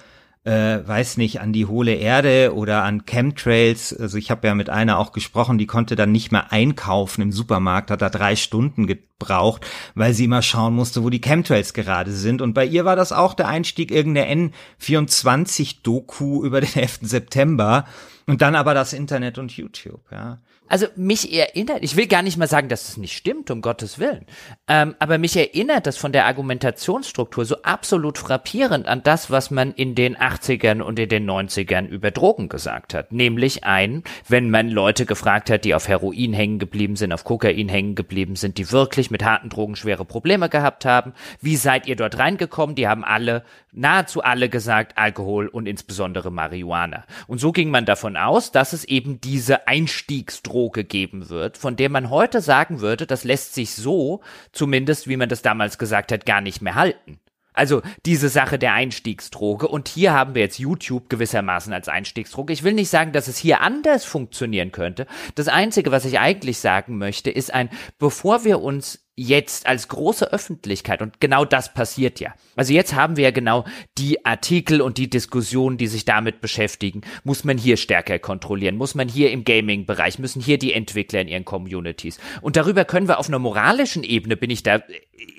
[0.43, 3.93] äh, weiß nicht, an die hohle Erde oder an Chemtrails.
[3.93, 7.31] Also ich habe ja mit einer auch gesprochen, die konnte dann nicht mehr einkaufen im
[7.31, 12.11] Supermarkt, hat da drei Stunden gebraucht, weil sie immer schauen musste, wo die Chemtrails gerade
[12.11, 12.41] sind.
[12.41, 14.51] Und bei ihr war das auch der Einstieg irgendeine
[14.81, 16.99] N24-Doku über den 11.
[17.03, 17.85] September
[18.26, 20.39] und dann aber das Internet und YouTube, ja.
[20.72, 23.99] Also mich erinnert, ich will gar nicht mal sagen, dass es nicht stimmt, um Gottes
[23.99, 24.26] Willen,
[24.69, 29.73] ähm, aber mich erinnert das von der Argumentationsstruktur so absolut frappierend an das, was man
[29.73, 33.11] in den 80ern und in den 90ern über Drogen gesagt hat.
[33.11, 37.68] Nämlich ein, wenn man Leute gefragt hat, die auf Heroin hängen geblieben sind, auf Kokain
[37.68, 41.11] hängen geblieben sind, die wirklich mit harten Drogen schwere Probleme gehabt haben,
[41.41, 42.77] wie seid ihr dort reingekommen?
[42.77, 43.43] Die haben alle,
[43.73, 47.03] nahezu alle gesagt, Alkohol und insbesondere Marihuana.
[47.27, 51.75] Und so ging man davon aus, dass es eben diese Einstiegsdrogen Droge geben wird, von
[51.75, 54.21] der man heute sagen würde, das lässt sich so,
[54.51, 57.19] zumindest wie man das damals gesagt hat, gar nicht mehr halten.
[57.53, 59.67] Also diese Sache der Einstiegsdroge.
[59.67, 62.53] Und hier haben wir jetzt YouTube gewissermaßen als Einstiegsdroge.
[62.53, 65.07] Ich will nicht sagen, dass es hier anders funktionieren könnte.
[65.33, 70.31] Das Einzige, was ich eigentlich sagen möchte, ist ein, bevor wir uns jetzt als große
[70.31, 72.33] Öffentlichkeit und genau das passiert ja.
[72.55, 73.65] Also jetzt haben wir ja genau
[73.97, 77.01] die Artikel und die Diskussionen, die sich damit beschäftigen.
[77.23, 78.77] Muss man hier stärker kontrollieren?
[78.77, 80.19] Muss man hier im Gaming-Bereich?
[80.19, 82.19] Müssen hier die Entwickler in ihren Communities?
[82.41, 84.77] Und darüber können wir auf einer moralischen Ebene, bin ich da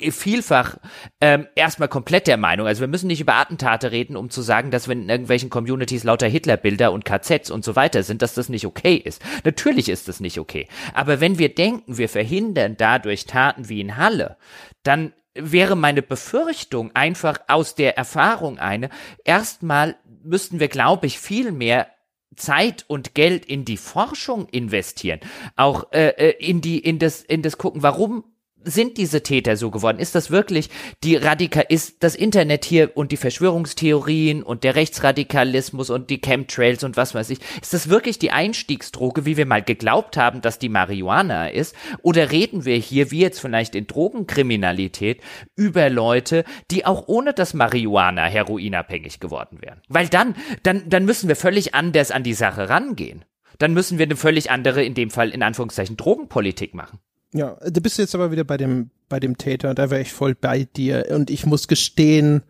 [0.01, 0.77] äh, vielfach
[1.21, 2.67] ähm, erstmal komplett der Meinung.
[2.67, 6.05] Also wir müssen nicht über Attentate reden, um zu sagen, dass wenn in irgendwelchen Communities
[6.05, 9.23] lauter Hitlerbilder und KZs und so weiter sind, dass das nicht okay ist.
[9.45, 10.69] Natürlich ist das nicht okay.
[10.95, 14.37] Aber wenn wir denken, wir verhindern dadurch Taten wie in Halle,
[14.83, 18.91] dann wäre meine Befürchtung einfach aus der Erfahrung eine,
[19.25, 21.89] erstmal müssten wir, glaube ich, viel mehr
[22.37, 25.21] Zeit und Geld in die Forschung investieren,
[25.57, 28.25] auch äh, äh in die in das in das gucken, warum
[28.65, 29.99] sind diese Täter so geworden?
[29.99, 30.71] Ist das wirklich
[31.05, 36.85] die Radikal, ist das Internet hier und die Verschwörungstheorien und der Rechtsradikalismus und die Chemtrails
[36.85, 40.59] und was weiß ich, ist das wirklich die Einstiegsdroge, wie wir mal geglaubt haben, dass
[40.59, 41.75] die Marihuana ist?
[42.03, 45.21] Oder reden wir hier, wie jetzt vielleicht in Drogenkriminalität,
[45.57, 49.81] über Leute, die auch ohne das Marihuana heroinabhängig geworden wären?
[49.89, 53.25] Weil dann, dann, dann müssen wir völlig anders an die Sache rangehen.
[53.59, 56.99] Dann müssen wir eine völlig andere, in dem Fall in Anführungszeichen, Drogenpolitik machen.
[57.35, 60.35] Ja, du bist jetzt aber wieder bei dem, bei dem Täter, da wäre ich voll
[60.35, 61.07] bei dir.
[61.11, 62.43] Und ich muss gestehen,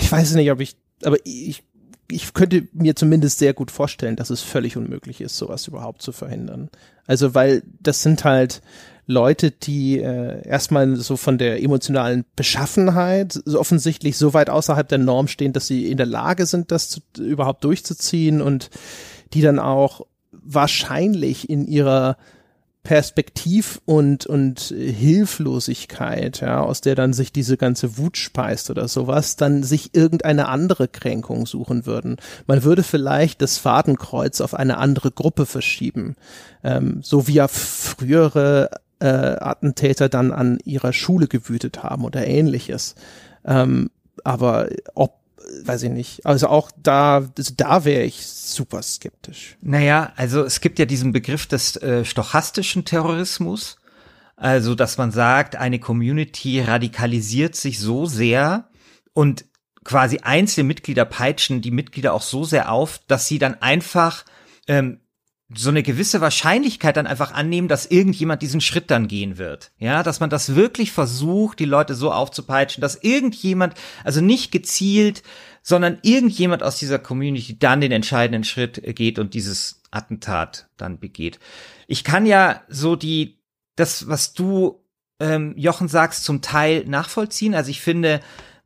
[0.00, 1.64] ich weiß nicht, ob ich, aber ich,
[2.08, 6.12] ich könnte mir zumindest sehr gut vorstellen, dass es völlig unmöglich ist, sowas überhaupt zu
[6.12, 6.70] verhindern.
[7.06, 8.62] Also, weil das sind halt
[9.06, 14.98] Leute, die äh, erstmal so von der emotionalen Beschaffenheit so offensichtlich so weit außerhalb der
[14.98, 18.70] Norm stehen, dass sie in der Lage sind, das zu, überhaupt durchzuziehen und
[19.34, 22.16] die dann auch wahrscheinlich in ihrer
[22.82, 29.36] Perspektiv und, und Hilflosigkeit, ja, aus der dann sich diese ganze Wut speist oder sowas,
[29.36, 32.16] dann sich irgendeine andere Kränkung suchen würden.
[32.46, 36.16] Man würde vielleicht das Fadenkreuz auf eine andere Gruppe verschieben,
[36.64, 42.94] ähm, so wie ja frühere äh, Attentäter dann an ihrer Schule gewütet haben oder ähnliches.
[43.44, 43.90] Ähm,
[44.24, 45.19] aber ob
[45.64, 46.26] weiß ich nicht.
[46.26, 49.56] Also auch da, also da wäre ich super skeptisch.
[49.60, 53.76] Naja, also es gibt ja diesen Begriff des äh, stochastischen Terrorismus.
[54.36, 58.70] Also, dass man sagt, eine Community radikalisiert sich so sehr
[59.12, 59.44] und
[59.84, 64.24] quasi einzelne Mitglieder peitschen die Mitglieder auch so sehr auf, dass sie dann einfach
[64.66, 65.00] ähm,
[65.54, 69.72] so eine gewisse Wahrscheinlichkeit dann einfach annehmen, dass irgendjemand diesen Schritt dann gehen wird.
[69.78, 73.74] Ja, dass man das wirklich versucht, die Leute so aufzupeitschen, dass irgendjemand,
[74.04, 75.22] also nicht gezielt,
[75.62, 81.40] sondern irgendjemand aus dieser Community dann den entscheidenden Schritt geht und dieses Attentat dann begeht.
[81.88, 83.40] Ich kann ja so die,
[83.74, 84.84] das, was du,
[85.18, 87.54] ähm, Jochen, sagst, zum Teil nachvollziehen.
[87.54, 88.20] Also ich finde,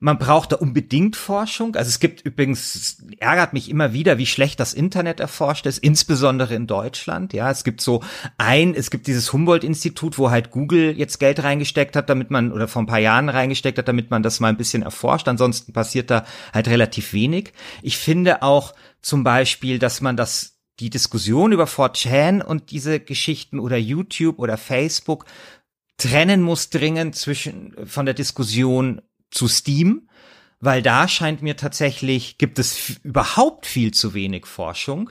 [0.04, 1.76] man braucht da unbedingt Forschung.
[1.76, 6.54] Also es gibt übrigens, ärgert mich immer wieder, wie schlecht das Internet erforscht ist, insbesondere
[6.54, 7.32] in Deutschland.
[7.32, 8.02] Ja, es gibt so
[8.36, 12.68] ein, es gibt dieses Humboldt-Institut, wo halt Google jetzt Geld reingesteckt hat, damit man, oder
[12.68, 15.26] vor ein paar Jahren reingesteckt hat, damit man das mal ein bisschen erforscht.
[15.26, 17.54] Ansonsten passiert da halt relativ wenig.
[17.80, 23.58] Ich finde auch zum Beispiel, dass man das die Diskussion über 4chan und diese Geschichten
[23.58, 25.24] oder YouTube oder Facebook
[25.96, 29.00] trennen muss dringend zwischen von der Diskussion
[29.34, 30.08] zu Steam,
[30.60, 35.10] weil da scheint mir tatsächlich, gibt es überhaupt viel zu wenig Forschung.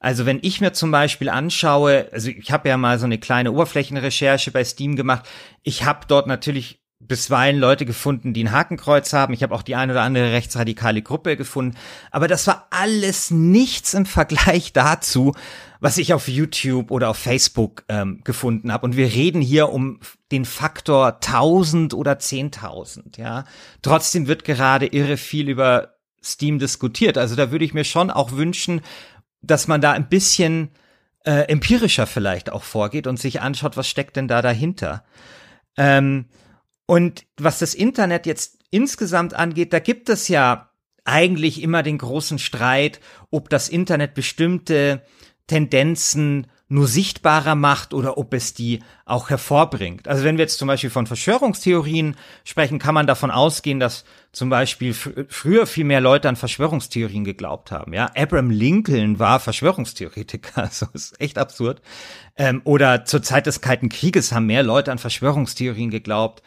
[0.00, 3.52] Also wenn ich mir zum Beispiel anschaue, also ich habe ja mal so eine kleine
[3.52, 5.28] Oberflächenrecherche bei Steam gemacht,
[5.62, 9.32] ich habe dort natürlich bisweilen Leute gefunden, die ein Hakenkreuz haben.
[9.32, 11.76] Ich habe auch die eine oder andere rechtsradikale Gruppe gefunden.
[12.10, 15.34] Aber das war alles nichts im Vergleich dazu,
[15.80, 18.84] was ich auf YouTube oder auf Facebook ähm, gefunden habe.
[18.84, 20.00] Und wir reden hier um
[20.32, 23.18] den Faktor 1000 oder 10.000.
[23.18, 23.44] Ja,
[23.82, 27.16] trotzdem wird gerade irre viel über Steam diskutiert.
[27.16, 28.80] Also da würde ich mir schon auch wünschen,
[29.40, 30.70] dass man da ein bisschen
[31.24, 35.04] äh, empirischer vielleicht auch vorgeht und sich anschaut, was steckt denn da dahinter.
[35.76, 36.26] Ähm,
[36.90, 40.70] und was das Internet jetzt insgesamt angeht, da gibt es ja
[41.04, 42.98] eigentlich immer den großen Streit,
[43.30, 45.02] ob das Internet bestimmte
[45.46, 50.08] Tendenzen nur sichtbarer macht oder ob es die auch hervorbringt.
[50.08, 54.48] Also wenn wir jetzt zum Beispiel von Verschwörungstheorien sprechen, kann man davon ausgehen, dass zum
[54.48, 57.92] Beispiel fr früher viel mehr Leute an Verschwörungstheorien geglaubt haben.
[57.92, 61.82] Ja, Abraham Lincoln war Verschwörungstheoretiker, also ist echt absurd.
[62.36, 66.42] Ähm, oder zur Zeit des Kalten Krieges haben mehr Leute an Verschwörungstheorien geglaubt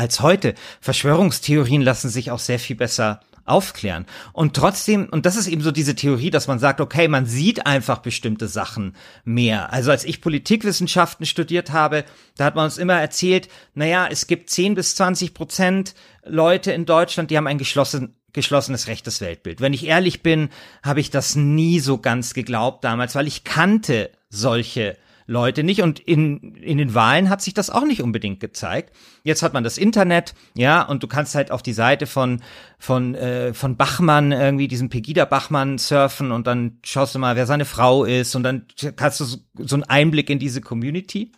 [0.00, 0.54] als heute.
[0.80, 4.06] Verschwörungstheorien lassen sich auch sehr viel besser aufklären.
[4.32, 7.66] Und trotzdem, und das ist eben so diese Theorie, dass man sagt, okay, man sieht
[7.66, 9.72] einfach bestimmte Sachen mehr.
[9.74, 12.04] Also als ich Politikwissenschaften studiert habe,
[12.36, 15.94] da hat man uns immer erzählt, naja, es gibt 10 bis 20 Prozent
[16.24, 19.60] Leute in Deutschland, die haben ein geschlossen, geschlossenes rechtes Weltbild.
[19.60, 20.48] Wenn ich ehrlich bin,
[20.82, 24.96] habe ich das nie so ganz geglaubt damals, weil ich kannte solche
[25.30, 25.80] Leute nicht.
[25.80, 28.92] Und in, in den Wahlen hat sich das auch nicht unbedingt gezeigt.
[29.22, 32.42] Jetzt hat man das Internet, ja, und du kannst halt auf die Seite von,
[32.80, 37.46] von, äh, von Bachmann, irgendwie diesen Pegida Bachmann surfen und dann schaust du mal, wer
[37.46, 38.66] seine Frau ist und dann
[38.98, 41.30] hast du so, so einen Einblick in diese Community.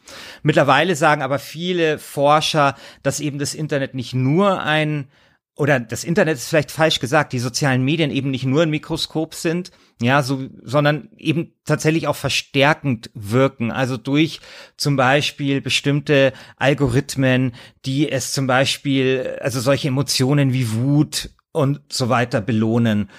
[0.43, 5.09] Mittlerweile sagen aber viele Forscher, dass eben das Internet nicht nur ein
[5.55, 9.35] oder das Internet ist vielleicht falsch gesagt, die sozialen Medien eben nicht nur ein Mikroskop
[9.35, 9.71] sind,
[10.01, 13.71] ja, so, sondern eben tatsächlich auch verstärkend wirken.
[13.71, 14.41] Also durch
[14.79, 17.53] zum Beispiel bestimmte Algorithmen,
[17.85, 23.11] die es zum Beispiel, also solche Emotionen wie Wut und so weiter belohnen.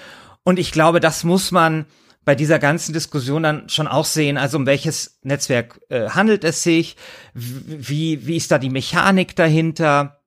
[0.44, 1.86] Und ich glaube, das muss man
[2.26, 6.64] bei dieser ganzen Diskussion dann schon auch sehen, also um welches Netzwerk äh, handelt es
[6.64, 6.96] sich,
[7.34, 10.22] wie, wie ist da die Mechanik dahinter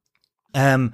[0.54, 0.92] ähm,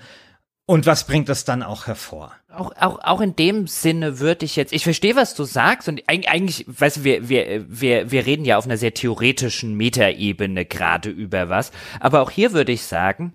[0.67, 2.33] und was bringt das dann auch hervor?
[2.49, 6.03] Auch, auch, auch in dem Sinne würde ich jetzt, ich verstehe, was du sagst und
[6.07, 11.11] eigentlich, weißt du, wir, wir, wir, wir reden ja auf einer sehr theoretischen Metaebene gerade
[11.11, 13.35] über was, aber auch hier würde ich sagen,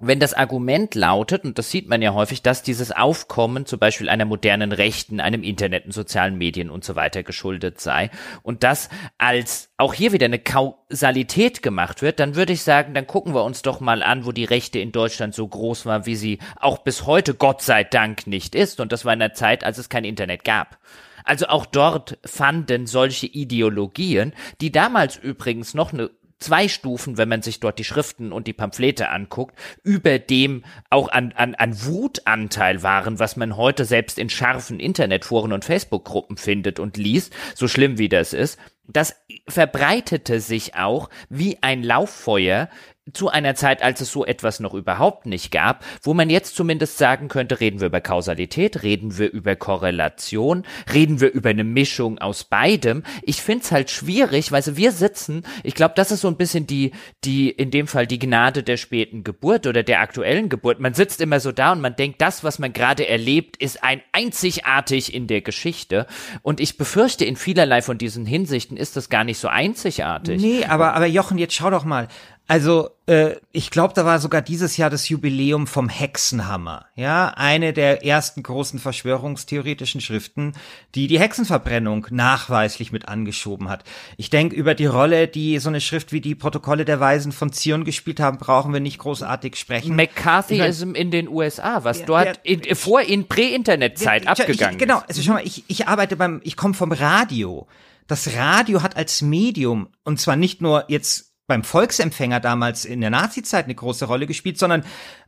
[0.00, 4.08] wenn das Argument lautet, und das sieht man ja häufig, dass dieses Aufkommen zum Beispiel
[4.08, 8.10] einer modernen Rechten, einem Internet und sozialen Medien und so weiter geschuldet sei
[8.42, 8.88] und das
[9.18, 13.44] als auch hier wieder eine Kausalität gemacht wird, dann würde ich sagen, dann gucken wir
[13.44, 16.78] uns doch mal an, wo die Rechte in Deutschland so groß war, wie sie auch
[16.78, 18.80] bis heute Gott sei Dank nicht ist.
[18.80, 20.78] Und das war in einer Zeit, als es kein Internet gab.
[21.24, 27.42] Also auch dort fanden solche Ideologien, die damals übrigens noch eine zwei Stufen, wenn man
[27.42, 32.82] sich dort die Schriften und die Pamphlete anguckt, über dem auch an, an, an Wutanteil
[32.82, 37.98] waren, was man heute selbst in scharfen Internetforen und Facebook-Gruppen findet und liest, so schlimm
[37.98, 38.58] wie das ist.
[38.86, 39.16] Das
[39.48, 42.68] verbreitete sich auch wie ein Lauffeuer
[43.12, 46.96] zu einer Zeit, als es so etwas noch überhaupt nicht gab, wo man jetzt zumindest
[46.96, 52.18] sagen könnte, reden wir über Kausalität, reden wir über Korrelation, reden wir über eine Mischung
[52.18, 53.02] aus beidem.
[53.22, 56.92] Ich find's halt schwierig, weil wir sitzen, ich glaube, das ist so ein bisschen die,
[57.24, 60.80] die, in dem Fall die Gnade der späten Geburt oder der aktuellen Geburt.
[60.80, 64.00] Man sitzt immer so da und man denkt, das, was man gerade erlebt, ist ein
[64.12, 66.06] einzigartig in der Geschichte.
[66.40, 70.40] Und ich befürchte, in vielerlei von diesen Hinsichten ist das gar nicht so einzigartig.
[70.40, 72.08] Nee, aber, aber Jochen, jetzt schau doch mal.
[72.46, 76.84] Also, äh, ich glaube, da war sogar dieses Jahr das Jubiläum vom Hexenhammer.
[76.94, 80.52] Ja, eine der ersten großen verschwörungstheoretischen Schriften,
[80.94, 83.84] die die Hexenverbrennung nachweislich mit angeschoben hat.
[84.18, 87.50] Ich denke, über die Rolle, die so eine Schrift wie die Protokolle der Weisen von
[87.50, 89.96] Zion gespielt haben, brauchen wir nicht großartig sprechen.
[89.96, 95.02] McCarthyism in den USA, was ja, dort der, in, vor in Prä-Internet-Zeit abgegangen ich, genau,
[95.08, 97.66] also schau mal, ich, ich arbeite beim, ich komme vom Radio.
[98.06, 103.10] Das Radio hat als Medium, und zwar nicht nur jetzt beim Volksempfänger damals in der
[103.10, 104.84] Nazizeit eine große Rolle gespielt, sondern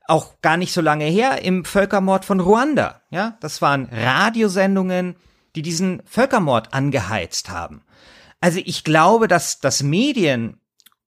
[0.07, 3.03] auch gar nicht so lange her im Völkermord von Ruanda.
[3.11, 5.17] Ja, das waren Radiosendungen,
[5.55, 7.83] die diesen Völkermord angeheizt haben.
[8.41, 10.61] Also ich glaube, dass, dass Medien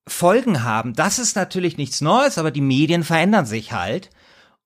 [0.08, 4.10] Folgen haben, das ist natürlich nichts Neues, aber die Medien verändern sich halt.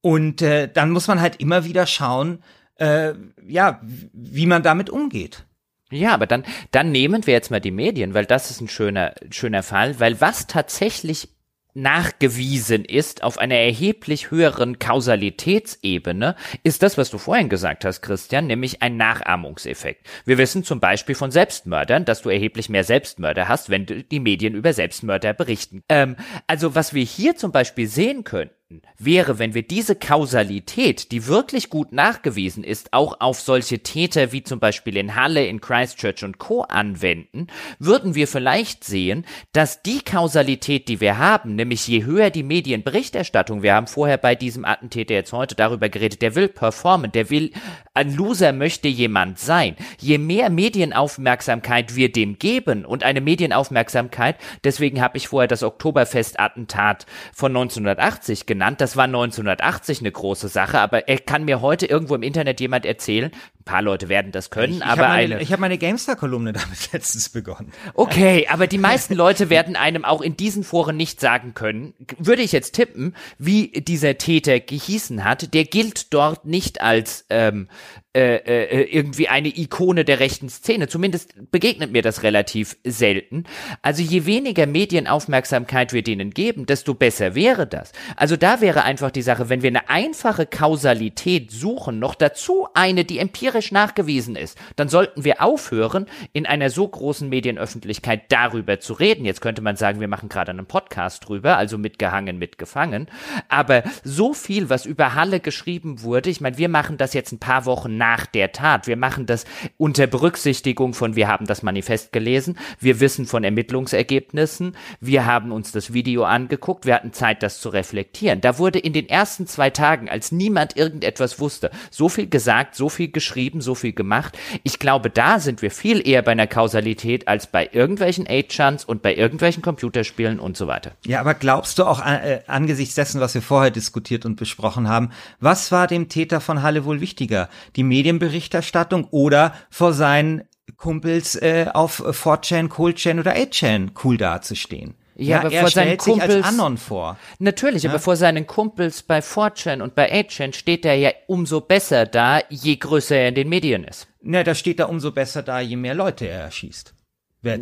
[0.02, 2.44] Und äh, dann muss man halt immer wieder schauen,
[2.76, 3.14] äh,
[3.46, 5.46] ja, wie man damit umgeht.
[5.94, 9.14] Ja, aber dann, dann nehmen wir jetzt mal die Medien, weil das ist ein schöner,
[9.30, 11.30] schöner Fall, weil was tatsächlich
[11.74, 18.48] nachgewiesen ist auf einer erheblich höheren Kausalitätsebene, ist das, was du vorhin gesagt hast, Christian,
[18.48, 20.08] nämlich ein Nachahmungseffekt.
[20.26, 24.54] Wir wissen zum Beispiel von Selbstmördern, dass du erheblich mehr Selbstmörder hast, wenn die Medien
[24.54, 25.84] über Selbstmörder berichten.
[25.90, 26.16] Ähm,
[26.48, 28.52] also was wir hier zum Beispiel sehen können,
[28.98, 34.44] wäre, wenn wir diese Kausalität, die wirklich gut nachgewiesen ist, auch auf solche Täter wie
[34.44, 36.62] zum Beispiel in Halle, in Christchurch und Co.
[36.62, 37.48] anwenden,
[37.80, 43.64] würden wir vielleicht sehen, dass die Kausalität, die wir haben, nämlich je höher die Medienberichterstattung,
[43.64, 47.52] wir haben vorher bei diesem Attentäter jetzt heute darüber geredet, der will performen, der will,
[47.94, 49.76] ein Loser möchte jemand sein.
[50.00, 57.06] Je mehr Medienaufmerksamkeit wir dem geben und eine Medienaufmerksamkeit, deswegen habe ich vorher das Oktoberfest-Attentat
[57.34, 58.82] von 1980 genannt, genannt.
[58.82, 62.86] Das war 1980 eine große Sache, aber er kann mir heute irgendwo im Internet jemand
[62.86, 63.32] erzählen,
[63.64, 65.42] ein paar Leute werden das können, ich, aber ich meine, eine.
[65.42, 67.72] Ich habe meine GameStar-Kolumne damit letztens begonnen.
[67.94, 72.42] Okay, aber die meisten Leute werden einem auch in diesen Foren nicht sagen können, würde
[72.42, 75.54] ich jetzt tippen, wie dieser Täter gehießen hat.
[75.54, 77.70] Der gilt dort nicht als ähm,
[78.16, 80.88] äh, äh, irgendwie eine Ikone der rechten Szene.
[80.88, 83.46] Zumindest begegnet mir das relativ selten.
[83.82, 87.92] Also je weniger Medienaufmerksamkeit wir denen geben, desto besser wäre das.
[88.16, 93.04] Also da wäre einfach die Sache, wenn wir eine einfache Kausalität suchen, noch dazu eine,
[93.04, 98.94] die empirisch nachgewiesen ist, dann sollten wir aufhören, in einer so großen Medienöffentlichkeit darüber zu
[98.94, 99.26] reden.
[99.26, 103.08] Jetzt könnte man sagen, wir machen gerade einen Podcast drüber, also mitgehangen, mitgefangen.
[103.50, 107.40] Aber so viel, was über Halle geschrieben wurde, ich meine, wir machen das jetzt ein
[107.40, 108.88] paar Wochen nach der Tat.
[108.88, 109.46] Wir machen das
[109.78, 115.72] unter Berücksichtigung von, wir haben das Manifest gelesen, wir wissen von Ermittlungsergebnissen, wir haben uns
[115.72, 118.42] das Video angeguckt, wir hatten Zeit, das zu reflektieren.
[118.42, 122.90] Da wurde in den ersten zwei Tagen, als niemand irgendetwas wusste, so viel gesagt, so
[122.90, 124.38] viel geschrieben, so viel gemacht.
[124.64, 129.02] Ich glaube, da sind wir viel eher bei einer Kausalität als bei irgendwelchen 8chans und
[129.02, 130.92] bei irgendwelchen Computerspielen und so weiter.
[131.06, 135.12] Ja, aber glaubst du auch äh, angesichts dessen, was wir vorher diskutiert und besprochen haben,
[135.40, 137.50] was war dem Täter von Halle wohl wichtiger?
[137.76, 140.44] Die Medienberichterstattung oder vor seinen
[140.78, 144.96] Kumpels äh, auf 4chan, Coldchan oder 8chan cool dazustehen?
[145.28, 147.18] Ja, aber er vor seinen stellt sich Kumpels, als Anon vor.
[147.40, 152.06] Natürlich, aber vor seinen Kumpels bei 4chan und bei 8chan steht er ja umso besser
[152.06, 154.08] da, je größer er in den Medien ist.
[154.22, 156.94] Na, da steht er umso besser da, je mehr Leute er erschießt.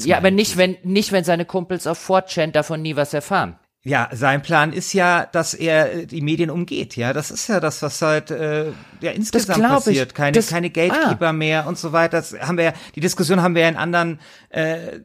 [0.04, 3.58] Ja, aber nicht, wenn, nicht, wenn seine Kumpels auf 4chan davon nie was erfahren.
[3.84, 6.96] Ja, sein Plan ist ja, dass er äh, die Medien umgeht.
[6.96, 8.66] Ja, das ist ja das, was halt äh,
[9.02, 9.86] ja insgesamt glaub ich.
[9.86, 10.14] passiert.
[10.14, 11.34] Keine, Das- keine Gatekeeper ah.
[11.34, 12.18] mehr und so weiter.
[12.18, 14.20] Das haben wir ja, die Diskussion haben wir ja in anderen
[14.50, 15.00] äh,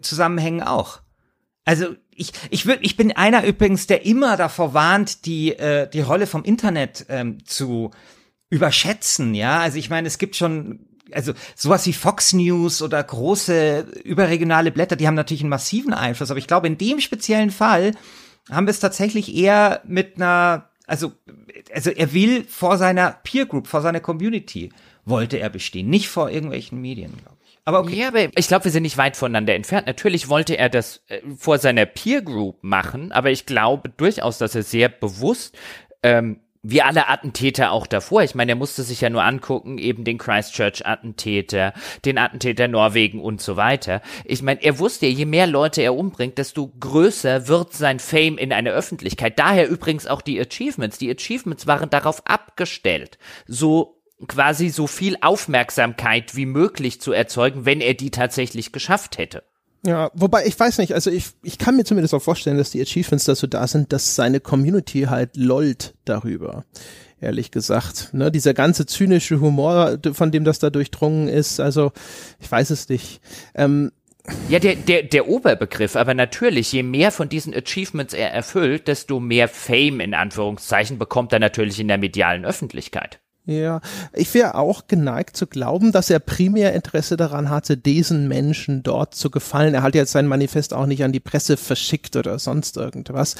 [0.00, 1.00] Zusammenhängen auch.
[1.70, 6.00] Also ich, ich, würd, ich bin einer übrigens, der immer davor warnt, die, äh, die
[6.00, 7.92] Rolle vom Internet ähm, zu
[8.48, 9.36] überschätzen.
[9.36, 10.80] Ja, also ich meine, es gibt schon
[11.12, 16.32] also sowas wie Fox News oder große überregionale Blätter, die haben natürlich einen massiven Einfluss.
[16.32, 17.92] Aber ich glaube, in dem speziellen Fall
[18.50, 21.12] haben wir es tatsächlich eher mit einer, also,
[21.72, 24.72] also er will vor seiner Peer Group, vor seiner Community
[25.04, 27.39] wollte er bestehen, nicht vor irgendwelchen Medien, glaube ich.
[27.64, 27.96] Aber okay.
[27.96, 29.86] Ja, aber ich glaube, wir sind nicht weit voneinander entfernt.
[29.86, 34.54] Natürlich wollte er das äh, vor seiner Peer Group machen, aber ich glaube durchaus, dass
[34.54, 35.56] er sehr bewusst
[36.02, 38.22] ähm, wie alle Attentäter auch davor.
[38.22, 41.72] Ich meine, er musste sich ja nur angucken, eben den Christchurch-Attentäter,
[42.04, 44.02] den Attentäter Norwegen und so weiter.
[44.24, 48.36] Ich meine, er wusste ja, je mehr Leute er umbringt, desto größer wird sein Fame
[48.36, 49.38] in einer Öffentlichkeit.
[49.38, 50.98] Daher übrigens auch die Achievements.
[50.98, 57.80] Die Achievements waren darauf abgestellt, so quasi so viel Aufmerksamkeit wie möglich zu erzeugen, wenn
[57.80, 59.42] er die tatsächlich geschafft hätte.
[59.84, 62.82] Ja, wobei ich weiß nicht, also ich, ich kann mir zumindest auch vorstellen, dass die
[62.82, 66.64] Achievements dazu da sind, dass seine Community halt lollt darüber.
[67.22, 71.92] Ehrlich gesagt, ne, dieser ganze zynische Humor, von dem das da durchdrungen ist, also
[72.40, 73.20] ich weiß es nicht.
[73.54, 73.90] Ähm,
[74.50, 79.18] Ja, der, der, der Oberbegriff, aber natürlich, je mehr von diesen Achievements er erfüllt, desto
[79.18, 83.19] mehr Fame in Anführungszeichen bekommt er natürlich in der medialen Öffentlichkeit.
[83.46, 83.80] Ja,
[84.12, 89.14] ich wäre auch geneigt zu glauben, dass er primär Interesse daran hatte, diesen Menschen dort
[89.14, 89.74] zu gefallen.
[89.74, 93.36] Er hat jetzt sein Manifest auch nicht an die Presse verschickt oder sonst irgendwas.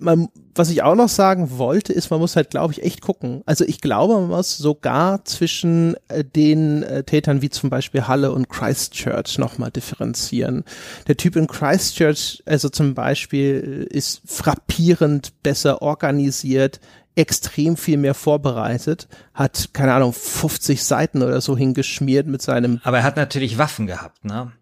[0.00, 3.42] Man, was ich auch noch sagen wollte, ist, man muss halt, glaube ich, echt gucken.
[3.46, 8.32] Also ich glaube, man muss sogar zwischen äh, den äh, Tätern wie zum Beispiel Halle
[8.32, 10.64] und Christchurch nochmal differenzieren.
[11.06, 16.80] Der Typ in Christchurch, also zum Beispiel, ist frappierend besser organisiert,
[17.16, 22.80] extrem viel mehr vorbereitet, hat, keine Ahnung, 50 Seiten oder so hingeschmiert mit seinem.
[22.84, 24.52] Aber er hat natürlich Waffen gehabt, ne?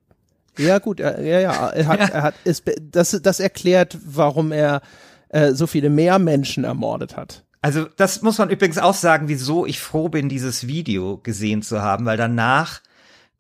[0.56, 4.82] Ja, gut, er, ja, ja, er hat, er hat, ist, das, das erklärt, warum er
[5.31, 7.44] äh, so viele mehr Menschen ermordet hat.
[7.60, 11.82] Also das muss man übrigens auch sagen, wieso ich froh bin, dieses Video gesehen zu
[11.82, 12.82] haben, weil danach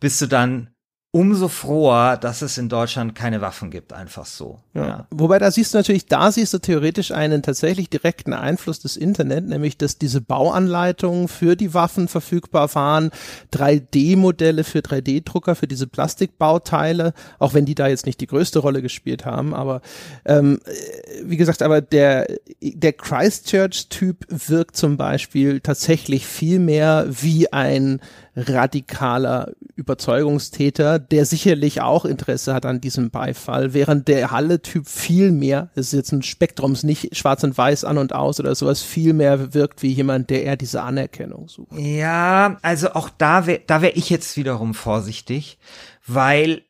[0.00, 0.70] bist du dann
[1.14, 4.58] umso froher, dass es in Deutschland keine Waffen gibt, einfach so.
[4.74, 4.84] Ja.
[4.84, 5.06] Ja.
[5.12, 9.46] Wobei da siehst du natürlich, da siehst du theoretisch einen tatsächlich direkten Einfluss des Internet,
[9.46, 13.12] nämlich dass diese Bauanleitungen für die Waffen verfügbar waren,
[13.52, 18.82] 3D-Modelle für 3D-Drucker für diese Plastikbauteile, auch wenn die da jetzt nicht die größte Rolle
[18.82, 19.82] gespielt haben, aber
[20.24, 22.26] ähm, äh, wie gesagt, aber der
[22.60, 28.00] der Christchurch-Typ wirkt zum Beispiel tatsächlich viel mehr wie ein
[28.36, 35.70] radikaler Überzeugungstäter, der sicherlich auch Interesse hat an diesem Beifall, während der Halle-Typ viel mehr,
[35.74, 38.82] das ist jetzt ein Spektrum, ist nicht schwarz und weiß an und aus oder sowas,
[38.82, 41.72] viel mehr wirkt wie jemand, der eher diese Anerkennung sucht.
[41.72, 45.58] Ja, also auch da wäre da wär ich jetzt wiederum vorsichtig,
[46.06, 46.62] weil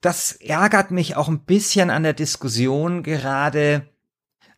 [0.00, 3.86] das ärgert mich auch ein bisschen an der Diskussion gerade.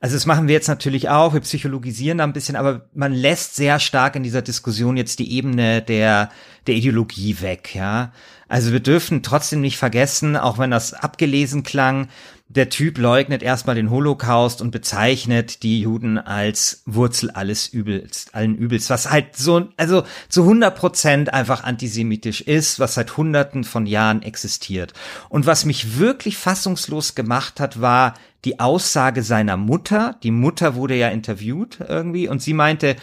[0.06, 3.56] Also das machen wir jetzt natürlich auch, wir psychologisieren da ein bisschen, aber man lässt
[3.56, 6.30] sehr stark in dieser Diskussion jetzt die Ebene der,
[6.68, 8.12] der Ideologie weg, ja.
[8.48, 12.08] Also wir dürfen trotzdem nicht vergessen, auch wenn das abgelesen klang,
[12.48, 18.54] der Typ leugnet erstmal den Holocaust und bezeichnet die Juden als Wurzel alles Übels, allen
[18.54, 23.84] Übels, was halt so, also zu 100 Prozent einfach antisemitisch ist, was seit hunderten von
[23.84, 24.92] Jahren existiert.
[25.28, 28.14] Und was mich wirklich fassungslos gemacht hat, war
[28.44, 30.16] die Aussage seiner Mutter.
[30.22, 32.94] Die Mutter wurde ja interviewt irgendwie und sie meinte,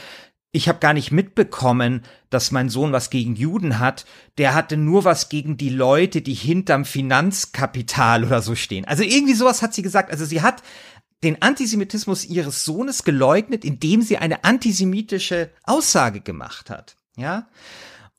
[0.56, 4.06] ich habe gar nicht mitbekommen, dass mein Sohn was gegen Juden hat.
[4.38, 8.86] Der hatte nur was gegen die Leute, die hinterm Finanzkapital oder so stehen.
[8.86, 10.12] Also irgendwie sowas hat sie gesagt.
[10.12, 10.62] Also sie hat
[11.24, 16.98] den Antisemitismus ihres Sohnes geleugnet, indem sie eine antisemitische Aussage gemacht hat.
[17.18, 17.48] Ja.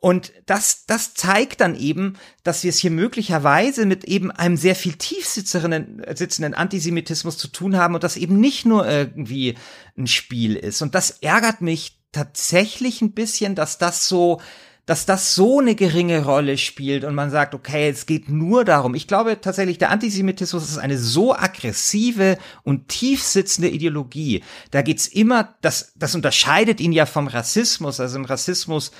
[0.00, 4.74] Und das, das zeigt dann eben, dass wir es hier möglicherweise mit eben einem sehr
[4.74, 9.56] viel tiefsitzenden sitzenden Antisemitismus zu tun haben und das eben nicht nur irgendwie
[9.96, 10.82] ein Spiel ist.
[10.82, 14.40] Und das ärgert mich tatsächlich ein bisschen, dass das so,
[14.86, 18.94] dass das so eine geringe Rolle spielt und man sagt, okay, es geht nur darum.
[18.94, 24.42] Ich glaube tatsächlich, der Antisemitismus ist eine so aggressive und tiefsitzende Ideologie.
[24.70, 28.00] Da geht's immer, das, das unterscheidet ihn ja vom Rassismus.
[28.00, 28.92] Also im Rassismus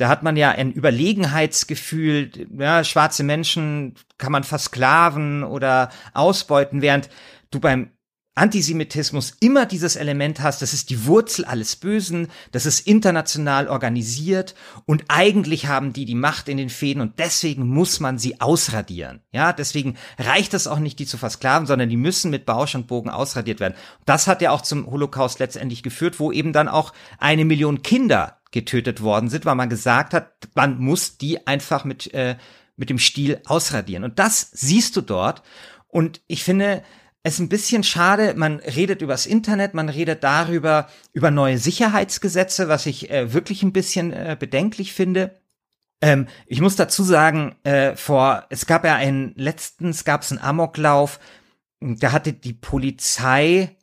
[0.00, 7.10] da hat man ja ein Überlegenheitsgefühl, ja, schwarze Menschen kann man versklaven oder ausbeuten, während
[7.50, 7.90] du beim
[8.40, 14.54] Antisemitismus immer dieses Element hast, das ist die Wurzel alles Bösen, das ist international organisiert
[14.86, 19.20] und eigentlich haben die die Macht in den Fäden und deswegen muss man sie ausradieren.
[19.30, 22.86] Ja, deswegen reicht es auch nicht, die zu versklaven, sondern die müssen mit Bausch und
[22.86, 23.74] Bogen ausradiert werden.
[24.06, 28.38] Das hat ja auch zum Holocaust letztendlich geführt, wo eben dann auch eine Million Kinder
[28.52, 32.36] getötet worden sind, weil man gesagt hat, man muss die einfach mit, äh,
[32.76, 34.02] mit dem Stiel ausradieren.
[34.02, 35.42] Und das siehst du dort.
[35.88, 36.82] Und ich finde,
[37.22, 42.86] es ein bisschen schade, man redet übers Internet, man redet darüber, über neue Sicherheitsgesetze, was
[42.86, 45.38] ich äh, wirklich ein bisschen äh, bedenklich finde.
[46.00, 50.40] Ähm, ich muss dazu sagen, äh, vor, es gab ja einen, letztens gab es einen
[50.40, 51.20] Amoklauf,
[51.80, 53.76] da hatte die Polizei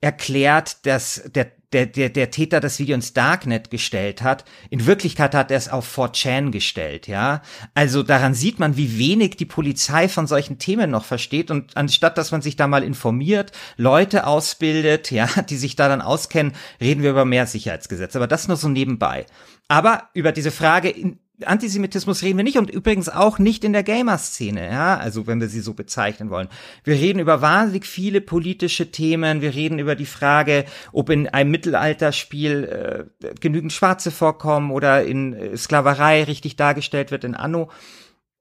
[0.00, 4.44] erklärt, dass der der, der, der Täter das Video ins Darknet gestellt hat.
[4.70, 7.42] In Wirklichkeit hat er es auf 4chan gestellt, ja.
[7.74, 12.16] Also daran sieht man, wie wenig die Polizei von solchen Themen noch versteht und anstatt,
[12.16, 17.02] dass man sich da mal informiert, Leute ausbildet, ja, die sich da dann auskennen, reden
[17.02, 18.18] wir über mehr Sicherheitsgesetze.
[18.18, 19.26] Aber das nur so nebenbei.
[19.66, 20.94] Aber über diese Frage,
[21.44, 25.48] Antisemitismus reden wir nicht und übrigens auch nicht in der Gamer-Szene, ja, also wenn wir
[25.48, 26.48] sie so bezeichnen wollen.
[26.84, 31.50] Wir reden über wahnsinnig viele politische Themen, wir reden über die Frage, ob in einem
[31.50, 37.68] Mittelalterspiel äh, genügend Schwarze vorkommen oder in äh, Sklaverei richtig dargestellt wird in Anno.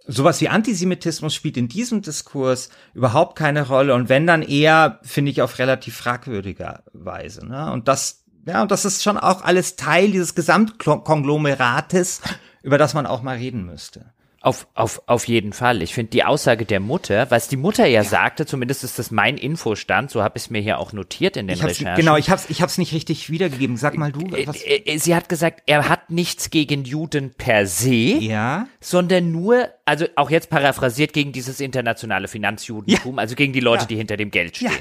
[0.06, 5.32] Sowas wie Antisemitismus spielt in diesem Diskurs überhaupt keine Rolle und wenn dann eher, finde
[5.32, 7.48] ich, auf relativ fragwürdiger Weise.
[7.48, 7.72] Ne?
[7.72, 12.22] Und das, ja, und das ist schon auch alles Teil dieses Gesamtkonglomerates,
[12.64, 14.06] über das man auch mal reden müsste.
[14.44, 15.81] Auf, auf, auf jeden Fall.
[15.81, 18.03] Ich finde die Aussage der Mutter, was die Mutter ja, ja.
[18.03, 21.48] sagte, zumindest ist das mein Infostand, so habe ich es mir hier auch notiert in
[21.48, 21.95] den ich Recherchen.
[21.95, 23.77] Genau, ich habe es ich hab's nicht richtig wiedergegeben.
[23.77, 24.30] Sag mal du.
[24.45, 24.61] Was?
[24.61, 27.88] Äh, äh, sie hat gesagt, er hat nichts gegen Juden per se,
[28.19, 28.68] ja.
[28.81, 33.22] sondern nur, also auch jetzt paraphrasiert gegen dieses internationale Finanzjudentum, ja.
[33.22, 34.72] also gegen die Leute, die hinter dem Geld stehen.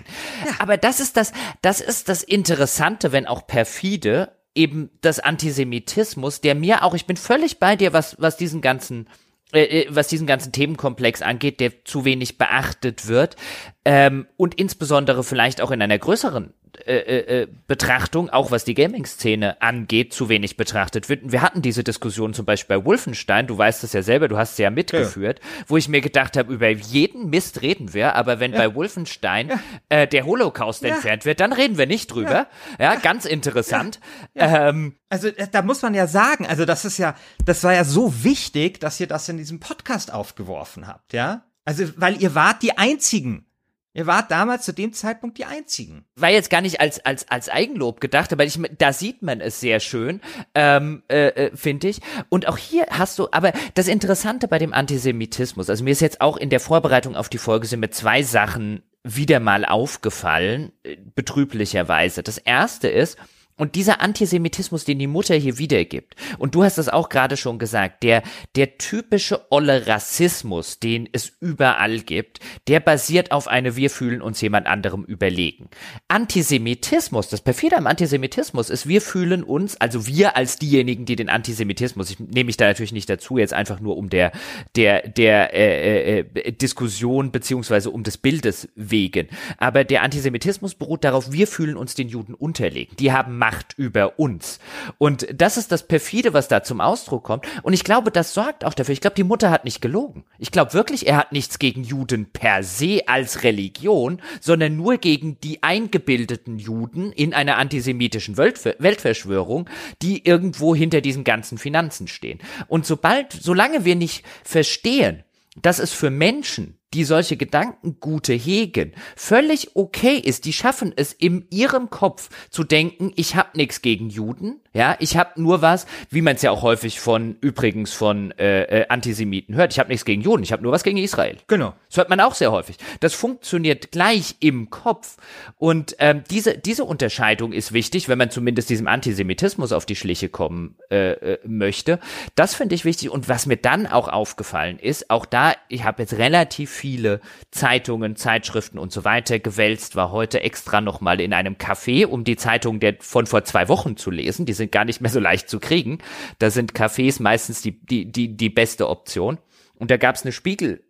[0.58, 6.54] Aber das ist das, das ist das Interessante, wenn auch perfide, eben das Antisemitismus, der
[6.54, 9.08] mir auch, ich bin völlig bei dir, was, was diesen ganzen,
[9.52, 13.36] äh, äh, was diesen ganzen Themenkomplex angeht, der zu wenig beachtet wird
[13.84, 16.52] ähm, und insbesondere vielleicht auch in einer größeren
[16.86, 21.30] äh, äh, äh, Betrachtung, auch was die Gaming-Szene angeht, zu wenig betrachtet wird.
[21.30, 24.52] wir hatten diese Diskussion zum Beispiel bei Wolfenstein, du weißt es ja selber, du hast
[24.52, 25.64] es ja mitgeführt, ja.
[25.66, 28.58] wo ich mir gedacht habe, über jeden Mist reden wir, aber wenn ja.
[28.58, 29.58] bei Wolfenstein ja.
[29.90, 32.46] äh, der Holocaust entfernt wird, dann reden wir nicht drüber.
[32.78, 34.00] Ja, ganz interessant.
[34.34, 37.14] Ähm, also äh, da muss man ja sagen, also das ist ja,
[37.44, 41.44] das war ja so wichtig, dass ihr das in diesem Podcast aufgeworfen habt, ja?
[41.64, 43.46] Also, weil ihr wart die einzigen,
[43.94, 46.06] Ihr wart damals zu dem Zeitpunkt die Einzigen.
[46.16, 49.60] War jetzt gar nicht als, als, als Eigenlob gedacht, aber ich, da sieht man es
[49.60, 50.22] sehr schön,
[50.54, 52.00] ähm, äh, äh, finde ich.
[52.30, 56.22] Und auch hier hast du, aber das Interessante bei dem Antisemitismus, also mir ist jetzt
[56.22, 60.96] auch in der Vorbereitung auf die Folge sind mir zwei Sachen wieder mal aufgefallen, äh,
[61.14, 62.22] betrüblicherweise.
[62.22, 63.18] Das erste ist,
[63.56, 67.58] und dieser Antisemitismus, den die Mutter hier wiedergibt, und du hast es auch gerade schon
[67.58, 68.22] gesagt, der,
[68.56, 74.40] der typische olle Rassismus, den es überall gibt, der basiert auf eine Wir fühlen uns
[74.40, 75.68] jemand anderem überlegen.
[76.08, 81.28] Antisemitismus, das perfide am Antisemitismus ist, wir fühlen uns, also wir als diejenigen, die den
[81.28, 84.32] Antisemitismus, ich nehme mich da natürlich nicht dazu, jetzt einfach nur um der,
[84.76, 89.28] der, der äh, äh, Diskussion beziehungsweise um des Bildes wegen.
[89.58, 92.96] Aber der Antisemitismus beruht darauf, wir fühlen uns den Juden unterlegen.
[92.96, 94.60] Die haben Macht über uns.
[94.98, 97.44] Und das ist das perfide, was da zum Ausdruck kommt.
[97.64, 98.92] Und ich glaube, das sorgt auch dafür.
[98.92, 100.22] Ich glaube, die Mutter hat nicht gelogen.
[100.38, 105.40] Ich glaube wirklich, er hat nichts gegen Juden per se als Religion, sondern nur gegen
[105.40, 109.68] die eingebildeten Juden in einer antisemitischen Weltverschwörung,
[110.02, 112.38] die irgendwo hinter diesen ganzen Finanzen stehen.
[112.68, 115.24] Und sobald, solange wir nicht verstehen,
[115.60, 120.44] dass es für Menschen, die solche Gedankengute hegen, völlig okay ist.
[120.44, 125.16] Die schaffen es in ihrem Kopf zu denken, ich habe nichts gegen Juden, ja, ich
[125.16, 129.54] habe nur was, wie man es ja auch häufig von übrigens von äh, äh, Antisemiten
[129.54, 129.72] hört.
[129.72, 131.36] Ich habe nichts gegen Juden, ich habe nur was gegen Israel.
[131.46, 131.74] Genau.
[131.88, 132.76] Das hört man auch sehr häufig.
[133.00, 135.16] Das funktioniert gleich im Kopf
[135.58, 140.30] und ähm, diese diese Unterscheidung ist wichtig, wenn man zumindest diesem Antisemitismus auf die Schliche
[140.30, 141.98] kommen äh, äh, möchte.
[142.34, 146.02] Das finde ich wichtig und was mir dann auch aufgefallen ist, auch da, ich habe
[146.02, 147.20] jetzt relativ viele
[147.52, 152.24] Zeitungen, Zeitschriften und so weiter gewälzt, war heute extra noch mal in einem Café, um
[152.24, 154.46] die Zeitung der von vor zwei Wochen zu lesen.
[154.46, 155.98] Diese sind gar nicht mehr so leicht zu kriegen.
[156.40, 159.38] Da sind Cafés meistens die, die, die, die beste Option.
[159.78, 160.82] Und da gab es eine Spiegel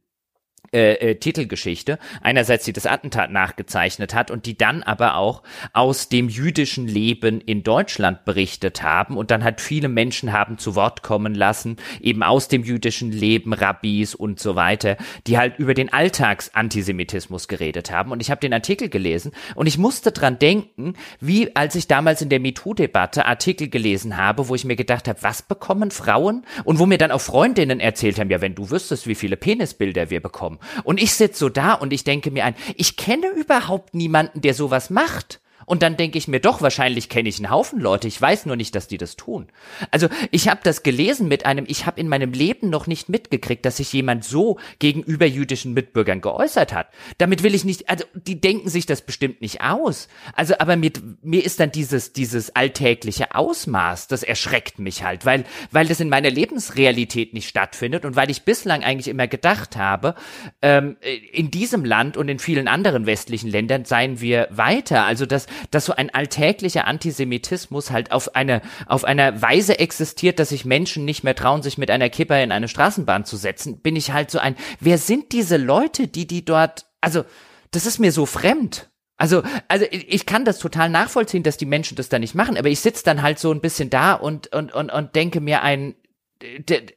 [0.72, 1.98] äh, äh, Titelgeschichte.
[2.22, 5.42] Einerseits, die das Attentat nachgezeichnet hat und die dann aber auch
[5.74, 10.74] aus dem jüdischen Leben in Deutschland berichtet haben und dann halt viele Menschen haben zu
[10.74, 14.96] Wort kommen lassen, eben aus dem jüdischen Leben, Rabbis und so weiter,
[15.26, 18.10] die halt über den Alltagsantisemitismus geredet haben.
[18.10, 22.22] Und ich habe den Artikel gelesen und ich musste dran denken, wie als ich damals
[22.22, 26.46] in der MeToo-Debatte Artikel gelesen habe, wo ich mir gedacht habe, was bekommen Frauen?
[26.64, 30.08] Und wo mir dann auch Freundinnen erzählt haben, ja, wenn du wüsstest, wie viele Penisbilder
[30.08, 30.58] wir bekommen.
[30.84, 34.54] Und ich sitze so da und ich denke mir ein, ich kenne überhaupt niemanden, der
[34.54, 35.41] sowas macht.
[35.66, 38.56] Und dann denke ich mir doch, wahrscheinlich kenne ich einen Haufen Leute, ich weiß nur
[38.56, 39.48] nicht, dass die das tun.
[39.90, 43.64] Also ich habe das gelesen mit einem, ich habe in meinem Leben noch nicht mitgekriegt,
[43.64, 46.88] dass sich jemand so gegenüber jüdischen Mitbürgern geäußert hat.
[47.18, 50.08] Damit will ich nicht, also die denken sich das bestimmt nicht aus.
[50.34, 55.44] Also aber mit, mir ist dann dieses, dieses alltägliche Ausmaß, das erschreckt mich halt, weil,
[55.70, 60.14] weil das in meiner Lebensrealität nicht stattfindet und weil ich bislang eigentlich immer gedacht habe,
[60.60, 60.96] ähm,
[61.32, 65.04] in diesem Land und in vielen anderen westlichen Ländern seien wir weiter.
[65.04, 70.50] Also dass dass so ein alltäglicher Antisemitismus halt auf eine, auf einer Weise existiert, dass
[70.50, 73.96] sich Menschen nicht mehr trauen, sich mit einer Kipper in eine Straßenbahn zu setzen, bin
[73.96, 77.24] ich halt so ein, wer sind diese Leute, die die dort, also,
[77.70, 78.90] das ist mir so fremd.
[79.16, 82.68] Also, also ich kann das total nachvollziehen, dass die Menschen das da nicht machen, aber
[82.68, 85.94] ich sitze dann halt so ein bisschen da und, und, und, und denke mir ein,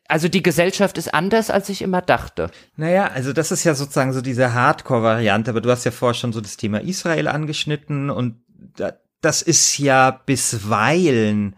[0.07, 2.49] also die Gesellschaft ist anders, als ich immer dachte.
[2.77, 6.33] Naja, also das ist ja sozusagen so diese Hardcore-Variante, aber du hast ja vorher schon
[6.33, 8.41] so das Thema Israel angeschnitten und
[9.21, 11.55] das ist ja bisweilen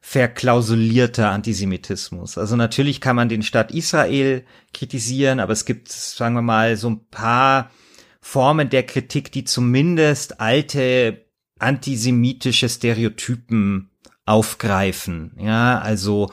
[0.00, 2.36] verklausulierter Antisemitismus.
[2.36, 4.44] Also natürlich kann man den Staat Israel
[4.74, 7.70] kritisieren, aber es gibt, sagen wir mal, so ein paar
[8.20, 11.24] Formen der Kritik, die zumindest alte
[11.58, 13.90] antisemitische Stereotypen
[14.26, 15.36] aufgreifen.
[15.38, 16.30] Ja, also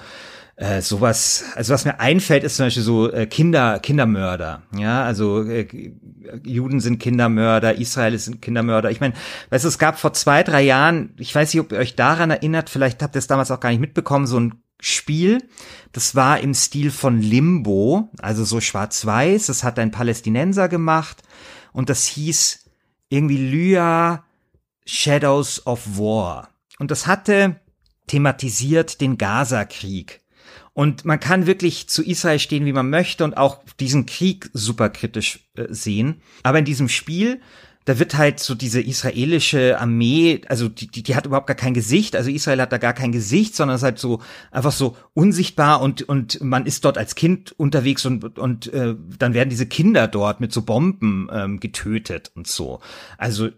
[0.59, 4.63] äh, sowas, also was mir einfällt, ist zum Beispiel so äh, Kinder, Kindermörder.
[4.77, 5.65] Ja, also äh,
[6.43, 8.91] Juden sind Kindermörder, Israel ist Kindermörder.
[8.91, 9.13] Ich meine,
[9.51, 12.29] weißt du, es gab vor zwei, drei Jahren, ich weiß nicht, ob ihr euch daran
[12.29, 15.47] erinnert, vielleicht habt ihr es damals auch gar nicht mitbekommen, so ein Spiel,
[15.93, 21.23] das war im Stil von Limbo, also so schwarz-weiß, das hat ein Palästinenser gemacht
[21.71, 22.65] und das hieß
[23.07, 24.25] irgendwie Lya
[24.85, 26.49] Shadows of War.
[26.79, 27.61] Und das hatte
[28.07, 30.18] thematisiert den Gaza-Krieg.
[30.79, 34.89] Und man kann wirklich zu Israel stehen, wie man möchte und auch diesen Krieg super
[34.89, 36.21] kritisch äh, sehen.
[36.41, 37.41] Aber in diesem Spiel,
[37.83, 41.73] da wird halt so diese israelische Armee, also die, die, die hat überhaupt gar kein
[41.73, 45.81] Gesicht, also Israel hat da gar kein Gesicht, sondern ist halt so einfach so unsichtbar
[45.81, 50.07] und und man ist dort als Kind unterwegs und und äh, dann werden diese Kinder
[50.07, 52.79] dort mit so Bomben ähm, getötet und so.
[53.17, 53.49] Also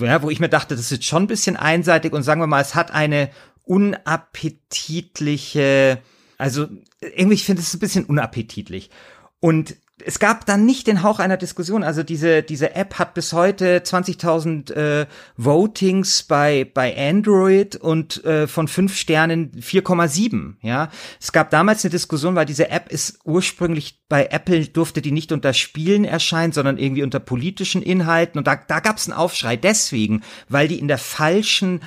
[0.00, 2.62] ja, wo ich mir dachte, das ist schon ein bisschen einseitig und sagen wir mal,
[2.62, 3.28] es hat eine
[3.62, 6.00] unappetitliche
[6.42, 6.66] also
[7.00, 8.90] irgendwie, ich finde es ein bisschen unappetitlich.
[9.38, 11.84] Und es gab dann nicht den Hauch einer Diskussion.
[11.84, 15.06] Also diese, diese App hat bis heute 20.000 äh,
[15.36, 20.54] Votings bei, bei Android und äh, von fünf Sternen 4,7.
[20.62, 20.90] Ja,
[21.20, 25.30] es gab damals eine Diskussion, weil diese App ist ursprünglich bei Apple durfte die nicht
[25.30, 28.36] unter Spielen erscheinen, sondern irgendwie unter politischen Inhalten.
[28.38, 31.82] Und da, da gab es einen Aufschrei deswegen, weil die in der falschen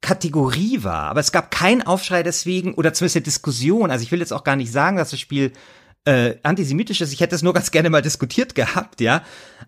[0.00, 1.10] Kategorie war.
[1.10, 3.90] Aber es gab keinen Aufschrei deswegen oder zumindest eine Diskussion.
[3.90, 5.52] Also ich will jetzt auch gar nicht sagen, dass das Spiel
[6.06, 7.12] äh, antisemitisch ist.
[7.12, 9.22] Ich hätte es nur ganz gerne mal diskutiert gehabt, ja.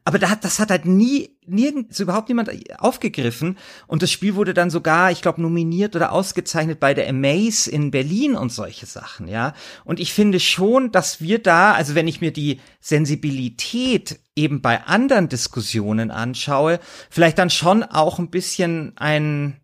[0.05, 3.59] Aber da hat, das hat halt nie, nirgends, überhaupt niemand aufgegriffen.
[3.87, 7.91] Und das Spiel wurde dann sogar, ich glaube, nominiert oder ausgezeichnet bei der Amaze in
[7.91, 9.53] Berlin und solche Sachen, ja.
[9.85, 14.83] Und ich finde schon, dass wir da, also wenn ich mir die Sensibilität eben bei
[14.85, 16.81] anderen Diskussionen anschaue,
[17.11, 19.61] vielleicht dann schon auch ein bisschen ein,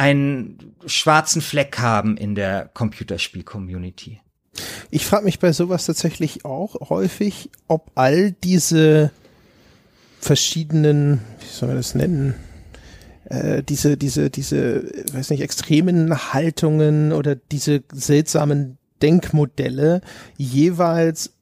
[0.00, 4.20] einen schwarzen Fleck haben in der Computerspiel-Community.
[4.90, 9.10] Ich frage mich bei sowas tatsächlich auch häufig, ob all diese
[10.18, 12.34] verschiedenen, wie soll man das nennen,
[13.26, 20.00] äh, diese, diese, diese, weiß nicht, extremen Haltungen oder diese seltsamen Denkmodelle
[20.38, 21.34] jeweils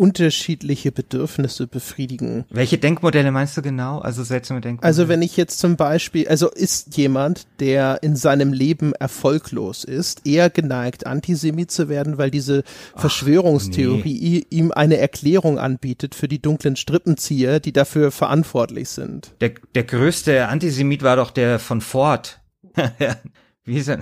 [0.00, 2.46] unterschiedliche Bedürfnisse befriedigen.
[2.48, 3.98] Welche Denkmodelle meinst du genau?
[3.98, 4.88] Also seltsame Denkmodelle?
[4.88, 10.26] Also wenn ich jetzt zum Beispiel, also ist jemand, der in seinem Leben erfolglos ist,
[10.26, 12.64] eher geneigt, Antisemit zu werden, weil diese
[12.94, 14.56] Ach, Verschwörungstheorie nee.
[14.56, 19.34] ihm eine Erklärung anbietet für die dunklen Strippenzieher, die dafür verantwortlich sind.
[19.42, 22.40] Der, der größte Antisemit war doch der von Ford.
[23.64, 24.00] Wie ist er?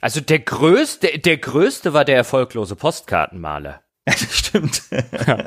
[0.00, 3.80] also der größte, der größte war der erfolglose Postkartenmaler.
[4.20, 4.82] das stimmt.
[5.26, 5.44] Ja.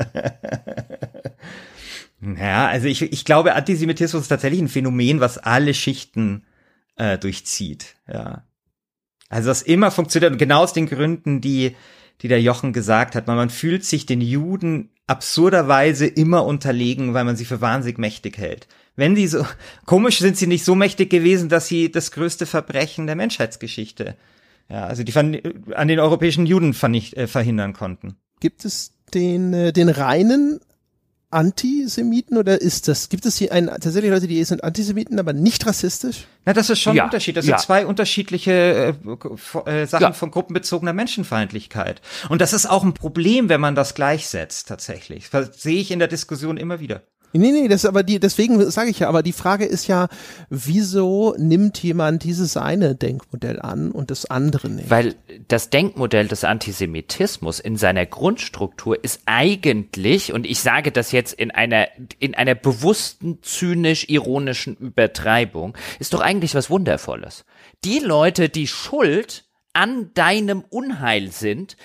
[2.38, 6.46] ja, also ich, ich glaube, Antisemitismus ist tatsächlich ein Phänomen, was alle Schichten
[6.98, 7.96] äh, durchzieht.
[8.12, 8.44] Ja.
[9.30, 11.76] Also das immer funktioniert und genau aus den Gründen, die
[12.22, 13.28] die der Jochen gesagt hat.
[13.28, 18.38] Man, man fühlt sich den Juden absurderweise immer unterlegen, weil man sie für wahnsinnig mächtig
[18.38, 18.68] hält.
[18.96, 19.46] Wenn die so,
[19.86, 24.16] komisch sind sie nicht so mächtig gewesen, dass sie das größte Verbrechen der Menschheitsgeschichte,
[24.70, 28.18] ja, also die an den europäischen Juden vernicht, äh, verhindern konnten.
[28.40, 30.60] Gibt es den, äh, den reinen
[31.32, 35.66] Antisemiten oder ist das, gibt es hier einen, tatsächlich Leute, die sind Antisemiten, aber nicht
[35.68, 36.26] rassistisch?
[36.46, 37.38] Na, das ist schon ja, ein Unterschied.
[37.38, 37.58] Das ja.
[37.58, 40.14] sind zwei unterschiedliche äh, äh, Sachen ja.
[40.14, 42.02] von gruppenbezogener Menschenfeindlichkeit.
[42.30, 45.30] Und das ist auch ein Problem, wenn man das gleichsetzt, tatsächlich.
[45.30, 47.04] Das sehe ich in der Diskussion immer wieder.
[47.32, 50.08] Nee, nee, das ist aber die, deswegen sage ich ja, aber die Frage ist ja,
[50.50, 54.90] wieso nimmt jemand dieses eine Denkmodell an und das andere nicht?
[54.90, 55.16] Weil
[55.48, 61.52] das Denkmodell des Antisemitismus in seiner Grundstruktur ist eigentlich, und ich sage das jetzt in
[61.52, 61.88] einer,
[62.18, 67.46] in einer bewussten, zynisch-ironischen Übertreibung, ist doch eigentlich was Wundervolles.
[67.86, 71.78] Die Leute, die schuld an deinem Unheil sind,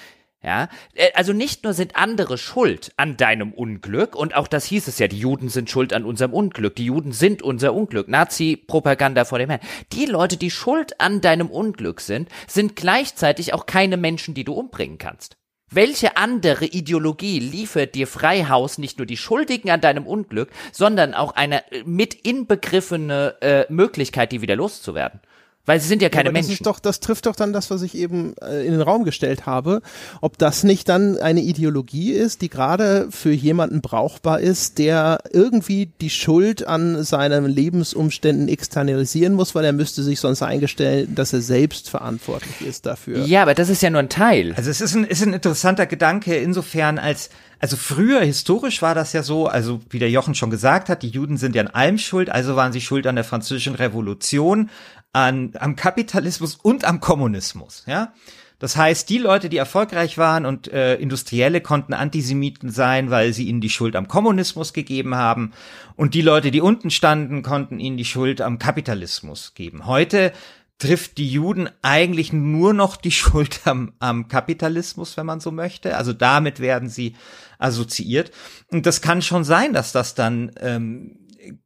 [0.45, 4.89] ja, äh, also nicht nur sind andere schuld an deinem Unglück, und auch das hieß
[4.89, 9.25] es ja, die Juden sind schuld an unserem Unglück, die Juden sind unser Unglück, Nazi-Propaganda
[9.25, 9.63] vor dem Herrn.
[9.93, 14.53] Die Leute, die schuld an deinem Unglück sind, sind gleichzeitig auch keine Menschen, die du
[14.53, 15.37] umbringen kannst.
[15.71, 21.33] Welche andere Ideologie liefert dir Freihaus nicht nur die Schuldigen an deinem Unglück, sondern auch
[21.33, 25.21] eine äh, mit inbegriffene äh, Möglichkeit, die wieder loszuwerden?
[25.67, 26.51] Weil sie sind ja keine ja, Menschen.
[26.51, 29.05] Das, ist doch, das trifft doch dann das, was ich eben äh, in den Raum
[29.05, 29.81] gestellt habe.
[30.21, 35.91] Ob das nicht dann eine Ideologie ist, die gerade für jemanden brauchbar ist, der irgendwie
[36.01, 41.41] die Schuld an seinen Lebensumständen externalisieren muss, weil er müsste sich sonst eingestellen, dass er
[41.41, 43.25] selbst verantwortlich ist dafür.
[43.25, 44.53] Ja, aber das ist ja nur ein Teil.
[44.57, 47.31] Also es ist ein, ist ein interessanter Gedanke insofern als
[47.61, 51.09] also früher historisch war das ja so, also wie der Jochen schon gesagt hat, die
[51.09, 54.69] Juden sind ja an allem schuld, also waren sie schuld an der französischen Revolution,
[55.15, 58.13] an, am Kapitalismus und am Kommunismus, ja.
[58.61, 63.49] Das heißt, die Leute, die erfolgreich waren und äh, Industrielle konnten Antisemiten sein, weil sie
[63.49, 65.53] ihnen die Schuld am Kommunismus gegeben haben.
[65.97, 69.87] Und die Leute, die unten standen, konnten ihnen die Schuld am Kapitalismus geben.
[69.87, 70.33] Heute
[70.79, 75.97] trifft die Juden eigentlich nur noch die Schuld am, am Kapitalismus, wenn man so möchte.
[75.97, 77.17] Also damit werden sie
[77.59, 78.31] assoziiert.
[78.71, 81.19] Und das kann schon sein, dass das dann ähm,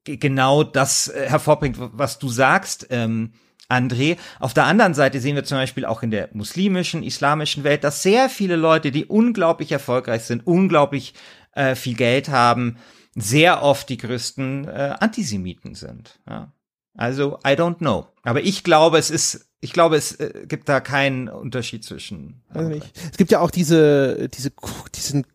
[0.04, 3.32] genau das äh, hervorbringt, was du sagst, ähm,
[3.68, 4.16] André.
[4.40, 8.02] Auf der anderen Seite sehen wir zum Beispiel auch in der muslimischen, islamischen Welt, dass
[8.02, 11.14] sehr viele Leute, die unglaublich erfolgreich sind, unglaublich
[11.52, 12.78] äh, viel Geld haben,
[13.14, 16.18] sehr oft die größten äh, Antisemiten sind.
[16.28, 16.52] Ja.
[16.98, 18.06] Also, I don't know.
[18.22, 22.42] Aber ich glaube, es ist ich glaube, es äh, gibt da keinen Unterschied zwischen.
[22.50, 22.86] Also nicht.
[23.10, 24.52] Es gibt ja auch diese, diese,
[24.94, 25.26] diesen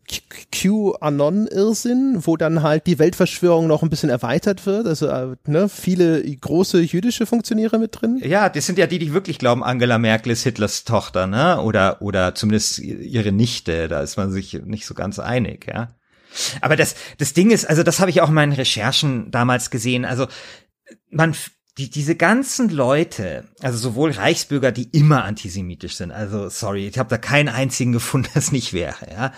[0.51, 4.87] QAnon-Irrsinn, wo dann halt die Weltverschwörung noch ein bisschen erweitert wird.
[4.87, 8.21] Also äh, ne, viele große jüdische Funktionäre mit drin.
[8.23, 11.61] Ja, das sind ja die, die wirklich glauben, Angela Merkel ist Hitlers Tochter, ne?
[11.61, 13.89] Oder oder zumindest ihre Nichte.
[13.89, 15.89] Da ist man sich nicht so ganz einig, ja.
[16.61, 20.05] Aber das, das Ding ist, also das habe ich auch in meinen Recherchen damals gesehen.
[20.05, 20.27] Also
[21.13, 21.35] man
[21.77, 27.09] die, diese ganzen Leute, also sowohl Reichsbürger, die immer antisemitisch sind, also sorry, ich habe
[27.09, 29.33] da keinen einzigen gefunden, das nicht wäre, ja.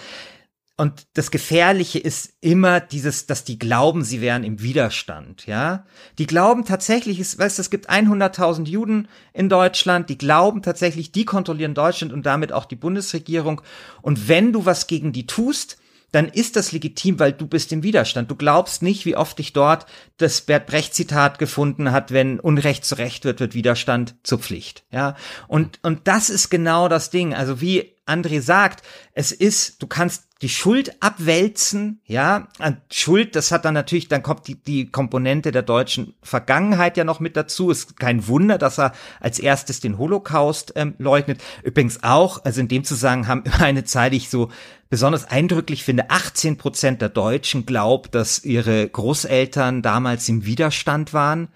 [0.78, 5.86] Und das Gefährliche ist immer dieses, dass die glauben, sie wären im Widerstand, ja.
[6.18, 11.24] Die glauben tatsächlich, es, weißt, es gibt 100.000 Juden in Deutschland, die glauben tatsächlich, die
[11.24, 13.62] kontrollieren Deutschland und damit auch die Bundesregierung.
[14.02, 15.78] Und wenn du was gegen die tust,
[16.16, 18.32] dann ist das legitim, weil du bist im Widerstand.
[18.32, 19.86] Du glaubst nicht, wie oft ich dort
[20.16, 24.86] das Bert Brecht Zitat gefunden hat, wenn Unrecht zu Recht wird, wird Widerstand zur Pflicht.
[24.92, 25.18] Ja.
[25.50, 27.34] Und, und das ist genau das Ding.
[27.34, 32.50] Also wie André sagt, es ist, du kannst die Schuld abwälzen, ja,
[32.92, 37.20] Schuld, das hat dann natürlich, dann kommt die, die Komponente der deutschen Vergangenheit ja noch
[37.20, 37.72] mit dazu.
[37.72, 38.92] Ist kein Wunder, dass er
[39.22, 41.42] als erstes den Holocaust ähm, leugnet.
[41.64, 44.50] Übrigens auch, also in dem Zusammenhang immer eine Zahl, die ich so
[44.90, 51.48] besonders eindrücklich finde, 18 Prozent der Deutschen glaubt, dass ihre Großeltern damals im Widerstand waren.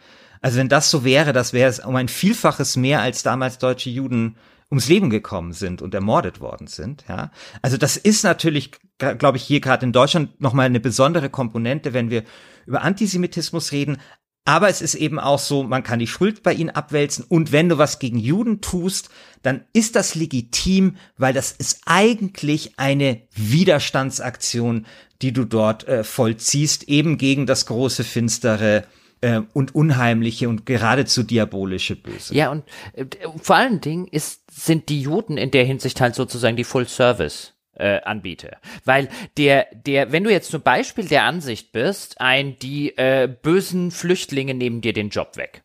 [0.41, 3.89] Also wenn das so wäre, das wäre es um ein Vielfaches mehr als damals deutsche
[3.89, 4.37] Juden
[4.71, 7.05] ums Leben gekommen sind und ermordet worden sind.
[7.07, 7.31] Ja,
[7.61, 12.09] also das ist natürlich, glaube ich, hier gerade in Deutschland nochmal eine besondere Komponente, wenn
[12.09, 12.23] wir
[12.65, 13.97] über Antisemitismus reden.
[14.45, 17.69] Aber es ist eben auch so, man kann die Schuld bei ihnen abwälzen und wenn
[17.69, 19.09] du was gegen Juden tust,
[19.43, 24.85] dann ist das legitim, weil das ist eigentlich eine Widerstandsaktion,
[25.21, 28.85] die du dort äh, vollziehst, eben gegen das große finstere
[29.21, 32.33] äh, und unheimliche und geradezu diabolische Böse.
[32.35, 32.63] Ja, und
[32.93, 33.05] äh,
[33.41, 37.53] vor allen Dingen ist, sind die Juden in der Hinsicht halt sozusagen die Full Service.
[37.75, 38.57] Äh, Anbieter.
[38.83, 43.91] Weil der, der, wenn du jetzt zum Beispiel der Ansicht bist, ein, die äh, bösen
[43.91, 45.63] Flüchtlinge nehmen dir den Job weg.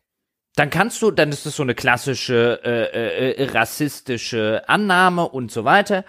[0.55, 5.51] Dann kannst du, dann ist das so eine klassische äh, äh, äh rassistische Annahme und
[5.51, 6.05] so weiter.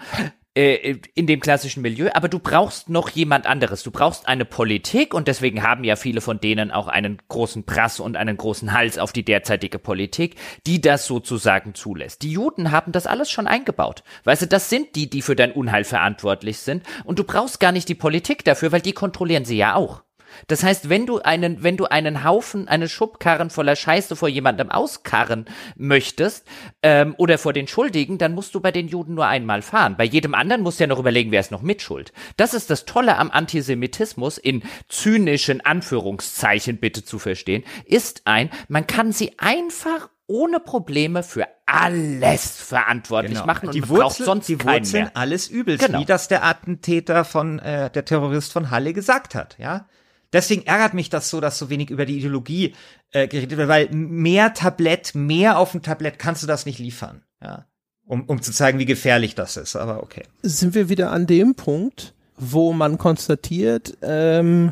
[0.57, 3.83] Äh, in dem klassischen Milieu, aber du brauchst noch jemand anderes.
[3.83, 7.99] Du brauchst eine Politik und deswegen haben ja viele von denen auch einen großen Prass
[7.99, 10.35] und einen großen Hals auf die derzeitige Politik,
[10.65, 12.23] die das sozusagen zulässt.
[12.23, 14.01] Die Juden haben das alles schon eingebaut.
[14.23, 17.71] Weißt du, das sind die, die für dein Unheil verantwortlich sind und du brauchst gar
[17.71, 20.06] nicht die Politik dafür, weil die kontrollieren sie ja auch.
[20.47, 24.71] Das heißt, wenn du einen, wenn du einen Haufen, eine Schubkarren voller Scheiße vor jemandem
[24.71, 25.45] auskarren
[25.75, 26.45] möchtest
[26.83, 29.95] ähm, oder vor den Schuldigen, dann musst du bei den Juden nur einmal fahren.
[29.97, 32.13] Bei jedem anderen musst du ja noch überlegen, wer ist noch mitschuld.
[32.37, 38.87] Das ist das Tolle am Antisemitismus in zynischen Anführungszeichen bitte zu verstehen, ist ein, man
[38.87, 43.45] kann sie einfach ohne Probleme für alles verantwortlich genau.
[43.45, 45.11] machen und die Wurzel, braucht sonst die Wurzeln mehr.
[45.15, 45.99] alles Übels, genau.
[45.99, 49.87] wie das der Attentäter von äh, der Terrorist von Halle gesagt hat, ja.
[50.33, 52.73] Deswegen ärgert mich das so, dass so wenig über die Ideologie
[53.11, 57.23] äh, geredet wird, weil mehr Tablett, mehr auf dem Tablett kannst du das nicht liefern,
[57.41, 57.65] ja.
[58.05, 60.23] Um, um zu zeigen, wie gefährlich das ist, aber okay.
[60.41, 64.71] Sind wir wieder an dem Punkt, wo man konstatiert, ähm,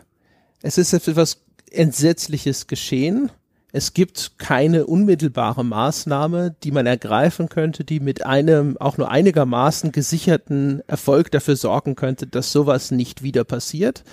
[0.61, 3.31] es ist etwas Entsetzliches geschehen.
[3.71, 9.91] Es gibt keine unmittelbare Maßnahme, die man ergreifen könnte, die mit einem auch nur einigermaßen
[9.91, 14.05] gesicherten Erfolg dafür sorgen könnte, dass sowas nicht wieder passiert.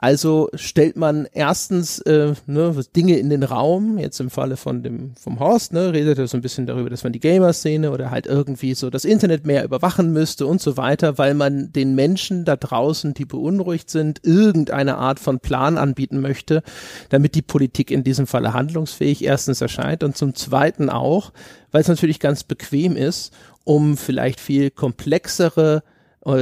[0.00, 5.16] Also stellt man erstens äh, ne, Dinge in den Raum, jetzt im Falle von dem
[5.16, 8.28] vom Horst, ne, redet er so ein bisschen darüber, dass man die Gamer-Szene oder halt
[8.28, 12.54] irgendwie so das Internet mehr überwachen müsste und so weiter, weil man den Menschen da
[12.54, 16.62] draußen, die beunruhigt sind, irgendeine Art von Plan anbieten möchte,
[17.08, 21.32] damit die Politik in diesem Falle handlungsfähig erstens erscheint und zum Zweiten auch,
[21.72, 23.32] weil es natürlich ganz bequem ist,
[23.64, 25.82] um vielleicht viel komplexere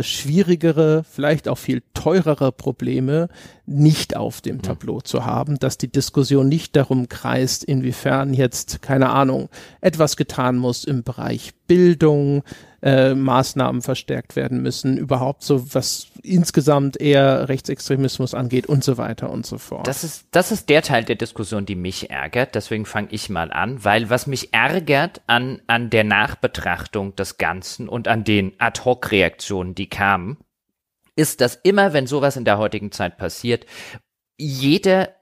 [0.02, 3.28] schwierigere, vielleicht auch viel teurere Probleme
[3.66, 9.10] nicht auf dem Tableau zu haben, dass die Diskussion nicht darum kreist, inwiefern jetzt, keine
[9.10, 9.48] Ahnung,
[9.80, 12.44] etwas getan muss im Bereich Bildung,
[12.82, 19.30] äh, Maßnahmen verstärkt werden müssen, überhaupt so was insgesamt eher Rechtsextremismus angeht und so weiter
[19.30, 19.88] und so fort.
[19.88, 22.54] Das ist, das ist der Teil der Diskussion, die mich ärgert.
[22.54, 27.88] Deswegen fange ich mal an, weil was mich ärgert an, an der Nachbetrachtung des Ganzen
[27.88, 30.36] und an den Ad-Hoc-Reaktionen, die kamen,
[31.16, 33.66] ist, dass immer, wenn sowas in der heutigen Zeit passiert,
[34.38, 35.14] jede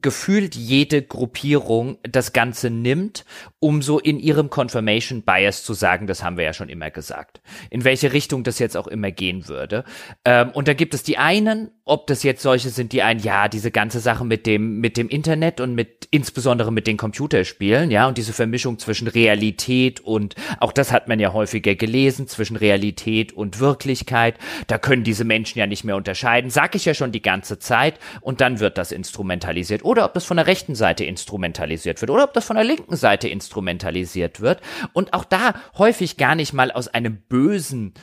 [0.00, 3.24] gefühlt jede Gruppierung das Ganze nimmt,
[3.58, 7.40] um so in ihrem Confirmation Bias zu sagen, das haben wir ja schon immer gesagt,
[7.70, 9.84] in welche Richtung das jetzt auch immer gehen würde.
[10.24, 13.46] Ähm, und da gibt es die einen, ob das jetzt solche sind, die ein, ja,
[13.46, 18.08] diese ganze Sache mit dem, mit dem Internet und mit, insbesondere mit den Computerspielen, ja,
[18.08, 23.32] und diese Vermischung zwischen Realität und, auch das hat man ja häufiger gelesen, zwischen Realität
[23.32, 24.34] und Wirklichkeit,
[24.66, 28.00] da können diese Menschen ja nicht mehr unterscheiden, sag ich ja schon die ganze Zeit,
[28.20, 29.84] und dann wird das instrumentalisiert.
[29.84, 32.96] Oder ob das von der rechten Seite instrumentalisiert wird, oder ob das von der linken
[32.96, 34.60] Seite instrumentalisiert wird,
[34.92, 37.94] und auch da häufig gar nicht mal aus einem bösen,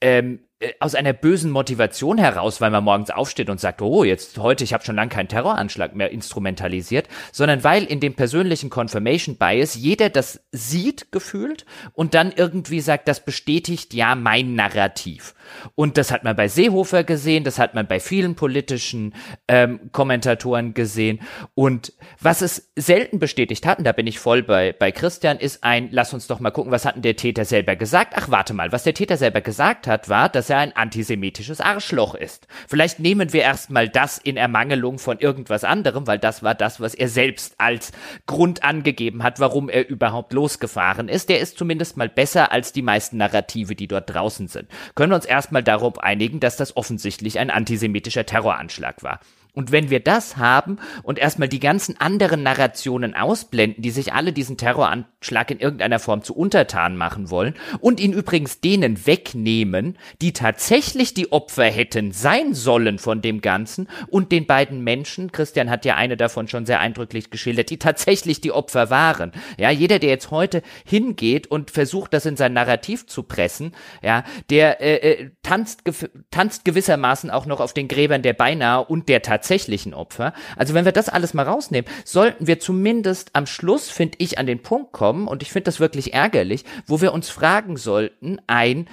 [0.00, 0.45] ähm, äh,
[0.80, 4.72] aus einer bösen Motivation heraus, weil man morgens aufsteht und sagt, oh, jetzt heute, ich
[4.72, 10.08] habe schon lange keinen Terroranschlag mehr instrumentalisiert, sondern weil in dem persönlichen Confirmation Bias jeder
[10.08, 15.34] das sieht gefühlt und dann irgendwie sagt, das bestätigt ja mein Narrativ.
[15.74, 19.14] Und das hat man bei Seehofer gesehen, das hat man bei vielen politischen
[19.48, 21.20] ähm, Kommentatoren gesehen.
[21.54, 25.62] Und was es selten bestätigt hat, und da bin ich voll bei, bei Christian, ist
[25.64, 28.14] ein, lass uns doch mal gucken, was hat denn der Täter selber gesagt?
[28.16, 32.14] Ach, warte mal, was der Täter selber gesagt hat, war, dass er ein antisemitisches Arschloch
[32.14, 32.46] ist.
[32.68, 36.94] Vielleicht nehmen wir erstmal das in Ermangelung von irgendwas anderem, weil das war das, was
[36.94, 37.92] er selbst als
[38.26, 41.28] Grund angegeben hat, warum er überhaupt losgefahren ist.
[41.28, 44.68] Der ist zumindest mal besser als die meisten Narrative, die dort draußen sind.
[44.94, 49.20] Können wir uns erstmal darauf einigen, dass das offensichtlich ein antisemitischer Terroranschlag war.
[49.56, 54.34] Und wenn wir das haben und erstmal die ganzen anderen Narrationen ausblenden, die sich alle
[54.34, 60.34] diesen Terroranschlag in irgendeiner Form zu untertan machen wollen und ihn übrigens denen wegnehmen, die
[60.34, 65.86] tatsächlich die Opfer hätten sein sollen von dem Ganzen und den beiden Menschen, Christian hat
[65.86, 69.32] ja eine davon schon sehr eindrücklich geschildert, die tatsächlich die Opfer waren.
[69.56, 73.72] Ja, jeder, der jetzt heute hingeht und versucht, das in sein Narrativ zu pressen,
[74.02, 75.82] ja, der äh, äh, tanzt,
[76.30, 80.32] tanzt gewissermaßen auch noch auf den Gräbern der beinahe und der tatsächlich tatsächlichen Opfer.
[80.56, 84.46] Also wenn wir das alles mal rausnehmen, sollten wir zumindest am Schluss, finde ich, an
[84.46, 88.88] den Punkt kommen, und ich finde das wirklich ärgerlich, wo wir uns fragen sollten, ein,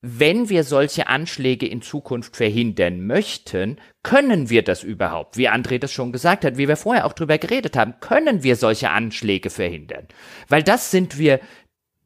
[0.00, 5.36] wenn wir solche Anschläge in Zukunft verhindern möchten, können wir das überhaupt?
[5.38, 8.54] Wie André das schon gesagt hat, wie wir vorher auch drüber geredet haben, können wir
[8.54, 10.06] solche Anschläge verhindern?
[10.48, 11.40] Weil das sind wir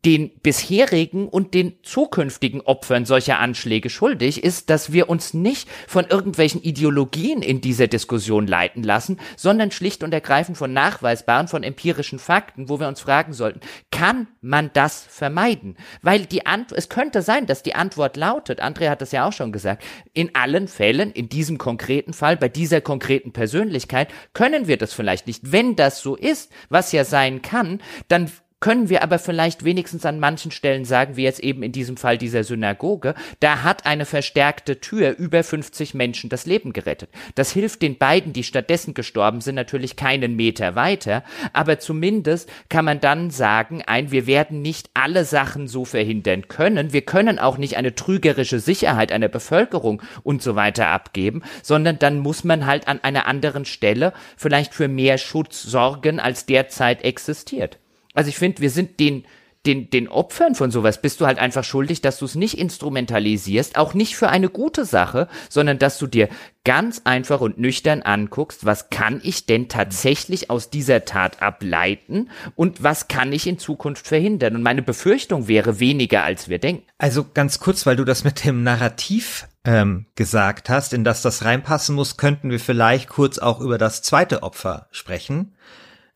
[0.04, 6.06] den bisherigen und den zukünftigen Opfern solcher Anschläge schuldig ist, dass wir uns nicht von
[6.06, 12.20] irgendwelchen Ideologien in dieser Diskussion leiten lassen, sondern schlicht und ergreifend von nachweisbaren, von empirischen
[12.20, 13.60] Fakten, wo wir uns fragen sollten,
[13.90, 15.76] kann man das vermeiden?
[16.02, 19.32] Weil die Antwort, es könnte sein, dass die Antwort lautet, André hat das ja auch
[19.32, 24.76] schon gesagt, in allen Fällen, in diesem konkreten Fall, bei dieser konkreten Persönlichkeit, können wir
[24.76, 25.50] das vielleicht nicht.
[25.50, 30.18] Wenn das so ist, was ja sein kann, dann können wir aber vielleicht wenigstens an
[30.18, 34.80] manchen Stellen sagen, wie jetzt eben in diesem Fall dieser Synagoge, da hat eine verstärkte
[34.80, 37.10] Tür über 50 Menschen das Leben gerettet.
[37.34, 41.22] Das hilft den beiden, die stattdessen gestorben sind, natürlich keinen Meter weiter,
[41.52, 46.92] aber zumindest kann man dann sagen, ein, wir werden nicht alle Sachen so verhindern können,
[46.92, 52.18] wir können auch nicht eine trügerische Sicherheit einer Bevölkerung und so weiter abgeben, sondern dann
[52.18, 57.78] muss man halt an einer anderen Stelle vielleicht für mehr Schutz sorgen, als derzeit existiert.
[58.18, 59.22] Also ich finde, wir sind den,
[59.64, 63.76] den, den Opfern von sowas bist du halt einfach schuldig, dass du es nicht instrumentalisierst,
[63.76, 66.28] auch nicht für eine gute Sache, sondern dass du dir
[66.64, 72.82] ganz einfach und nüchtern anguckst, was kann ich denn tatsächlich aus dieser Tat ableiten und
[72.82, 74.56] was kann ich in Zukunft verhindern.
[74.56, 76.88] Und meine Befürchtung wäre weniger, als wir denken.
[76.98, 81.44] Also ganz kurz, weil du das mit dem Narrativ ähm, gesagt hast, in das das
[81.44, 85.54] reinpassen muss, könnten wir vielleicht kurz auch über das zweite Opfer sprechen,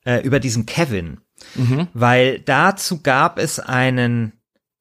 [0.04, 1.20] äh, über diesen Kevin.
[1.54, 1.88] Mhm.
[1.94, 4.32] Weil dazu gab es einen,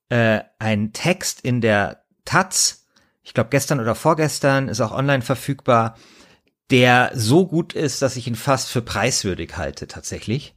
[0.09, 2.88] äh, einen Text in der Taz,
[3.23, 5.95] ich glaube gestern oder vorgestern, ist auch online verfügbar,
[6.69, 10.55] der so gut ist, dass ich ihn fast für preiswürdig halte tatsächlich,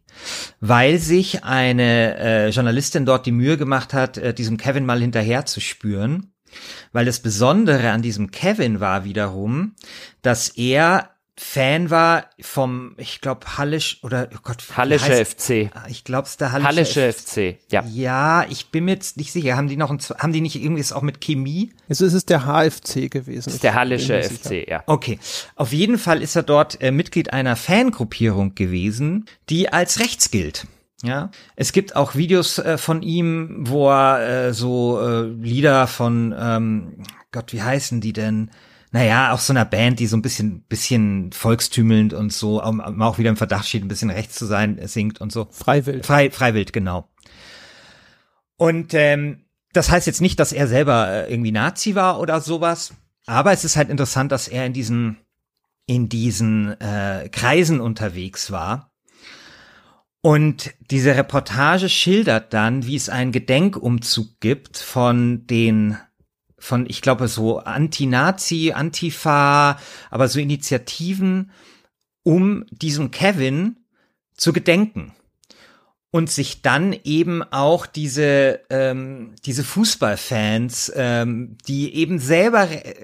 [0.60, 5.44] weil sich eine äh, Journalistin dort die Mühe gemacht hat, äh, diesem Kevin mal hinterher
[5.44, 6.30] zu spüren.
[6.92, 9.74] Weil das Besondere an diesem Kevin war wiederum,
[10.22, 15.70] dass er Fan war vom, ich glaube, Hallisch oder oh Gott, Hallische heißt, FC.
[15.74, 17.58] Ah, ich glaube, es der Hallische, Hallische FC.
[17.72, 17.84] Ja.
[17.86, 19.56] Ja, ich bin mir jetzt nicht sicher.
[19.56, 21.72] Haben die noch, ein, haben die nicht irgendwie auch mit Chemie?
[21.88, 23.46] Also es ist der HFC gewesen.
[23.46, 24.84] Das ist der Hallische FC, ja.
[24.86, 25.18] Okay.
[25.56, 30.68] Auf jeden Fall ist er dort äh, Mitglied einer Fangruppierung gewesen, die als rechts gilt.
[31.02, 36.34] Ja, es gibt auch Videos äh, von ihm, wo er äh, so äh, Lieder von
[36.38, 38.50] ähm, Gott, wie heißen die denn?
[38.94, 43.30] Naja, auch so einer Band, die so ein bisschen, bisschen volkstümelnd und so, auch wieder
[43.30, 45.48] im Verdacht steht, ein bisschen rechts zu sein, singt und so.
[45.50, 46.06] Freiwild.
[46.06, 47.08] Frei, Freiwild, genau.
[48.56, 52.94] Und ähm, das heißt jetzt nicht, dass er selber äh, irgendwie Nazi war oder sowas,
[53.26, 55.16] aber es ist halt interessant, dass er in diesen
[55.86, 58.92] in diesen äh, Kreisen unterwegs war.
[60.20, 65.98] Und diese Reportage schildert dann, wie es einen Gedenkumzug gibt von den
[66.64, 69.78] von, ich glaube, so Anti-Nazi, Antifa,
[70.10, 71.50] aber so Initiativen,
[72.22, 73.76] um diesem Kevin
[74.34, 75.12] zu gedenken.
[76.10, 82.94] Und sich dann eben auch diese, ähm, diese Fußballfans, ähm, die eben selber re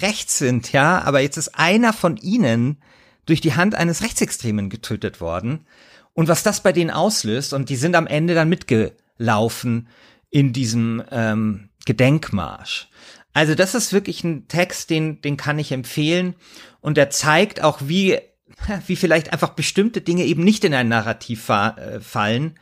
[0.00, 2.80] rechts sind, ja, aber jetzt ist einer von ihnen
[3.26, 5.66] durch die Hand eines Rechtsextremen getötet worden.
[6.14, 9.88] Und was das bei denen auslöst, und die sind am Ende dann mitgelaufen
[10.30, 12.88] in diesem ähm, Gedenkmarsch.
[13.32, 16.34] Also das ist wirklich ein Text, den, den kann ich empfehlen.
[16.80, 18.18] Und er zeigt auch, wie,
[18.86, 22.58] wie vielleicht einfach bestimmte Dinge eben nicht in ein Narrativ fa äh, fallen,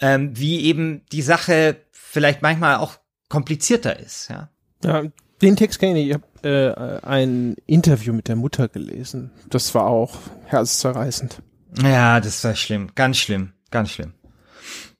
[0.00, 4.50] ähm, wie eben die Sache vielleicht manchmal auch komplizierter ist, ja.
[4.82, 5.04] Ja,
[5.42, 6.08] den Text kenne ich.
[6.08, 9.30] Ich habe äh, ein Interview mit der Mutter gelesen.
[9.48, 10.16] Das war auch
[10.46, 11.42] herzzerreißend.
[11.82, 12.90] Ja, das war schlimm.
[12.94, 13.52] Ganz schlimm.
[13.70, 14.14] Ganz schlimm.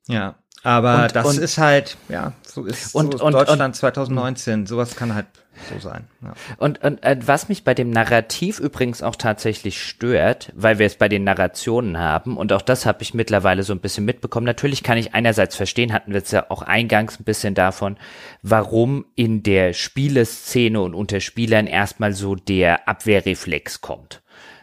[0.07, 0.37] Ja.
[0.65, 4.67] Aber und, das und, ist halt, ja, so ist und, so und, Deutschland 2019.
[4.67, 5.27] Sowas kann halt
[5.73, 6.05] so sein.
[6.23, 6.35] Ja.
[6.57, 10.97] Und, und äh, was mich bei dem Narrativ übrigens auch tatsächlich stört, weil wir es
[10.97, 14.47] bei den Narrationen haben, und auch das habe ich mittlerweile so ein bisschen mitbekommen.
[14.47, 17.97] Natürlich kann ich einerseits verstehen, hatten wir es ja auch eingangs ein bisschen davon,
[18.43, 24.23] warum in der Spieleszene und unter Spielern erstmal so der Abwehrreflex kommt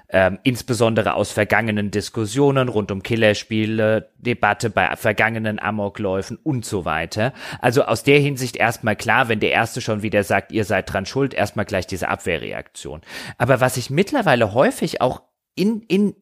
[0.10, 7.34] ähm, insbesondere aus vergangenen Diskussionen rund um Killerspiele, Debatte bei vergangenen Amokläufen und so weiter.
[7.60, 11.06] Also aus der Hinsicht erstmal klar, wenn der Erste schon wieder sagt, ihr seid dran
[11.06, 13.02] schuld, erstmal gleich diese Abwehrreaktion.
[13.38, 15.22] Aber was ich mittlerweile häufig auch
[15.56, 16.15] in, in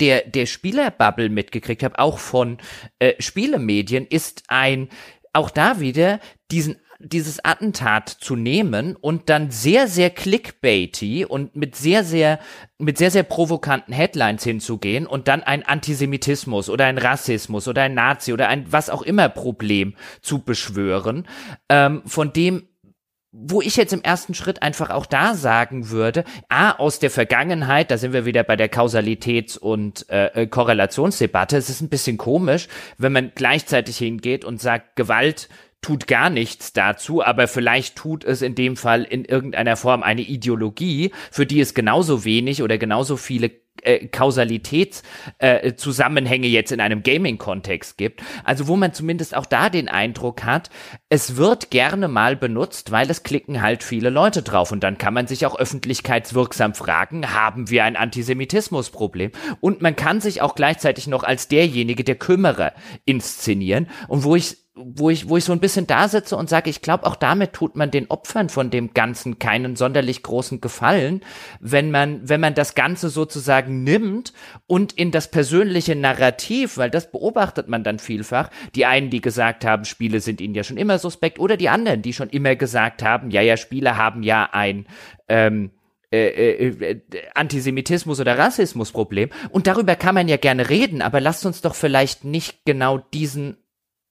[0.00, 2.58] der, der Spielerbubble mitgekriegt habe, auch von
[2.98, 4.88] äh, Spielemedien, ist ein,
[5.32, 11.76] auch da wieder diesen dieses Attentat zu nehmen und dann sehr, sehr clickbaity und mit
[11.76, 12.38] sehr, sehr,
[12.78, 17.94] mit sehr, sehr provokanten Headlines hinzugehen und dann ein Antisemitismus oder ein Rassismus oder ein
[17.94, 21.26] Nazi oder ein was auch immer Problem zu beschwören,
[21.68, 22.68] ähm, von dem
[23.32, 27.90] wo ich jetzt im ersten Schritt einfach auch da sagen würde, a, aus der Vergangenheit,
[27.90, 32.18] da sind wir wieder bei der Kausalitäts- und äh, äh, Korrelationsdebatte, es ist ein bisschen
[32.18, 32.68] komisch,
[32.98, 35.48] wenn man gleichzeitig hingeht und sagt, Gewalt
[35.82, 40.22] tut gar nichts dazu, aber vielleicht tut es in dem Fall in irgendeiner Form eine
[40.22, 43.50] Ideologie, für die es genauso wenig oder genauso viele
[43.82, 48.22] äh, Kausalitätszusammenhänge äh, jetzt in einem Gaming-Kontext gibt.
[48.44, 50.70] Also wo man zumindest auch da den Eindruck hat,
[51.08, 54.70] es wird gerne mal benutzt, weil es klicken halt viele Leute drauf.
[54.70, 59.32] Und dann kann man sich auch öffentlichkeitswirksam fragen, haben wir ein Antisemitismusproblem?
[59.60, 63.88] Und man kann sich auch gleichzeitig noch als derjenige, der Kümmerer inszenieren.
[64.06, 66.80] Und wo ich wo ich, wo ich so ein bisschen da sitze und sage, ich
[66.80, 71.22] glaube, auch damit tut man den Opfern von dem Ganzen keinen sonderlich großen Gefallen,
[71.60, 74.32] wenn man, wenn man das Ganze sozusagen nimmt
[74.66, 79.66] und in das persönliche Narrativ, weil das beobachtet man dann vielfach, die einen, die gesagt
[79.66, 83.02] haben, Spiele sind ihnen ja schon immer suspekt, oder die anderen, die schon immer gesagt
[83.02, 84.86] haben, ja, ja, Spiele haben ja ein,
[85.28, 85.72] ähm,
[86.12, 87.00] äh, äh, äh,
[87.34, 89.30] Antisemitismus oder Rassismusproblem.
[89.48, 93.56] Und darüber kann man ja gerne reden, aber lasst uns doch vielleicht nicht genau diesen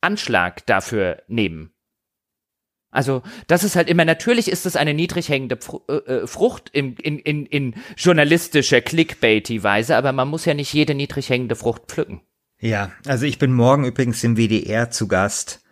[0.02, 1.72] Anschlag dafür nehmen.
[2.92, 5.58] Also, das ist halt immer, natürlich ist es eine niedrig hängende
[5.88, 10.94] äh, äh, Frucht in, in, in, in journalistischer Clickbaity-Weise, aber man muss ja nicht jede
[10.94, 12.20] niedrig hängende Frucht pflücken.
[12.60, 15.64] Ja, also ich bin morgen übrigens im WDR zu Gast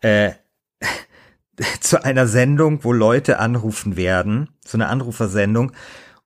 [0.00, 0.32] äh,
[1.80, 5.72] zu einer Sendung, wo Leute anrufen werden, so eine Anrufersendung,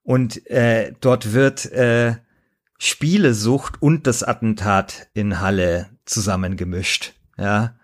[0.03, 2.15] und äh, dort wird äh,
[2.77, 7.14] Spielesucht und das Attentat in Halle zusammengemischt.
[7.37, 7.75] Ja.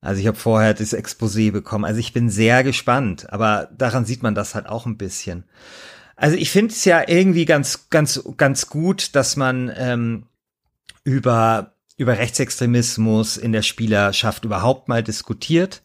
[0.00, 1.84] Also ich habe vorher das Exposé bekommen.
[1.84, 5.44] Also ich bin sehr gespannt, aber daran sieht man das halt auch ein bisschen.
[6.16, 10.26] Also ich finde es ja irgendwie ganz, ganz, ganz gut, dass man ähm,
[11.02, 15.82] über über Rechtsextremismus in der Spielerschaft überhaupt mal diskutiert.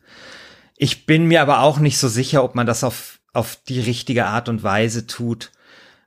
[0.75, 4.25] Ich bin mir aber auch nicht so sicher, ob man das auf auf die richtige
[4.25, 5.51] Art und Weise tut.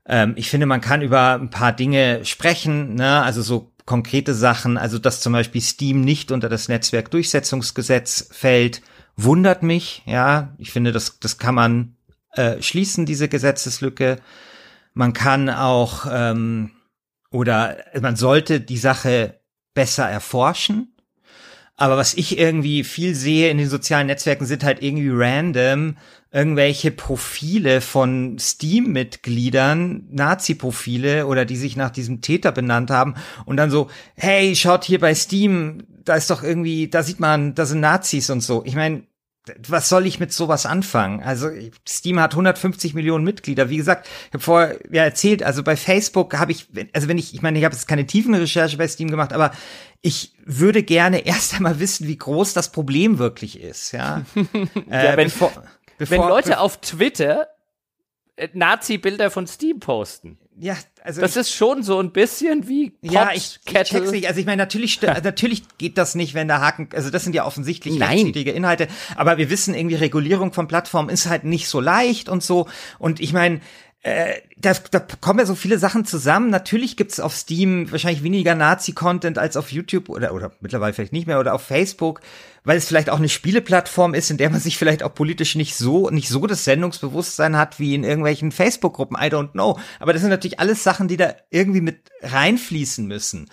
[0.07, 3.23] Ähm, ich finde, man kann über ein paar Dinge sprechen, ne?
[3.23, 8.83] also so konkrete Sachen, also dass zum Beispiel Steam nicht unter das Netzwerkdurchsetzungsgesetz fällt,
[9.17, 10.03] wundert mich.
[10.07, 11.97] Ja, ich finde, das, das kann man
[12.35, 14.19] äh, schließen, diese Gesetzeslücke.
[14.95, 16.71] Man kann auch ähm,
[17.31, 19.41] oder man sollte die Sache
[19.75, 20.92] besser erforschen.
[21.77, 25.97] Aber was ich irgendwie viel sehe in den sozialen Netzwerken sind halt irgendwie random
[26.31, 33.71] irgendwelche Profile von Steam-Mitgliedern, Nazi-Profile oder die sich nach diesem Täter benannt haben und dann
[33.71, 37.81] so, hey, schaut hier bei Steam, da ist doch irgendwie, da sieht man, da sind
[37.81, 38.63] Nazis und so.
[38.65, 39.03] Ich meine,
[39.67, 41.23] was soll ich mit sowas anfangen?
[41.23, 41.49] Also
[41.89, 43.71] Steam hat 150 Millionen Mitglieder.
[43.71, 47.35] Wie gesagt, ich habe vorher ja erzählt, also bei Facebook habe ich, also wenn ich,
[47.35, 49.53] ich meine, ich habe jetzt keine tiefen Recherche bei Steam gemacht, aber
[50.01, 53.93] ich würde gerne erst einmal wissen, wie groß das Problem wirklich ist.
[53.93, 55.53] Ja, äh, ja wenn, bevor,
[55.99, 57.49] Bevor, wenn Leute auf Twitter
[58.37, 60.39] äh, Nazi-Bilder von Steam posten.
[60.59, 64.29] Ja, also das ist schon so ein bisschen wie Pot, Ja, ich, ich check's nicht.
[64.29, 67.47] Also ich meine, natürlich, natürlich geht das nicht, wenn der Haken, also das sind ja
[67.47, 72.29] offensichtlich rechtswidrige Inhalte, aber wir wissen irgendwie, Regulierung von Plattformen ist halt nicht so leicht
[72.29, 72.69] und so.
[72.99, 73.61] Und ich meine,
[74.05, 76.51] äh, da, da kommen ja so viele Sachen zusammen.
[76.51, 81.29] Natürlich gibt's auf Steam wahrscheinlich weniger Nazi-Content als auf YouTube oder, oder mittlerweile vielleicht nicht
[81.29, 82.21] mehr oder auf Facebook,
[82.65, 85.77] weil es vielleicht auch eine Spieleplattform ist, in der man sich vielleicht auch politisch nicht
[85.77, 89.17] so, nicht so das Sendungsbewusstsein hat wie in irgendwelchen Facebook-Gruppen.
[89.17, 89.79] I don't know.
[90.01, 93.51] Aber das sind natürlich alles Sachen, die da irgendwie mit reinfließen müssen.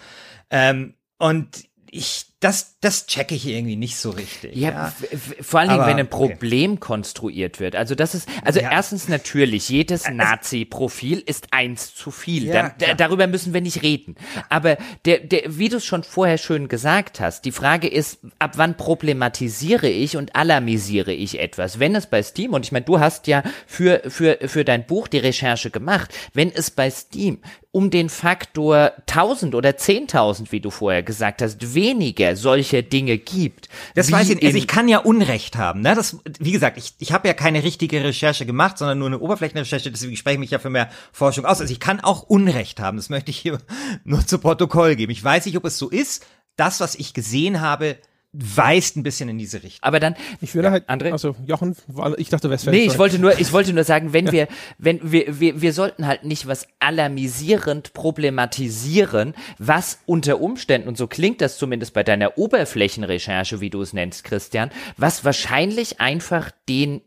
[0.49, 4.55] Ähm, und ich, das, das checke ich irgendwie nicht so richtig.
[4.55, 4.93] Ja, ja.
[5.41, 6.79] vor allen Dingen, wenn ein Problem okay.
[6.79, 7.75] konstruiert wird.
[7.75, 8.71] Also das ist, also ja.
[8.71, 12.45] erstens natürlich, jedes also, Nazi-Profil ist eins zu viel.
[12.45, 14.15] Ja, da, darüber müssen wir nicht reden.
[14.47, 18.53] Aber der, der, wie du es schon vorher schön gesagt hast, die Frage ist, ab
[18.55, 21.79] wann problematisiere ich und alarmisiere ich etwas?
[21.79, 25.09] Wenn es bei Steam, und ich meine, du hast ja für, für, für dein Buch
[25.09, 27.39] die Recherche gemacht, wenn es bei Steam
[27.71, 33.69] um den Faktor 1000 oder 10.000, wie du vorher gesagt hast, weniger solcher Dinge gibt.
[33.95, 34.45] Das weiß ich nicht.
[34.45, 35.81] Also ich kann ja Unrecht haben.
[35.81, 35.95] Ne?
[35.95, 39.91] Das, wie gesagt, ich, ich habe ja keine richtige Recherche gemacht, sondern nur eine Oberflächenrecherche,
[39.91, 41.61] deswegen spreche ich mich ja für mehr Forschung aus.
[41.61, 42.97] Also ich kann auch Unrecht haben.
[42.97, 43.59] Das möchte ich hier
[44.03, 45.11] nur zu Protokoll geben.
[45.11, 46.25] Ich weiß nicht, ob es so ist.
[46.55, 47.97] Das, was ich gesehen habe,
[48.31, 49.79] weist ein bisschen in diese Richtung.
[49.81, 51.11] Aber dann, ich würde ja, halt, André?
[51.11, 51.75] also Jochen,
[52.17, 54.47] ich dachte, wär's Nee, ich wollte nur, ich wollte nur sagen, wenn wir,
[54.77, 61.07] wenn wir, wir, wir sollten halt nicht was alarmisierend problematisieren, was unter Umständen, und so
[61.07, 67.01] klingt das zumindest bei deiner Oberflächenrecherche, wie du es nennst, Christian, was wahrscheinlich einfach den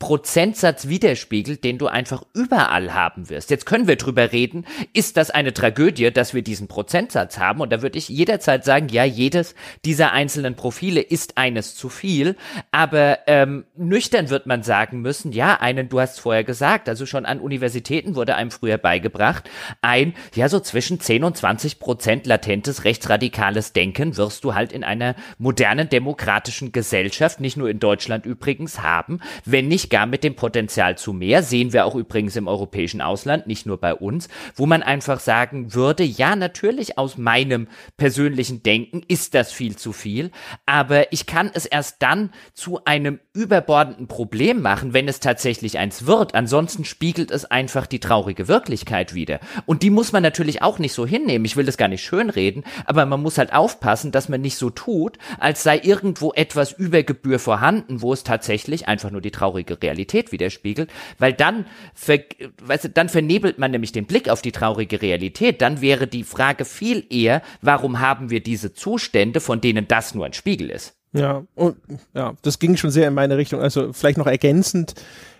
[0.00, 3.50] Prozentsatz widerspiegelt, den du einfach überall haben wirst.
[3.50, 7.60] Jetzt können wir drüber reden, ist das eine Tragödie, dass wir diesen Prozentsatz haben?
[7.60, 9.54] Und da würde ich jederzeit sagen, ja, jedes
[9.84, 12.34] dieser einzelnen Profile ist eines zu viel.
[12.72, 17.24] Aber ähm, nüchtern wird man sagen müssen, ja, einen, du hast vorher gesagt, also schon
[17.24, 19.48] an Universitäten wurde einem früher beigebracht,
[19.82, 24.82] ein, ja, so zwischen 10 und 20 Prozent latentes rechtsradikales Denken wirst du halt in
[24.82, 30.34] einer modernen demokratischen Gesellschaft, nicht nur in Deutschland übrigens, haben, wenn nicht gar mit dem
[30.34, 34.66] Potenzial zu mehr, sehen wir auch übrigens im europäischen Ausland, nicht nur bei uns, wo
[34.66, 40.30] man einfach sagen würde, ja, natürlich aus meinem persönlichen Denken ist das viel zu viel,
[40.64, 46.06] aber ich kann es erst dann zu einem überbordenden Problem machen, wenn es tatsächlich eins
[46.06, 46.34] wird.
[46.34, 49.40] Ansonsten spiegelt es einfach die traurige Wirklichkeit wieder.
[49.66, 51.44] Und die muss man natürlich auch nicht so hinnehmen.
[51.44, 54.70] Ich will das gar nicht schönreden, aber man muss halt aufpassen, dass man nicht so
[54.70, 59.65] tut, als sei irgendwo etwas über Gebühr vorhanden, wo es tatsächlich einfach nur die traurige
[59.66, 62.20] traurige Realität widerspiegelt, weil dann, ver,
[62.62, 65.60] weißt du, dann vernebelt man nämlich den Blick auf die traurige Realität.
[65.60, 70.26] Dann wäre die Frage viel eher, warum haben wir diese Zustände, von denen das nur
[70.26, 70.94] ein Spiegel ist?
[71.12, 71.76] Ja, und
[72.14, 73.60] ja, das ging schon sehr in meine Richtung.
[73.60, 74.94] Also vielleicht noch ergänzend,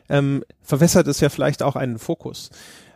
[0.09, 2.51] ähm, verwässert es ja vielleicht auch einen Fokus.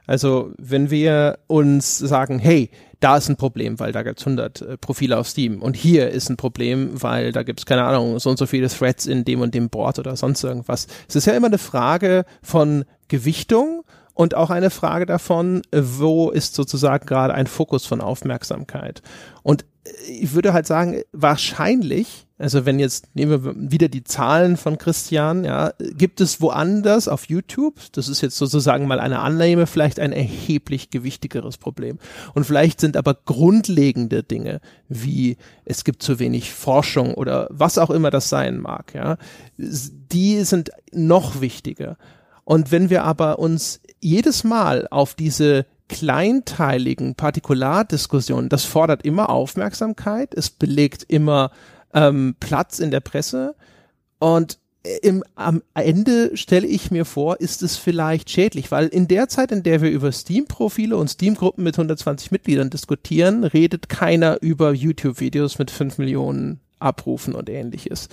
[0.07, 2.71] Also wenn wir uns sagen, hey,
[3.01, 6.29] da ist ein Problem, weil da gibt's 100 äh, Profile auf Steam und hier ist
[6.29, 9.55] ein Problem, weil da gibt's keine Ahnung, so und so viele Threads in dem und
[9.55, 10.87] dem Board oder sonst irgendwas.
[11.09, 13.83] Es ist ja immer eine Frage von Gewichtung
[14.15, 19.03] und auch eine Frage davon, wo ist sozusagen gerade ein Fokus von Aufmerksamkeit.
[19.43, 19.65] Und
[20.09, 25.45] ich würde halt sagen, wahrscheinlich, also wenn jetzt nehmen wir wieder die Zahlen von Christian,
[25.45, 30.13] ja, gibt es woanders auf YouTube, das ist jetzt sozusagen mal eine Annahme, vielleicht ein
[30.13, 31.99] erheblich gewichtigeres Problem.
[32.35, 37.91] Und vielleicht sind aber grundlegende Dinge, wie es gibt zu wenig Forschung oder was auch
[37.91, 39.17] immer das sein mag, ja,
[39.57, 41.97] die sind noch wichtiger.
[42.45, 50.35] Und wenn wir aber uns jedes Mal auf diese kleinteiligen Partikulardiskussionen, das fordert immer Aufmerksamkeit,
[50.35, 51.51] es belegt immer
[51.93, 53.57] ähm, Platz in der Presse.
[54.21, 54.59] Und
[55.03, 59.51] im, am Ende stelle ich mir vor, ist es vielleicht schädlich, weil in der Zeit,
[59.51, 65.59] in der wir über Steam-Profile und Steam-Gruppen mit 120 Mitgliedern diskutieren, redet keiner über YouTube-Videos
[65.59, 68.09] mit 5 Millionen Abrufen und ähnliches.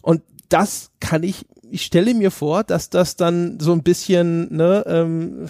[0.00, 4.84] Und das kann ich, ich stelle mir vor, dass das dann so ein bisschen, ne,
[4.86, 5.48] ähm, äh,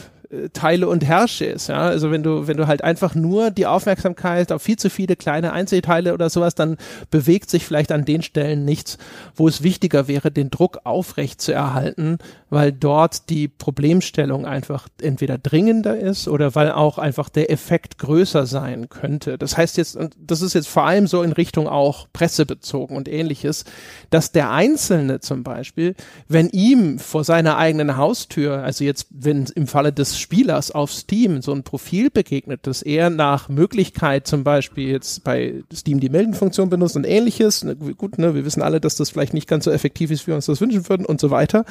[0.52, 1.68] teile und herrsche ist.
[1.68, 1.80] Ja?
[1.80, 5.52] Also wenn du, wenn du halt einfach nur die Aufmerksamkeit auf viel zu viele kleine
[5.52, 6.76] Einzelteile oder sowas, dann
[7.10, 8.98] bewegt sich vielleicht an den Stellen nichts,
[9.34, 12.18] wo es wichtiger wäre, den Druck aufrecht zu erhalten,
[12.50, 18.44] weil dort die Problemstellung einfach entweder dringender ist oder weil auch einfach der Effekt größer
[18.44, 19.38] sein könnte.
[19.38, 23.08] Das heißt jetzt, und das ist jetzt vor allem so in Richtung auch pressebezogen und
[23.08, 23.64] ähnliches,
[24.10, 25.94] dass der Einzelne zum Beispiel,
[26.28, 31.42] wenn ihm vor seiner eigenen Haustür, also jetzt, wenn im Falle des Spielers auf Steam
[31.42, 36.70] so ein Profil begegnet, das er nach Möglichkeit zum Beispiel jetzt bei Steam die Meldenfunktion
[36.70, 37.66] benutzt und ähnliches,
[37.96, 40.36] gut, ne, wir wissen alle, dass das vielleicht nicht ganz so effektiv ist, wie wir
[40.36, 41.64] uns das wünschen würden und so weiter,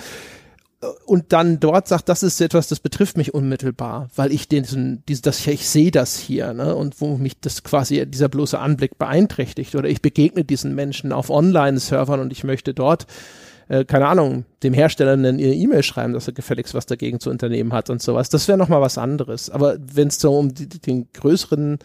[1.06, 5.22] und dann dort sagt, das ist etwas, das betrifft mich unmittelbar, weil ich den, diese,
[5.24, 9.74] das, ich sehe das hier, ne, und wo mich das quasi dieser bloße Anblick beeinträchtigt.
[9.74, 13.08] Oder ich begegne diesen Menschen auf Online-Servern und ich möchte dort
[13.70, 17.74] äh, keine Ahnung, dem Hersteller eine E-Mail schreiben, dass er gefälligst was dagegen zu unternehmen
[17.74, 18.30] hat und sowas.
[18.30, 19.50] Das wäre nochmal was anderes.
[19.50, 21.80] Aber wenn es so um die, den größeren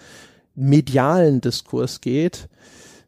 [0.54, 2.48] medialen Diskurs geht,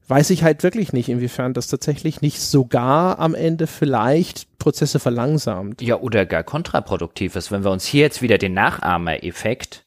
[0.09, 5.81] weiß ich halt wirklich nicht, inwiefern das tatsächlich nicht sogar am Ende vielleicht Prozesse verlangsamt.
[5.81, 9.84] Ja, oder gar kontraproduktiv ist, wenn wir uns hier jetzt wieder den Nachahmereffekt,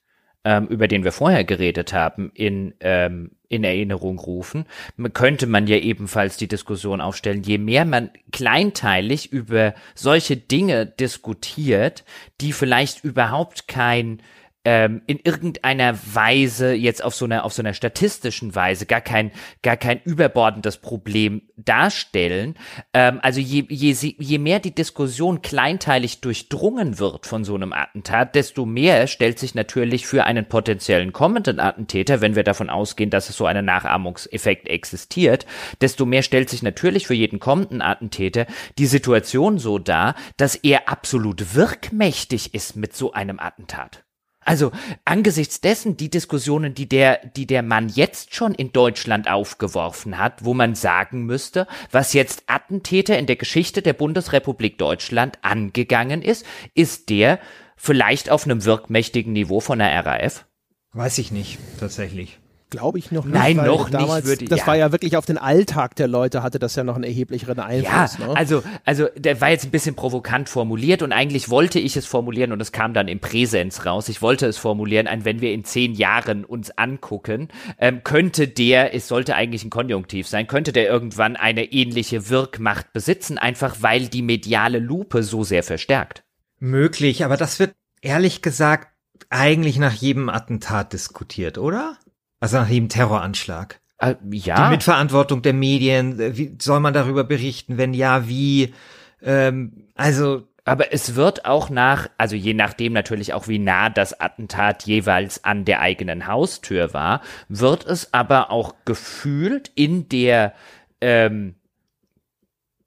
[0.48, 4.66] ähm, über den wir vorher geredet haben, in ähm, in Erinnerung rufen,
[5.14, 12.04] könnte man ja ebenfalls die Diskussion aufstellen, je mehr man kleinteilig über solche Dinge diskutiert,
[12.42, 14.22] die vielleicht überhaupt kein
[14.68, 19.32] ähm, in irgendeiner Weise jetzt auf so einer auf so einer statistischen Weise gar kein
[19.62, 22.56] gar kein überbordendes Problem darstellen.
[22.94, 28.36] Ähm, also je, je je mehr die Diskussion kleinteilig durchdrungen wird von so einem Attentat,
[28.36, 33.30] desto mehr stellt sich natürlich für einen potenziellen kommenden Attentäter, wenn wir davon ausgehen, dass
[33.30, 35.46] es so einen Nachahmungseffekt existiert,
[35.80, 38.46] desto mehr stellt sich natürlich für jeden kommenden Attentäter
[38.78, 44.04] die Situation so dar, dass er absolut wirkmächtig ist mit so einem Attentat.
[44.48, 44.72] Also
[45.04, 50.46] angesichts dessen die Diskussionen, die der, die der Mann jetzt schon in Deutschland aufgeworfen hat,
[50.46, 56.46] wo man sagen müsste, was jetzt Attentäter in der Geschichte der Bundesrepublik Deutschland angegangen ist,
[56.76, 57.40] ist der
[57.76, 60.46] vielleicht auf einem wirkmächtigen Niveau von der RAF?
[60.94, 62.40] Weiß ich nicht, tatsächlich.
[62.70, 63.34] Glaube ich noch nicht.
[63.34, 64.42] Nein, noch damals, nicht.
[64.42, 64.68] Würde, das ja.
[64.68, 68.18] war ja wirklich auf den Alltag der Leute, hatte das ja noch einen erheblicheren Einfluss.
[68.18, 68.36] Ja, ne?
[68.36, 72.52] also, also der war jetzt ein bisschen provokant formuliert und eigentlich wollte ich es formulieren
[72.52, 74.10] und es kam dann im Präsens raus.
[74.10, 77.48] Ich wollte es formulieren, ein wenn wir in zehn Jahren uns angucken,
[77.80, 82.92] ähm, könnte der, es sollte eigentlich ein Konjunktiv sein, könnte der irgendwann eine ähnliche Wirkmacht
[82.92, 86.24] besitzen, einfach weil die mediale Lupe so sehr verstärkt.
[86.60, 88.90] Möglich, aber das wird ehrlich gesagt
[89.30, 91.98] eigentlich nach jedem Attentat diskutiert, oder?
[92.40, 93.80] Also nach jedem Terroranschlag.
[94.00, 94.66] Äh, ja.
[94.66, 97.78] Die Mitverantwortung der Medien, äh, wie soll man darüber berichten?
[97.78, 98.74] Wenn ja, wie?
[99.22, 104.20] Ähm, also aber es wird auch nach, also je nachdem natürlich auch, wie nah das
[104.20, 110.54] Attentat jeweils an der eigenen Haustür war, wird es aber auch gefühlt in der
[111.00, 111.56] ähm,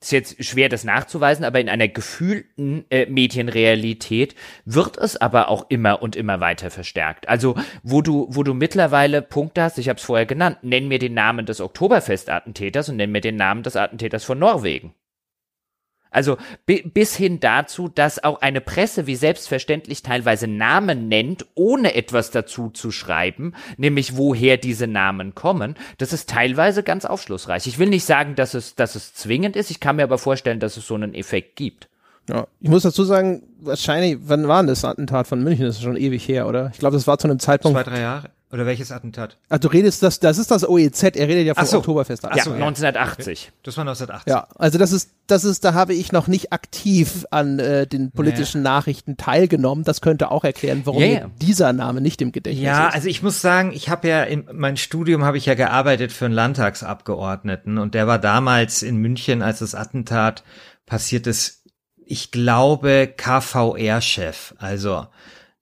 [0.00, 5.66] ist jetzt schwer, das nachzuweisen, aber in einer gefühlten äh, Medienrealität wird es aber auch
[5.68, 7.28] immer und immer weiter verstärkt.
[7.28, 10.98] Also, wo du, wo du mittlerweile Punkte hast, ich habe es vorher genannt, nenn mir
[10.98, 14.94] den Namen des Oktoberfest-Attentäters und nenn mir den Namen des Attentäters von Norwegen.
[16.10, 21.94] Also bi bis hin dazu, dass auch eine Presse wie selbstverständlich teilweise Namen nennt, ohne
[21.94, 25.76] etwas dazu zu schreiben, nämlich woher diese Namen kommen.
[25.98, 27.66] Das ist teilweise ganz aufschlussreich.
[27.66, 29.70] Ich will nicht sagen, dass es, dass es zwingend ist.
[29.70, 31.88] Ich kann mir aber vorstellen, dass es so einen Effekt gibt.
[32.28, 35.66] Ja, ich muss dazu sagen, wahrscheinlich, wann war denn das Attentat von München?
[35.66, 36.70] Das ist schon ewig her, oder?
[36.72, 37.76] Ich glaube, das war zu einem Zeitpunkt.
[37.76, 38.30] Zwei, drei Jahre.
[38.52, 39.36] Oder welches Attentat?
[39.48, 41.78] Ach, du redest, das, das ist das OEZ, er redet ja vom so.
[41.78, 42.24] Oktoberfest.
[42.24, 43.52] Ja, so, 1980.
[43.62, 44.28] Das war 1980.
[44.28, 48.10] Ja, also das ist, das ist, da habe ich noch nicht aktiv an äh, den
[48.10, 48.78] politischen naja.
[48.78, 49.84] Nachrichten teilgenommen.
[49.84, 51.30] Das könnte auch erklären, warum yeah.
[51.40, 52.94] dieser Name nicht im Gedächtnis ja, ist.
[52.94, 56.24] also ich muss sagen, ich habe ja in mein Studium habe ich ja gearbeitet für
[56.24, 60.42] einen Landtagsabgeordneten und der war damals in München, als das Attentat
[60.86, 61.62] passiert ist,
[62.04, 64.54] ich glaube KVR-Chef.
[64.58, 65.06] Also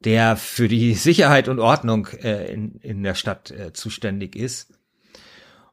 [0.05, 4.73] der für die Sicherheit und Ordnung äh, in, in der Stadt äh, zuständig ist.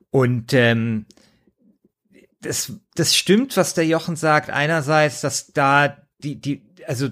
[0.09, 1.05] Und ähm,
[2.41, 4.49] das, das stimmt, was der Jochen sagt.
[4.49, 7.09] Einerseits, dass da die, die, also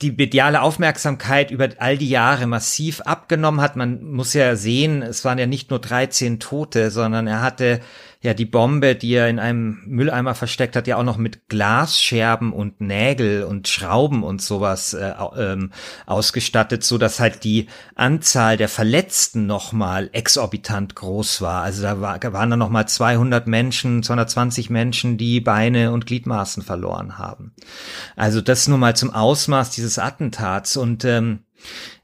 [0.00, 3.76] die mediale Aufmerksamkeit über all die Jahre massiv abgenommen hat.
[3.76, 7.80] Man muss ja sehen, es waren ja nicht nur 13 Tote, sondern er hatte
[8.20, 12.52] ja die Bombe, die er in einem Mülleimer versteckt hat, ja auch noch mit Glasscherben
[12.52, 15.70] und Nägel und Schrauben und sowas äh, ähm,
[16.06, 21.62] ausgestattet, so dass halt die Anzahl der Verletzten nochmal exorbitant groß war.
[21.62, 27.18] Also da war, waren dann nochmal 200 Menschen, 220 Menschen, die Beine und Gliedmaßen verloren
[27.18, 27.54] haben.
[28.16, 31.44] Also das nur mal zum Ausmaß dieses Attentats und ähm,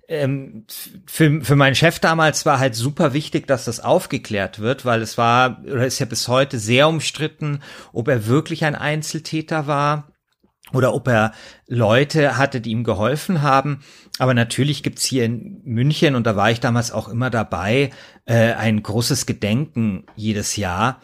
[0.08, 0.66] ähm,
[1.06, 5.18] für, für meinen Chef damals war halt super wichtig, dass das aufgeklärt wird, weil es
[5.18, 7.60] war, oder ist ja bis heute sehr umstritten,
[7.92, 10.12] ob er wirklich ein Einzeltäter war
[10.72, 11.32] oder ob er
[11.66, 13.80] Leute hatte, die ihm geholfen haben.
[14.18, 17.90] Aber natürlich gibt's hier in München, und da war ich damals auch immer dabei,
[18.24, 21.00] äh, ein großes Gedenken jedes Jahr.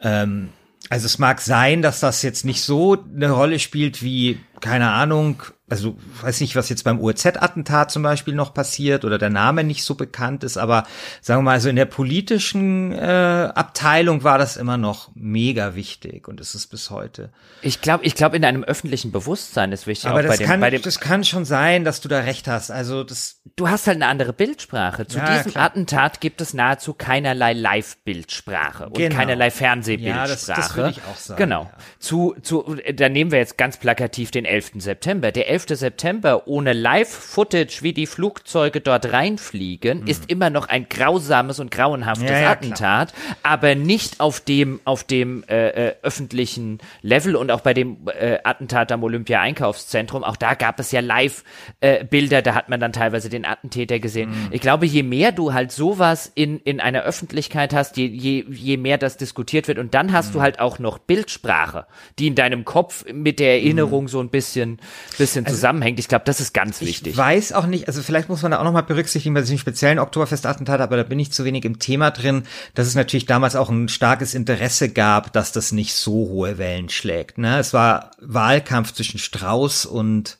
[0.00, 0.50] Ähm,
[0.90, 5.42] also es mag sein, dass das jetzt nicht so eine Rolle spielt wie, keine Ahnung,
[5.70, 9.82] also weiß nicht, was jetzt beim UZ-Attentat zum Beispiel noch passiert oder der Name nicht
[9.84, 10.84] so bekannt ist, aber
[11.22, 16.28] sagen wir mal, also in der politischen äh, Abteilung war das immer noch mega wichtig
[16.28, 17.30] und ist es bis heute.
[17.62, 20.10] Ich glaube, ich glaube, in einem öffentlichen Bewusstsein ist wichtig.
[20.10, 22.70] Aber das, dem, kann, das kann schon sein, dass du da recht hast.
[22.70, 23.40] Also das.
[23.56, 25.06] Du hast halt eine andere Bildsprache.
[25.06, 25.64] Zu Ja, diesem klar.
[25.64, 29.16] Attentat gibt es nahezu keinerlei Live-Bildsprache und Genau.
[29.16, 30.28] keinerlei Ja, Fernsehbildsprache.
[30.28, 31.62] das- das würde ich auch sagen, Genau.
[31.64, 31.78] ja.
[31.98, 34.80] Zu, zu, da nehmen wir jetzt ganz plakativ den 11.
[34.80, 35.32] September.
[35.32, 35.66] Der 11.
[35.78, 42.24] September ohne Live-Footage, wie die Flugzeuge dort reinfliegen, ist immer noch ein grausames und grauenhaftes
[42.24, 42.28] Mhm.
[42.34, 43.12] Ja, ja, Attentat,
[43.44, 48.38] aber nicht auf dem, auf dem äh, äh, öffentlichen Level und auch bei dem äh,
[48.42, 50.24] Attentat am Olympia-Einkaufszentrum.
[50.24, 54.30] Auch da gab es ja Live-Bilder, da hat man dann teilweise den Attentäter gesehen.
[54.30, 54.48] Mhm.
[54.50, 58.76] Ich glaube, je mehr du halt sowas in, in einer Öffentlichkeit hast, je, je, je
[58.76, 60.32] mehr das diskutiert wird und dann hast Mhm.
[60.32, 61.86] du halt auch noch Bildsprache,
[62.18, 64.80] die in deinem Kopf mit der Erinnerung so ein bisschen,
[65.18, 65.98] bisschen zusammenhängt.
[65.98, 67.16] Ich glaube, das ist ganz Ich wichtig.
[67.16, 70.80] weiß auch nicht, also vielleicht muss man da auch nochmal berücksichtigen bei diesem speziellen Oktoberfest-Attentat,
[70.80, 72.44] aber da bin ich zu wenig im Thema drin,
[72.74, 76.88] dass es natürlich damals auch ein starkes Interesse gab, dass das nicht so hohe Wellen
[76.88, 77.38] schlägt.
[77.38, 77.58] Ne?
[77.58, 80.38] Es war Wahlkampf zwischen Strauß und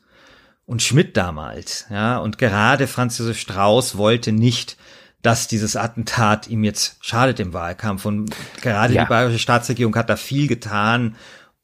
[0.67, 4.79] und Schmidt damals, ja, und gerade Franz Josef Strauß wollte nicht,
[5.21, 9.03] dass dieses Attentat ihm jetzt schadet im Wahlkampf und gerade Ja.
[9.05, 11.17] die bayerische Staatsregierung hat da viel getan,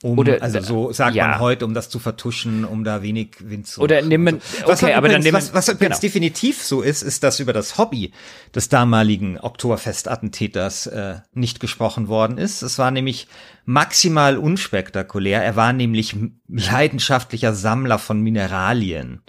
[0.03, 1.29] um, Oder- also so sagt ja.
[1.29, 4.67] man heute, um das zu vertuschen, um da wenig Wind zu Oder man- so.
[4.67, 6.01] Was okay, aber dann nimm- was, was übrigens genau.
[6.01, 8.13] definitiv so ist, ist, dass über das Hobby
[8.55, 12.63] des damaligen Oktoberfest-Attentäters äh, nicht gesprochen worden ist.
[12.63, 13.29] Es war nämlich
[13.65, 15.45] maximal unspektakulär.
[15.45, 16.17] Er war nämlich
[16.49, 19.23] leidenschaftlicher Sammler von Mineralien.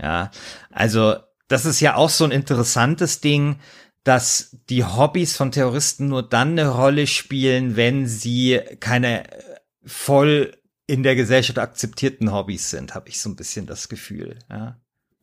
[0.00, 0.30] Ja,
[0.70, 1.16] also
[1.48, 3.56] das ist ja auch so ein interessantes Ding.
[4.04, 9.42] dass die Hobbys von Terroristen nur dann eine Rolle spielen, wenn sie keine äh,
[9.84, 10.52] voll
[10.86, 14.38] in der Gesellschaft akzeptierten Hobbys sind, habe ich so ein bisschen das Gefühl.
[14.50, 14.76] Ja.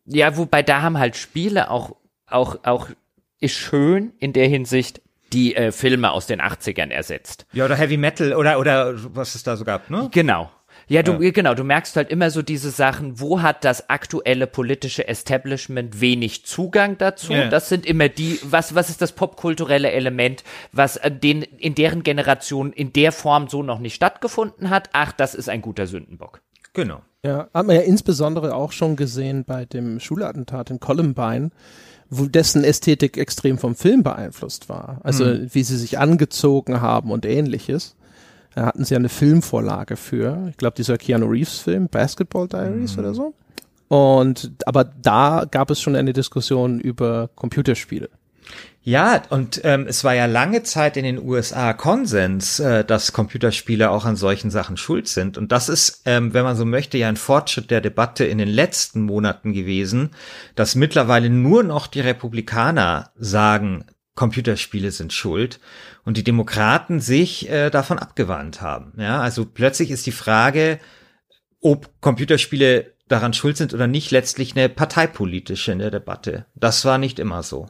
[0.05, 1.95] ja, wobei da haben halt Spiele auch
[2.25, 2.89] auch auch
[3.39, 5.01] ist schön in der Hinsicht,
[5.33, 7.45] die äh, Filme aus den 80ern ersetzt.
[7.53, 10.09] Ja, oder Heavy Metal oder oder was es da so gab, ne?
[10.11, 10.51] Genau.
[10.89, 11.29] Ja, du, ja.
[11.29, 16.45] genau, du merkst halt immer so diese Sachen, wo hat das aktuelle politische Establishment wenig
[16.45, 17.31] Zugang dazu?
[17.31, 17.47] Ja.
[17.47, 22.01] Das sind immer die, was, was ist das popkulturelle Element, was äh, den, in deren
[22.01, 24.89] Generation in der Form so noch nicht stattgefunden hat?
[24.93, 26.41] Ach, das ist ein guter Sündenbock.
[26.73, 27.01] Genau.
[27.23, 31.51] Ja, hat man ja insbesondere auch schon gesehen bei dem Schulattentat in Columbine,
[32.09, 34.99] wo dessen Ästhetik extrem vom Film beeinflusst war.
[35.03, 35.49] Also, mhm.
[35.53, 37.95] wie sie sich angezogen haben und ähnliches.
[38.55, 40.47] Da hatten sie eine Filmvorlage für.
[40.49, 42.99] Ich glaube, dieser Keanu Reeves Film, Basketball Diaries mhm.
[42.99, 43.33] oder so.
[43.87, 48.09] Und aber da gab es schon eine Diskussion über Computerspiele.
[48.81, 53.91] Ja, und ähm, es war ja lange Zeit in den USA Konsens, äh, dass Computerspiele
[53.91, 55.37] auch an solchen Sachen schuld sind.
[55.37, 58.47] Und das ist, ähm, wenn man so möchte, ja ein Fortschritt der Debatte in den
[58.47, 60.11] letzten Monaten gewesen,
[60.55, 63.85] dass mittlerweile nur noch die Republikaner sagen,
[64.15, 65.59] Computerspiele sind schuld
[66.09, 68.93] und die Demokraten sich äh, davon abgewandt haben.
[68.97, 70.79] Ja, also plötzlich ist die Frage,
[71.61, 76.47] ob Computerspiele daran schuld sind oder nicht, letztlich eine parteipolitische in der Debatte.
[76.55, 77.69] Das war nicht immer so.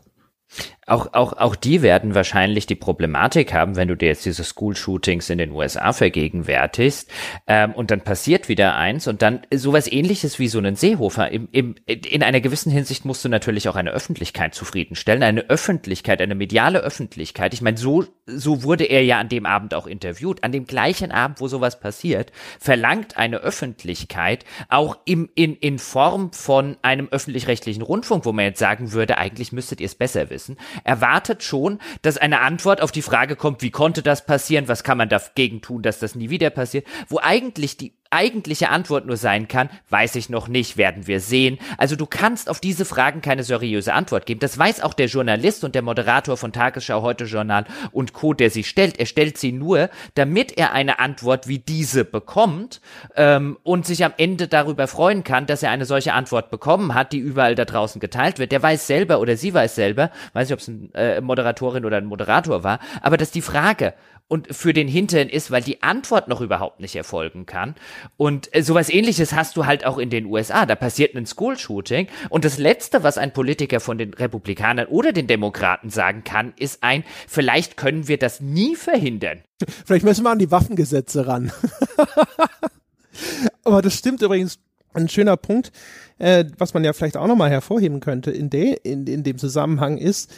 [0.90, 5.30] Auch, auch, auch die werden wahrscheinlich die Problematik haben, wenn du dir jetzt diese School-Shootings
[5.30, 7.12] in den USA vergegenwärtigst
[7.46, 11.30] ähm, und dann passiert wieder eins und dann sowas ähnliches wie so einen Seehofer.
[11.30, 16.22] Im, im, in einer gewissen Hinsicht musst du natürlich auch eine Öffentlichkeit zufriedenstellen, eine Öffentlichkeit,
[16.22, 17.54] eine mediale Öffentlichkeit.
[17.54, 20.44] Ich meine, so, so wurde er ja an dem Abend auch interviewt.
[20.44, 26.34] An dem gleichen Abend, wo sowas passiert, verlangt eine Öffentlichkeit auch im, in, in Form
[26.34, 30.58] von einem öffentlich-rechtlichen Rundfunk, wo man jetzt sagen würde, eigentlich müsstet ihr es besser wissen
[30.84, 34.98] erwartet schon, dass eine Antwort auf die Frage kommt, wie konnte das passieren, was kann
[34.98, 39.48] man dagegen tun, dass das nie wieder passiert, wo eigentlich die eigentliche Antwort nur sein
[39.48, 41.60] kann, weiß ich noch nicht, werden wir sehen.
[41.78, 44.40] Also du kannst auf diese Fragen keine seriöse Antwort geben.
[44.40, 48.50] Das weiß auch der Journalist und der Moderator von Tagesschau, Heute Journal und Co., der
[48.50, 49.00] sie stellt.
[49.00, 52.82] Er stellt sie nur, damit er eine Antwort wie diese bekommt
[53.16, 57.14] ähm, und sich am Ende darüber freuen kann, dass er eine solche Antwort bekommen hat,
[57.14, 58.52] die überall da draußen geteilt wird.
[58.52, 61.98] Der weiß selber oder sie weiß selber, weiß nicht, ob es eine äh, Moderatorin oder
[61.98, 63.94] ein Moderator war, aber dass die Frage,
[64.30, 67.76] und für den Hintern ist, weil die Antwort noch überhaupt nicht erfolgen kann.
[68.16, 70.66] Und äh, sowas ähnliches hast du halt auch in den USA.
[70.66, 75.28] Da passiert ein School-Shooting und das Letzte, was ein Politiker von den Republikanern oder den
[75.28, 79.40] Demokraten sagen kann, ist ein, vielleicht können wir das nie verhindern.
[79.86, 81.52] Vielleicht müssen wir an die Waffengesetze ran.
[83.64, 84.60] Aber das stimmt übrigens.
[84.92, 85.72] Ein schöner Punkt,
[86.18, 90.00] äh, was man ja vielleicht auch nochmal hervorheben könnte in, de, in, in dem Zusammenhang
[90.00, 90.34] ist,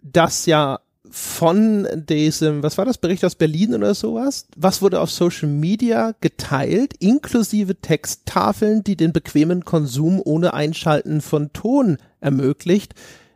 [0.00, 0.80] dass ja
[1.10, 4.46] von diesem, was war das, Bericht aus Berlin oder sowas?
[4.56, 11.52] Was wurde auf Social Media geteilt, inklusive Texttafeln, die den bequemen Konsum ohne Einschalten von
[11.52, 12.94] Ton ermöglicht?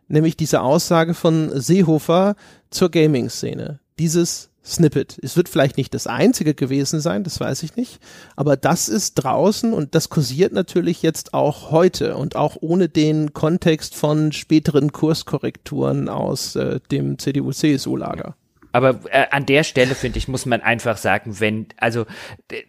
[0.09, 2.37] Nämlich diese Aussage von Seehofer
[2.71, 3.81] zur Gaming-Szene.
[3.99, 5.19] Dieses Snippet.
[5.23, 8.01] Es wird vielleicht nicht das einzige gewesen sein, das weiß ich nicht,
[8.35, 13.35] aber das ist draußen und das kursiert natürlich jetzt auch heute und auch ohne den
[13.35, 18.37] Kontext von späteren Kurskorrekturen aus äh, dem CDU-CSU-Lager.
[18.73, 22.07] Aber äh, an der Stelle, finde ich, muss man einfach sagen, wenn, also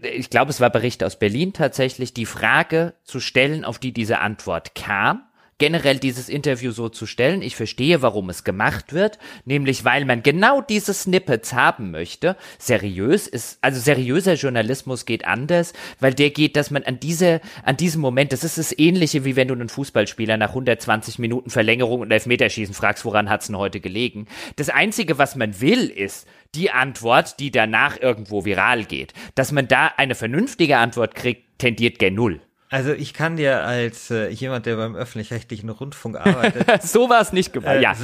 [0.01, 4.19] ich glaube, es war Bericht aus Berlin tatsächlich, die Frage zu stellen, auf die diese
[4.19, 5.23] Antwort kam,
[5.57, 7.41] generell dieses Interview so zu stellen.
[7.41, 12.35] Ich verstehe, warum es gemacht wird, nämlich weil man genau diese Snippets haben möchte.
[12.57, 17.77] Seriös ist, also seriöser Journalismus geht anders, weil der geht, dass man an diese, an
[17.77, 22.01] diesem Moment, das ist das ähnliche, wie wenn du einen Fußballspieler nach 120 Minuten Verlängerung
[22.01, 24.27] und Elfmeterschießen fragst, woran hat's denn heute gelegen?
[24.57, 29.13] Das einzige, was man will, ist, die Antwort, die danach irgendwo viral geht.
[29.35, 32.41] Dass man da eine vernünftige Antwort kriegt, tendiert gen Null.
[32.75, 37.31] Also ich kann dir als äh, jemand, der beim öffentlich-rechtlichen Rundfunk arbeitet, so war es
[37.31, 37.79] nicht gemeint.
[37.79, 37.95] Äh, ja.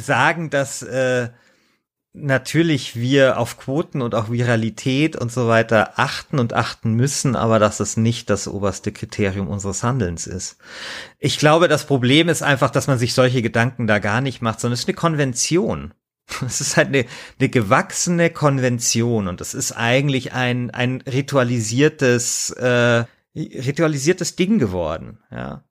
[0.00, 1.30] sagen, dass äh,
[2.12, 7.58] natürlich wir auf Quoten und auch Viralität und so weiter achten und achten müssen, aber
[7.58, 10.58] dass es nicht das oberste Kriterium unseres Handelns ist.
[11.18, 14.60] Ich glaube, das Problem ist einfach, dass man sich solche Gedanken da gar nicht macht,
[14.60, 15.92] sondern es ist eine Konvention.
[16.46, 17.04] Es ist halt eine,
[17.40, 25.64] eine gewachsene Konvention und es ist eigentlich ein, ein ritualisiertes äh, ritualisiertes Ding geworden, ja.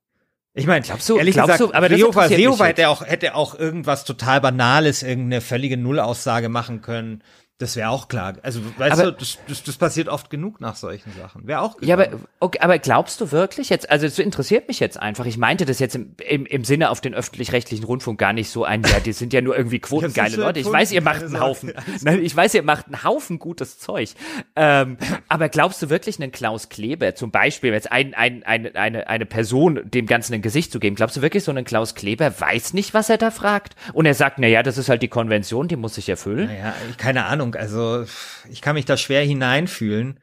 [0.52, 3.56] Ich meine, glaubst du, ehrlich glaubst gesagt, du, aber Seehofer, Seehofer hätte auch, hätte auch
[3.56, 7.22] irgendwas total Banales, irgendeine völlige Nullaussage machen können.
[7.60, 8.32] Das wäre auch klar.
[8.42, 11.46] Also, weißt Aber- du, das, das, das passiert oft genug nach solchen Sachen.
[11.46, 12.08] Wäre auch Ja, klar.
[12.08, 15.66] aber, okay, aber glaubst du wirklich jetzt, also es interessiert mich jetzt einfach, ich meinte
[15.66, 18.98] das jetzt im, im, im Sinne auf den öffentlich-rechtlichen Rundfunk gar nicht so ein, ja,
[18.98, 20.60] die sind ja nur irgendwie quotengeile Ja, Leute.
[20.60, 21.38] Ich weiß, ihr macht einen.
[21.38, 21.72] Haufen,
[22.02, 24.10] nein, ich weiß, ihr macht einen Haufen gutes Zeug.
[24.56, 24.96] Ähm,
[25.28, 29.26] aber glaubst du wirklich, einen Klaus Kleber, zum Beispiel jetzt ein, ein, eine, eine, eine
[29.26, 32.72] Person dem Ganzen ein Gesicht zu geben, glaubst du wirklich, so einen Klaus Kleber weiß
[32.72, 33.74] nicht, was er da fragt?
[33.92, 36.46] Und er sagt, na ja, das ist halt die Konvention, die muss sich erfüllen?
[36.46, 37.49] Naja, ich- keine Ahnung.
[37.56, 38.04] Also
[38.50, 40.20] ich kann mich da schwer hineinfühlen.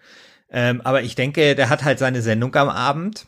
[0.49, 3.27] Ähm, aber ich denke, der hat halt seine Sendung am Abend.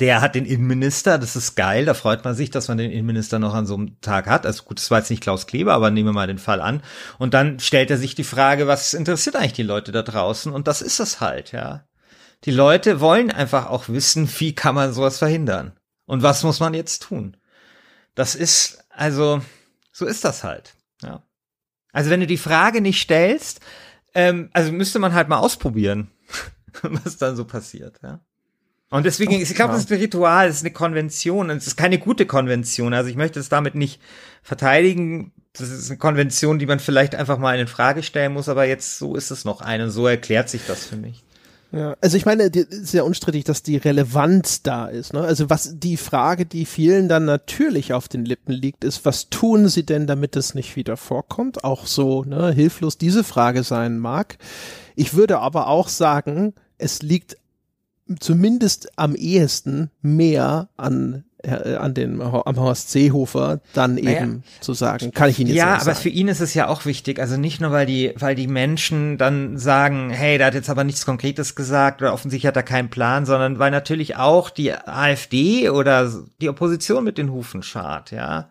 [0.00, 3.38] Der hat den Innenminister, das ist geil, da freut man sich, dass man den Innenminister
[3.38, 4.46] noch an so einem Tag hat.
[4.46, 6.82] Also gut, das war jetzt nicht Klaus Kleber, aber nehmen wir mal den Fall an.
[7.18, 10.50] Und dann stellt er sich die Frage, was interessiert eigentlich die Leute da draußen?
[10.50, 11.84] Und das ist es halt, ja.
[12.44, 15.72] Die Leute wollen einfach auch wissen, wie kann man sowas verhindern?
[16.06, 17.36] Und was muss man jetzt tun?
[18.14, 19.42] Das ist, also,
[19.92, 20.74] so ist das halt.
[21.92, 23.60] Also wenn du die Frage nicht stellst,
[24.14, 26.10] ähm, also müsste man halt mal ausprobieren,
[26.82, 28.20] was dann so passiert, ja.
[28.92, 31.76] Und deswegen, ich glaube, das ist ein Ritual, das ist eine Konvention, und es ist
[31.78, 32.92] keine gute Konvention.
[32.92, 34.02] Also ich möchte es damit nicht
[34.42, 35.32] verteidigen.
[35.54, 38.98] Das ist eine Konvention, die man vielleicht einfach mal in Frage stellen muss, aber jetzt
[38.98, 41.24] so ist es noch eine und so erklärt sich das für mich.
[41.72, 45.14] Ja, also ich meine, ist ja unstrittig, dass die Relevanz da ist.
[45.14, 45.22] Ne?
[45.22, 49.68] Also was die Frage, die vielen dann natürlich auf den Lippen liegt, ist, was tun
[49.68, 51.64] sie denn, damit es nicht wieder vorkommt?
[51.64, 54.36] Auch so ne, hilflos diese Frage sein mag.
[54.96, 57.38] Ich würde aber auch sagen, es liegt
[58.20, 64.42] zumindest am ehesten mehr an äh, an den am Horst Seehofer dann eben Naja.
[64.60, 65.98] zu sagen, kann ich Ihnen jetzt Ja, nicht aber sagen.
[66.02, 67.18] für ihn ist es ja auch wichtig.
[67.18, 70.84] Also nicht nur, weil die, weil die Menschen dann sagen, hey, der hat jetzt aber
[70.84, 75.68] nichts Konkretes gesagt oder offensichtlich hat er keinen Plan, sondern weil natürlich auch die AfD
[75.68, 78.48] oder die Opposition mit den Hufen schart, ja.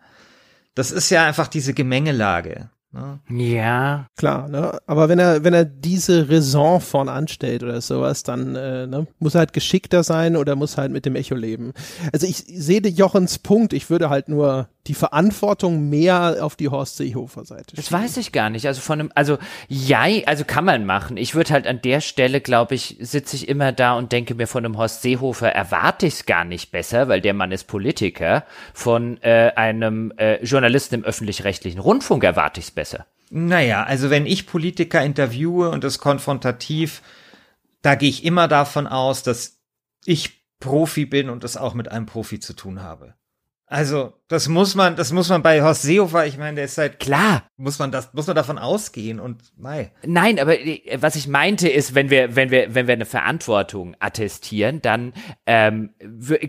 [0.74, 2.68] Das ist ja einfach diese Gemengelage.
[2.92, 3.20] Ne?
[3.30, 4.06] Ja.
[4.16, 4.78] Klar, ne?
[4.86, 9.34] Aber wenn er, wenn er diese Raison vorn anstellt oder sowas, dann äh, ne, muss
[9.34, 11.72] er halt geschickter sein oder muss halt mit dem Echo leben.
[12.12, 16.96] Also ich sehe Jochens Punkt, ich würde halt nur die Verantwortung mehr auf die Horst
[16.96, 18.66] Seehofer Seite Das weiß ich gar nicht.
[18.66, 19.38] Also von einem, also
[19.68, 21.16] ja, also kann man machen.
[21.16, 24.48] Ich würde halt an der Stelle, glaube ich, sitze ich immer da und denke mir
[24.48, 28.44] von einem Horst Seehofer erwarte ich es gar nicht besser, weil der Mann ist Politiker.
[28.74, 33.06] Von äh, einem äh, Journalisten im öffentlich-rechtlichen Rundfunk erwarte ich es besser.
[33.30, 37.02] Naja, also wenn ich Politiker interviewe und das konfrontativ,
[37.82, 39.60] da gehe ich immer davon aus, dass
[40.04, 43.14] ich Profi bin und das auch mit einem Profi zu tun habe.
[43.72, 47.00] Also, das muss man, das muss man bei Horst Seehofer, ich meine, der ist seit,
[47.00, 49.92] Klar, muss man das, muss man davon ausgehen und, mei.
[50.04, 53.96] Nein, aber äh, was ich meinte ist, wenn wir, wenn wir, wenn wir eine Verantwortung
[53.98, 55.14] attestieren, dann
[55.46, 55.94] ähm,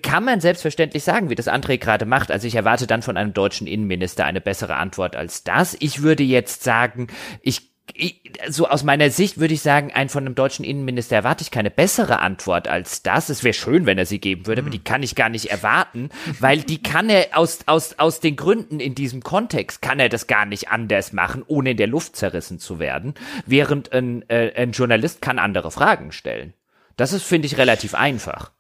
[0.02, 2.30] kann man selbstverständlich sagen, wie das André gerade macht.
[2.30, 5.78] Also ich erwarte dann von einem deutschen Innenminister eine bessere Antwort als das.
[5.80, 7.08] Ich würde jetzt sagen,
[7.42, 7.73] ich,
[8.50, 11.70] so aus meiner Sicht würde ich sagen, ein von einem deutschen Innenminister erwarte ich keine
[11.70, 13.30] bessere Antwort als das.
[13.30, 16.10] Es wäre schön, wenn er sie geben würde, aber die kann ich gar nicht erwarten,
[16.40, 20.28] weil die kann er aus, aus, aus den Gründen in diesem Kontext kann er das
[20.28, 23.14] gar nicht anders machen, ohne in der Luft zerrissen zu werden,
[23.46, 26.54] während ein, äh, ein Journalist kann andere Fragen stellen.
[26.96, 28.52] Das ist, finde ich, relativ einfach.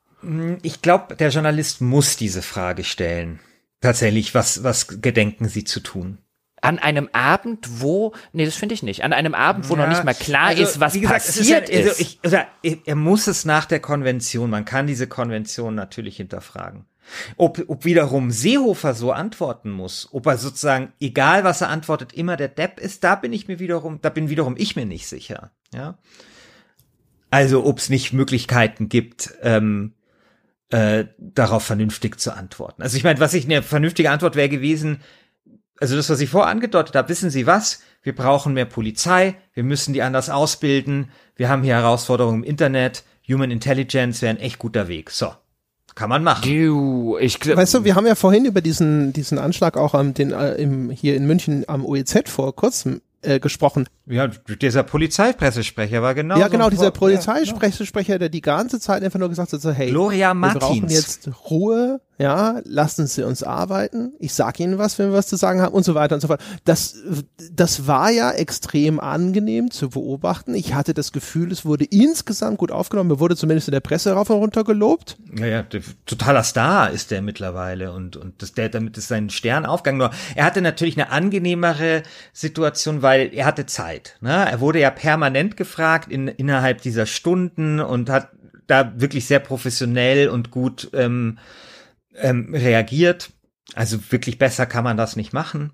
[0.61, 3.39] Ich glaube, der Journalist muss diese Frage stellen.
[3.81, 6.19] Tatsächlich, was, was gedenken Sie zu tun?
[6.63, 9.89] An einem Abend, wo, nee, das finde ich nicht, an einem Abend, wo noch Ja,
[9.89, 11.99] nicht mal klar also, ist, was gesagt, es passiert ja, also ist.
[11.99, 16.85] Ich, oder, er muss es nach der Konvention, man kann diese Konvention natürlich hinterfragen.
[17.35, 22.37] Ob, ob wiederum Seehofer so antworten muss, ob er sozusagen, egal was er antwortet, immer
[22.37, 25.51] der Depp ist, da bin ich mir wiederum, da bin wiederum ich mir nicht sicher.
[25.73, 25.97] Ja.
[27.29, 29.95] Also ob es nicht Möglichkeiten gibt, ähm,
[30.69, 32.81] äh, darauf vernünftig zu antworten.
[32.81, 35.01] Also ich meine, was ich eine vernünftige Antwort wäre gewesen,
[35.83, 37.81] also das, was ich vorher angedeutet habe, wissen Sie was?
[38.03, 43.03] Wir brauchen mehr Polizei, wir müssen die anders ausbilden, wir haben hier Herausforderungen im Internet,
[43.29, 45.11] Human Intelligence wäre ein echt guter Weg.
[45.11, 45.33] So,
[45.93, 46.49] kann man machen.
[46.49, 50.31] Du, ich Weißt du, wir haben ja vorhin über diesen, diesen Anschlag auch am, den,
[50.31, 53.85] äh, im, hier in München am OEZ vor kurzem äh, gesprochen.
[54.05, 59.19] Ja, dieser Polizeipressesprecher war genau ja, genau, dieser ja, Polizeisprecher, der die ganze Zeit einfach
[59.19, 64.13] nur gesagt hat, so, hey, Gloria wir brauchen jetzt Ruhe, ja, lassen Sie uns arbeiten.
[64.19, 66.27] Ich sag Ihnen was, wenn wir was zu sagen haben und so weiter und so
[66.27, 66.41] fort.
[66.63, 66.95] Das,
[67.51, 70.53] das war ja extrem angenehm zu beobachten.
[70.53, 73.09] Ich hatte das Gefühl, es wurde insgesamt gut aufgenommen.
[73.09, 75.17] Mir wurde zumindest in der Presse rauf und runter gelobt.
[75.37, 75.65] Ja, ja,
[76.05, 79.99] totaler Star ist der mittlerweile und und das, der damit ist sein Stern aufgegangen.
[79.99, 84.17] Nur er hatte natürlich eine angenehmere Situation, weil er hatte Zeit.
[84.21, 84.49] Ne?
[84.49, 88.29] Er wurde ja permanent gefragt in, innerhalb dieser Stunden und hat
[88.67, 91.37] da wirklich sehr professionell und gut ähm,
[92.15, 93.31] ähm, reagiert.
[93.75, 95.73] Also wirklich besser kann man das nicht machen.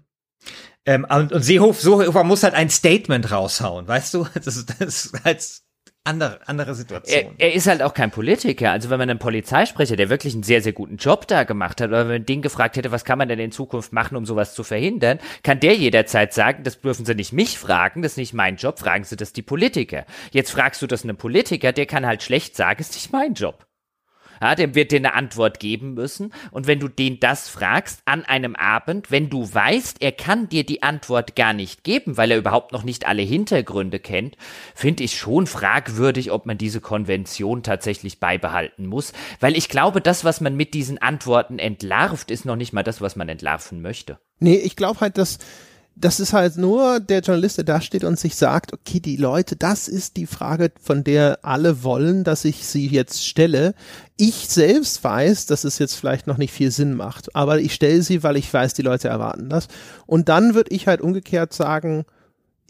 [0.86, 4.28] Ähm, und, und Seehofer, Seehofer muss halt ein Statement raushauen, weißt du?
[4.34, 5.61] Das ist, das ist halt
[6.06, 7.36] andere, andere Situation.
[7.38, 8.72] Er, er ist halt auch kein Politiker.
[8.72, 11.90] Also wenn man einen Polizeisprecher, der wirklich einen sehr, sehr guten Job da gemacht hat,
[11.90, 14.56] oder wenn man den gefragt hätte, was kann man denn in Zukunft machen, um sowas
[14.56, 18.34] zu verhindern, kann der jederzeit sagen, das dürfen Sie nicht mich fragen, das ist nicht
[18.34, 20.06] mein Job, fragen Sie das die Politiker.
[20.32, 23.69] Jetzt fragst du das einem Politiker, der kann halt schlecht sagen, ist nicht mein Job.
[24.41, 26.34] Ja, der wird dir eine Antwort geben müssen.
[26.52, 30.66] Und wenn du den das fragst an einem Abend, wenn du weißt, er kann dir
[30.66, 34.38] die Antwort gar nicht geben, weil er überhaupt noch nicht alle Hintergründe kennt,
[34.76, 39.14] finde ich schon fragwürdig, ob man diese Konvention tatsächlich beibehalten muss.
[39.40, 43.02] Weil ich glaube, das, was man mit diesen Antworten entlarvt, ist noch nicht mal das,
[43.02, 44.20] was man entlarven möchte.
[44.40, 45.40] Nee, ich glaube halt, dass
[46.00, 49.58] das ist halt nur der Journalist, der da steht und sich sagt, okay, die Leute,
[49.58, 53.74] das ist die Frage, von der alle wollen, dass ich sie jetzt stelle.
[54.16, 58.02] Ich selbst weiß, dass es jetzt vielleicht noch nicht viel Sinn macht, aber ich stelle
[58.02, 59.68] sie, weil ich weiß, die Leute erwarten das.
[60.06, 62.06] Und dann würde ich halt umgekehrt sagen,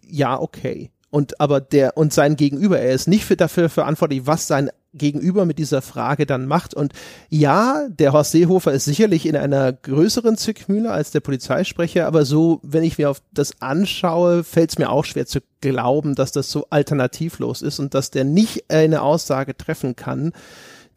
[0.07, 0.89] ja, okay.
[1.11, 5.45] Und aber der und sein Gegenüber, er ist nicht für, dafür verantwortlich, was sein Gegenüber
[5.45, 6.73] mit dieser Frage dann macht.
[6.73, 6.93] Und
[7.29, 12.59] ja, der Horst Seehofer ist sicherlich in einer größeren Zwickmühle als der Polizeisprecher, aber so,
[12.63, 16.49] wenn ich mir auf das anschaue, fällt es mir auch schwer zu glauben, dass das
[16.49, 20.33] so alternativlos ist und dass der nicht eine Aussage treffen kann,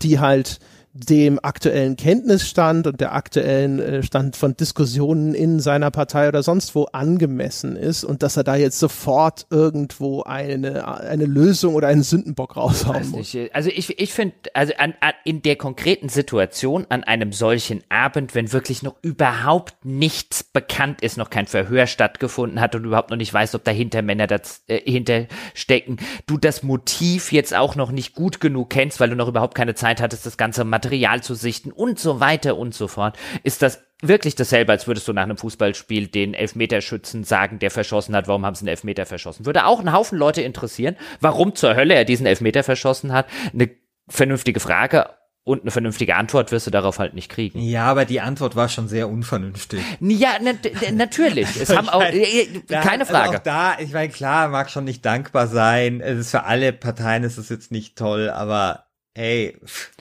[0.03, 0.59] die halt
[0.95, 6.75] dem aktuellen Kenntnisstand und der aktuellen äh, Stand von Diskussionen in seiner Partei oder sonst
[6.75, 12.03] wo angemessen ist und dass er da jetzt sofort irgendwo eine, eine Lösung oder einen
[12.03, 13.35] Sündenbock raushauen muss.
[13.55, 18.35] Also ich, ich finde, also an, an, in der konkreten Situation an einem solchen Abend,
[18.35, 23.17] wenn wirklich noch überhaupt nichts bekannt ist, noch kein Verhör stattgefunden hat und überhaupt noch
[23.17, 25.97] nicht weiß, ob dahinter Männer das, äh, hinterstecken,
[26.27, 29.75] du das Motiv jetzt auch noch nicht gut genug kennst, weil du noch überhaupt keine
[29.75, 33.83] Zeit hattest, das ganze Material zu sichten und so weiter und so fort, ist das
[34.03, 38.45] wirklich dasselbe, als würdest du nach einem Fußballspiel den Elfmeterschützen sagen, der verschossen hat, warum
[38.45, 39.47] haben sie einen Elfmeter verschossen?
[39.47, 43.27] Würde auch einen Haufen Leute interessieren, warum zur Hölle er diesen Elfmeter verschossen hat.
[43.53, 43.71] Eine
[44.09, 45.07] vernünftige Frage,
[45.45, 47.61] und eine vernünftige Antwort wirst du darauf halt nicht kriegen.
[47.61, 49.81] Ja, aber die Antwort war schon sehr unvernünftig.
[50.01, 50.53] Ja, na,
[50.93, 51.49] natürlich.
[51.63, 53.29] Es haben auch äh, keine Frage.
[53.29, 56.01] Also auch da, ich meine, klar, mag schon nicht dankbar sein.
[56.01, 59.57] Es ist für alle Parteien ist es jetzt nicht toll, aber Ey.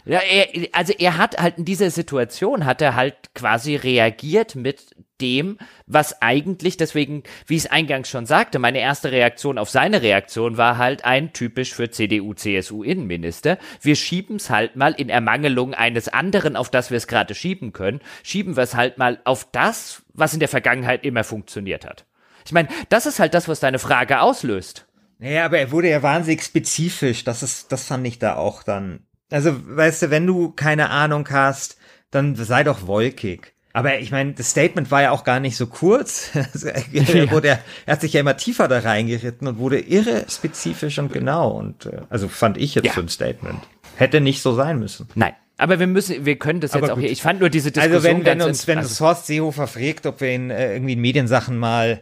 [0.06, 4.96] Ja, er, also er hat halt in dieser Situation hat er halt quasi reagiert mit
[5.20, 10.02] dem, was eigentlich, deswegen, wie ich es eingangs schon sagte, meine erste Reaktion auf seine
[10.02, 13.58] Reaktion war halt ein typisch für CDU, CSU Innenminister.
[13.82, 17.74] Wir schieben es halt mal in Ermangelung eines anderen, auf das wir es gerade schieben
[17.74, 22.06] können, schieben wir es halt mal auf das, was in der Vergangenheit immer funktioniert hat.
[22.46, 24.88] Ich meine, das ist halt das, was deine Frage auslöst.
[25.22, 27.24] Naja, aber er wurde ja wahnsinnig spezifisch.
[27.24, 29.02] Das ist, das fand ich da auch dann.
[29.30, 31.78] Also, weißt du, wenn du keine Ahnung hast,
[32.10, 33.54] dann sei doch wolkig.
[33.72, 36.32] Aber ich meine, das Statement war ja auch gar nicht so kurz.
[36.34, 40.98] er, wurde, er, er hat sich ja immer tiefer da reingeritten und wurde irre spezifisch
[40.98, 41.52] und genau.
[41.52, 42.92] Und äh, also fand ich jetzt ja.
[42.92, 43.60] für ein Statement.
[43.96, 45.08] Hätte nicht so sein müssen.
[45.14, 45.34] Nein.
[45.58, 47.12] Aber wir müssen, wir können das jetzt auch hier.
[47.12, 47.96] Ich fand nur diese Diskussion.
[47.96, 51.02] Also wenn, wenn uns, wenn also Horst Seehofer fragt, ob wir ihn äh, irgendwie in
[51.02, 52.02] Mediensachen mal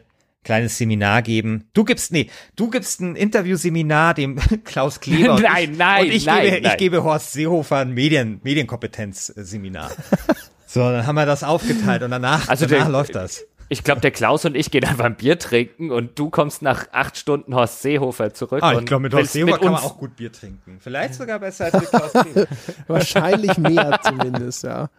[0.50, 1.66] kleines Seminar geben.
[1.76, 5.40] Du gibst, nee, du gibst ein Interviewseminar dem Klaus Kleber.
[5.40, 6.72] nein, nein, und ich nein, gebe, nein.
[6.72, 9.92] ich gebe Horst Seehofer ein Medien, Medienkompetenzseminar.
[10.66, 13.46] so, dann haben wir das aufgeteilt und danach, also danach der, läuft das.
[13.68, 16.88] Ich glaube, der Klaus und ich gehen einfach ein Bier trinken und du kommst nach
[16.94, 18.64] acht Stunden Horst Seehofer zurück.
[18.64, 20.80] Ah, ich glaube, mit Horst Seehofer mit kann man auch gut Bier trinken.
[20.80, 22.48] Vielleicht sogar besser als mit Klaus Kleber.
[22.88, 24.90] Wahrscheinlich mehr zumindest, ja.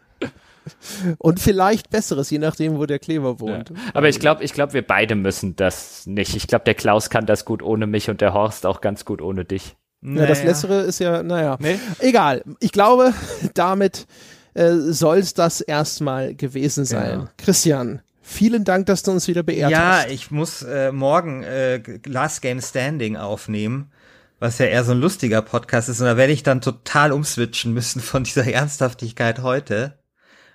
[1.18, 3.70] Und vielleicht besseres, je nachdem, wo der Kleber wohnt.
[3.70, 3.76] Ja.
[3.94, 6.36] Aber ich glaube, ich glaube, wir beide müssen das nicht.
[6.36, 9.22] Ich glaube, der Klaus kann das gut ohne mich und der Horst auch ganz gut
[9.22, 9.76] ohne dich.
[10.00, 10.22] Naja.
[10.22, 11.56] Ja, das Letztere ist ja, naja.
[11.60, 11.78] Nee?
[11.98, 12.42] Egal.
[12.60, 13.12] Ich glaube,
[13.54, 14.06] damit
[14.54, 17.20] äh, soll es das erstmal gewesen sein.
[17.20, 17.28] Ja.
[17.36, 20.06] Christian, vielen Dank, dass du uns wieder beehrt ja, hast.
[20.06, 23.90] Ja, ich muss äh, morgen äh, Last Game Standing aufnehmen
[24.40, 26.00] was ja eher so ein lustiger Podcast ist.
[26.00, 29.99] Und da werde ich dann total umswitchen müssen von dieser Ernsthaftigkeit heute.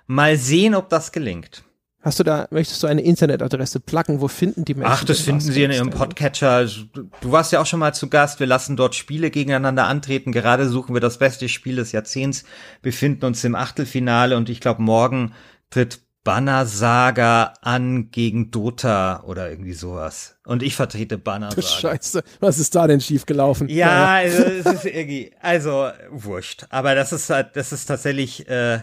[0.06, 1.64] Mal sehen, ob das gelingt.
[2.06, 4.20] Hast du da, möchtest du eine Internetadresse placken?
[4.20, 4.92] Wo finden die Menschen?
[4.92, 6.64] Ach, das finden sie in ihrem Podcatcher.
[6.64, 8.38] Du warst ja auch schon mal zu Gast.
[8.38, 10.30] Wir lassen dort Spiele gegeneinander antreten.
[10.30, 12.44] Gerade suchen wir das beste Spiel des Jahrzehnts,
[12.80, 15.32] befinden uns im Achtelfinale und ich glaube, morgen
[15.70, 20.36] tritt Banner Saga an gegen Dota oder irgendwie sowas.
[20.44, 21.62] Und ich vertrete Banner Saga.
[21.62, 23.68] Scheiße, was ist da denn schiefgelaufen?
[23.68, 26.66] Ja, also, es ist irgendwie, also wurscht.
[26.70, 28.80] Aber das ist halt, das ist tatsächlich, äh,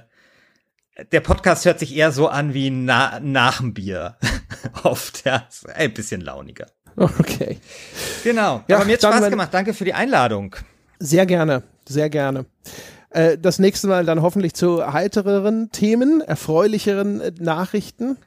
[1.11, 4.17] der Podcast hört sich eher so an wie na, nach dem Bier.
[4.83, 5.47] Oft, ja.
[5.73, 6.67] Ein bisschen launiger.
[6.95, 7.57] Okay.
[8.23, 8.63] Genau.
[8.67, 9.49] Ja, Aber mir hat Spaß gemacht.
[9.51, 10.55] Danke für die Einladung.
[10.99, 11.63] Sehr gerne.
[11.87, 12.45] Sehr gerne.
[13.09, 18.17] Äh, das nächste Mal dann hoffentlich zu heitereren Themen, erfreulicheren äh, Nachrichten.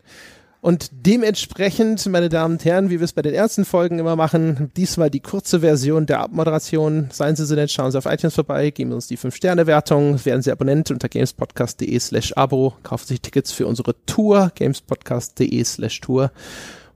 [0.60, 4.72] Und dementsprechend, meine Damen und Herren, wie wir es bei den ersten Folgen immer machen,
[4.76, 7.08] diesmal die kurze Version der Abmoderation.
[7.12, 10.50] Seien Sie so nett, schauen Sie auf iTunes vorbei, geben uns die 5-Sterne-Wertung, werden Sie
[10.50, 16.32] Abonnent unter gamespodcast.de slash Abo, kaufen sich Tickets für unsere Tour, gamespodcast.de slash Tour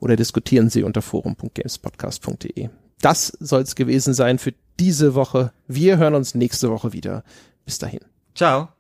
[0.00, 2.70] oder diskutieren Sie unter forum.gamespodcast.de.
[3.00, 5.52] Das soll es gewesen sein für diese Woche.
[5.68, 7.22] Wir hören uns nächste Woche wieder.
[7.64, 8.00] Bis dahin.
[8.34, 8.79] Ciao.